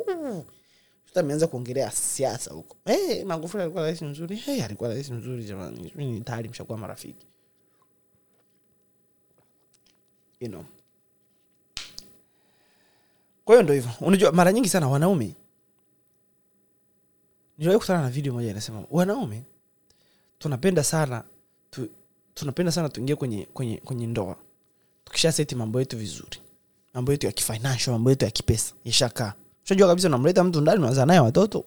ameanza 1.16 1.48
kuongelea 1.48 1.92
siasa 1.92 2.54
huko 2.54 2.78
hey, 2.86 3.24
magufuli 3.24 3.64
alikuwa 3.64 3.84
rais 3.84 4.02
mzuri 4.02 4.36
hey, 4.36 4.64
alikuwa 4.64 4.90
rais 4.90 5.10
mzuri 5.10 5.44
jamani 5.44 6.22
tayari 6.22 6.50
mshakuwa 6.50 6.78
marafiki 6.78 7.28
you 10.40 10.48
know 10.48 10.64
kwa 13.46 13.56
hiyo 13.56 13.64
ndo 13.64 13.74
hivyo 13.74 13.92
unajua 14.02 14.32
mara 14.32 14.52
nyingi 14.54 14.70
sana 14.70 14.88
wanaume 14.90 15.36
niliwahi 17.58 17.80
kutana 17.80 18.02
na 18.02 18.10
video 18.10 18.34
moja 18.34 18.52
inasema 18.52 18.84
wanaume 18.92 19.44
tunapenda 20.40 20.84
sana 20.84 21.24
tu, 21.72 21.90
tunapenda 22.34 22.72
sana 22.72 22.90
tuingie 22.90 23.16
kwenye 23.16 23.46
kwenye 23.54 23.78
kwenye 23.78 24.08
ndoa. 24.08 24.36
Tukisha 25.06 25.32
seti 25.32 25.56
mambo 25.56 25.80
yetu 25.80 25.98
vizuri 25.98 26.38
mambo 26.94 27.12
yetu 27.12 27.26
ya 27.26 27.32
kifinancial 27.32 27.94
mambo 27.94 28.10
yetu 28.10 28.26
ya 28.26 28.32
kipesa 28.32 28.74
ishakaa 28.84 29.34
ushajua 29.66 29.88
kabisa 29.88 30.08
unamleta 30.08 30.44
mtu 30.44 30.62
ndani 30.62 30.80
unazaa 30.84 31.06
naye 31.06 31.20
watoto 31.20 31.66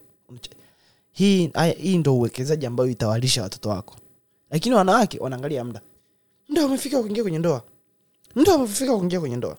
hii 1.11 1.51
hii 1.77 1.97
ndo 1.97 2.15
uwekezaji 2.15 2.65
ambayo 2.65 2.89
itawalisha 2.89 3.43
watoto 3.43 3.69
wako. 3.69 3.95
Lakini 4.51 4.75
wanawake 4.75 5.19
wanaangalia 5.19 5.63
muda. 5.63 5.81
Muda 6.49 6.65
umefika 6.65 6.99
kuingia 7.01 7.23
kwenye 7.23 7.39
ndoa. 7.39 7.63
Muda 8.35 8.55
umefika 8.55 8.97
kuingia 8.97 9.19
kwenye 9.19 9.35
ndoa. 9.35 9.57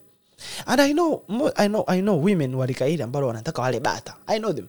And 0.67 0.81
i 0.81 0.93
know 0.93 1.23
i 1.57 1.69
know 1.69 1.85
i 1.87 2.01
know 2.01 2.25
women 2.25 2.55
walikaili 2.55 3.03
ambalo 3.03 3.27
wanataka 3.27 3.63
wale 3.63 3.81
bata. 3.81 4.17
I 4.27 4.39
know 4.39 4.53
them. 4.53 4.67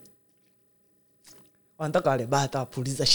Wanataka 1.78 2.10
wale 2.10 2.26
bata 2.26 2.60
wapuliza 2.60 3.06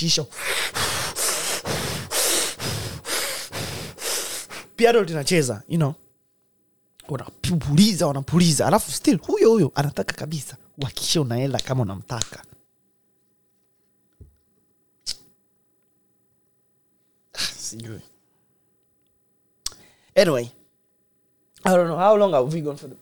shisha 4.81 4.93
piano 4.93 5.03
linacheza 5.03 5.63
you 5.69 5.77
know. 5.79 5.95
Wanapuliza 7.09 8.07
wanapuliza. 8.07 8.67
Alafu 8.67 8.93
still 8.93 9.19
huyo 9.19 9.51
huyo 9.51 9.73
anataka 9.75 10.13
kabisa 10.13 10.57
uhakikishe 10.79 11.21
unaela 11.21 11.59
kama 11.59 11.83
unamtaka. 11.83 12.45
Ah, 17.33 17.39
sijui. 17.39 18.01
Anyway 20.15 20.49
i 21.65 21.75
don't 21.77 21.87
know. 21.87 21.99
How 21.99 22.17
long 22.17 22.33
have 22.33 22.55
we 22.55 22.61
gone 22.61 22.77
for 22.77 22.91
the 22.91 22.97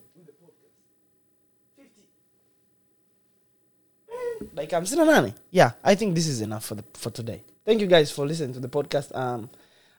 like 4.61 4.77
i'm 4.77 4.85
na 4.97 5.05
nane 5.05 5.35
yeah 5.53 5.73
i 5.83 5.97
think 5.97 6.15
this 6.15 6.27
is 6.27 6.41
enough 6.41 6.65
for 6.65 6.77
the 6.77 6.83
for 6.99 7.13
today. 7.13 7.43
Thank 7.65 7.81
you 7.81 7.87
guys 7.89 8.11
for 8.13 8.27
listening 8.27 8.55
to 8.55 8.61
the 8.61 8.69
podcast. 8.69 9.15
Um 9.15 9.49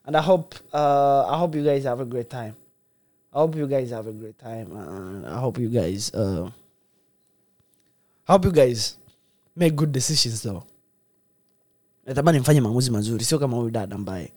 and 0.10 0.18
i 0.18 0.22
hope 0.22 0.56
uh 0.74 1.30
i 1.34 1.38
hope 1.40 1.54
you 1.58 1.64
guys 1.64 1.84
have 1.84 2.02
a 2.02 2.06
great 2.06 2.30
time. 2.30 2.54
I 3.34 3.38
hope 3.42 3.60
you 3.60 3.68
guys 3.68 3.92
have 3.92 4.10
a 4.10 4.12
great 4.12 4.38
time 4.38 4.68
and 4.78 5.26
i 5.26 5.40
hope 5.40 5.62
you 5.62 5.70
guys 5.70 6.12
uh 6.16 6.50
i 8.28 8.32
hope 8.34 8.46
you 8.48 8.52
guys 8.52 8.98
make 9.56 9.76
good 9.76 9.92
decisions 9.92 10.42
though. 10.42 10.64
Natamani 12.06 12.40
mfanye 12.40 12.62
maamuzi 12.62 12.92
mazuri. 12.92 13.26
Sio 13.26 13.40
kama 13.40 13.58
huyu 13.58 13.70
dada 13.70 13.96
ambaye 13.96 14.34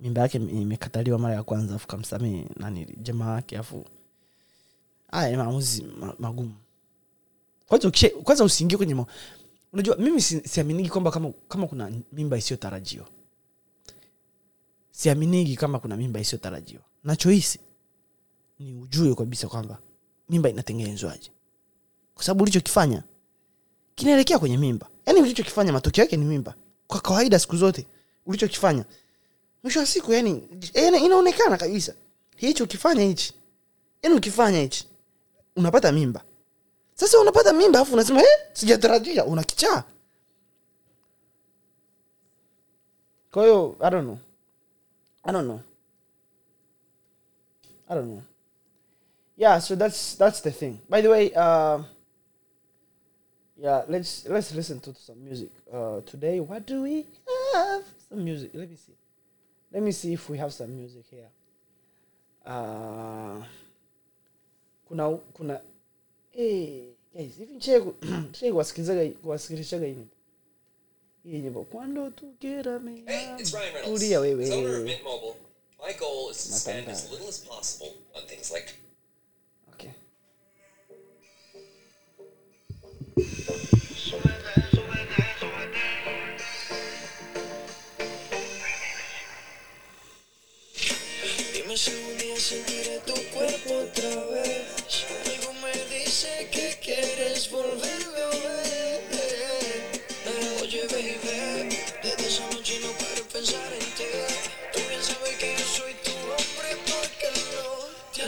mimba 0.00 0.20
yake 0.22 0.38
ime- 0.38 0.52
imekataliwa 0.62 1.18
mara 1.18 1.34
ya 1.34 1.42
kwanza 1.42 1.74
afu 1.74 1.86
kamsamee 1.88 2.44
nani 2.56 2.86
jamaa 3.02 3.30
wake 3.32 3.58
afu 3.58 3.84
haya 5.10 5.30
ni 5.30 5.36
maamuzi 5.36 5.86
magumu. 6.18 6.54
Kwanza 8.24 8.44
usiingie 8.44 8.76
kwenye 8.76 9.04
unajua 9.72 9.96
mimi 9.96 10.20
si- 10.22 10.48
siaminigi 10.48 10.88
kwamba 10.88 11.10
kama, 11.10 11.32
kama 11.48 11.66
kuna 11.66 11.92
mimba 12.12 12.38
isiyotarajiwa 12.38 13.06
siaminigi 14.96 15.56
kama 15.56 15.78
kuna 15.78 15.96
mimba 15.96 16.20
isiyotarajiwa. 16.20 16.82
Nachohisi 17.04 17.60
ni 18.58 18.74
ujue 18.74 19.14
kabisa 19.14 19.48
kwamba 19.48 19.78
mimba 20.28 20.48
inatengenezwaje. 20.50 21.30
Kwa 22.14 22.24
sababu 22.24 22.42
ulichokifanya 22.42 23.02
kinaelekea 23.94 24.38
kwenye 24.38 24.56
mimba. 24.58 24.88
Yaani 25.06 25.20
ulichokifanya 25.20 25.72
matokeo 25.72 26.04
yake 26.04 26.16
ni 26.16 26.24
mimba. 26.24 26.54
Kwa 26.86 27.00
kawaida 27.00 27.38
siku 27.38 27.56
zote 27.56 27.86
ulichokifanya 28.26 28.84
mwisho 29.62 29.80
wa 29.80 29.86
siku 29.86 30.12
yani, 30.12 30.48
yani 30.74 31.04
inaonekana 31.04 31.56
kabisa. 31.56 31.94
Hichi 32.36 32.62
ukifanya 32.62 33.02
hichi 33.02 33.34
yani 34.02 34.16
ukifanya 34.16 34.60
hichi 34.60 34.88
unapata 35.56 35.92
mimba. 35.92 36.24
Sasa 36.94 37.20
unapata 37.20 37.52
mimba 37.52 37.80
afu 37.80 37.94
unasema 37.94 38.20
eh, 38.20 38.26
sijatarajia. 38.52 39.24
Unakichaa 39.24 39.84
kwa 43.30 43.42
hiyo 43.44 43.76
i 43.80 43.90
don't 43.90 44.04
know 44.04 44.18
i 45.26 45.32
don't 45.32 45.48
know. 45.48 45.60
I 47.88 47.94
don't 47.94 48.08
know. 48.08 48.22
Yeah 49.36 49.58
so 49.58 49.74
that's 49.74 50.14
that's 50.14 50.40
the 50.40 50.50
thing. 50.50 50.80
By 50.88 51.00
the 51.00 51.10
way 51.10 51.32
uh, 51.34 51.82
yeah 53.56 53.82
let's 53.88 54.26
let's 54.28 54.54
listen 54.54 54.80
to 54.80 54.94
some 54.94 55.22
music. 55.24 55.50
Uh, 55.72 56.00
today 56.06 56.40
what 56.40 56.66
do 56.66 56.82
we 56.82 57.06
have? 57.54 57.82
Some 58.08 58.24
music. 58.24 58.50
Let 58.54 58.70
me 58.70 58.76
see. 58.76 58.94
Let 59.72 59.82
me 59.82 59.92
see 59.92 60.12
if 60.12 60.28
we 60.28 60.38
have 60.38 60.52
some 60.52 60.74
music 60.74 61.04
here. 61.10 61.28
Uh, 62.46 63.42
kuna 64.88 65.60
eh 66.34 66.82
guys 67.14 67.38
nchee 67.38 67.78
nchee 68.30 68.52
kuwasikilizaga 68.52 69.10
kuwasikilizaga 69.10 69.86
hii 69.86 70.06
Y 71.28 71.42
llevó, 71.42 71.64
cuando 71.64 72.12
tú 72.12 72.36
quieras, 72.38 72.80
hey, 72.84 73.34
it's 73.36 73.52
Ryan 73.52 73.74
Reynolds, 73.74 74.50
owner 74.52 74.76
of 74.76 74.84
Mint 74.84 75.02
Mobile. 75.02 75.36
My 75.84 75.92
goal 75.98 76.30
is 76.30 76.36
to 76.46 76.52
spend 76.52 76.88
as 76.88 77.10
little 77.10 77.26
as 77.26 77.40
possible 77.40 77.96
on 78.14 78.22
things 78.28 78.52
like 78.52 78.76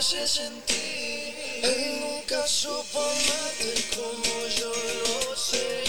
hace 0.09 0.27
sentir. 0.27 1.35
Él 1.61 1.99
nunca 2.01 2.47
supo 2.47 2.99
amarte 2.99 3.75
como 3.95 4.47
yo 4.57 4.73
lo 4.73 5.35
sé. 5.35 5.88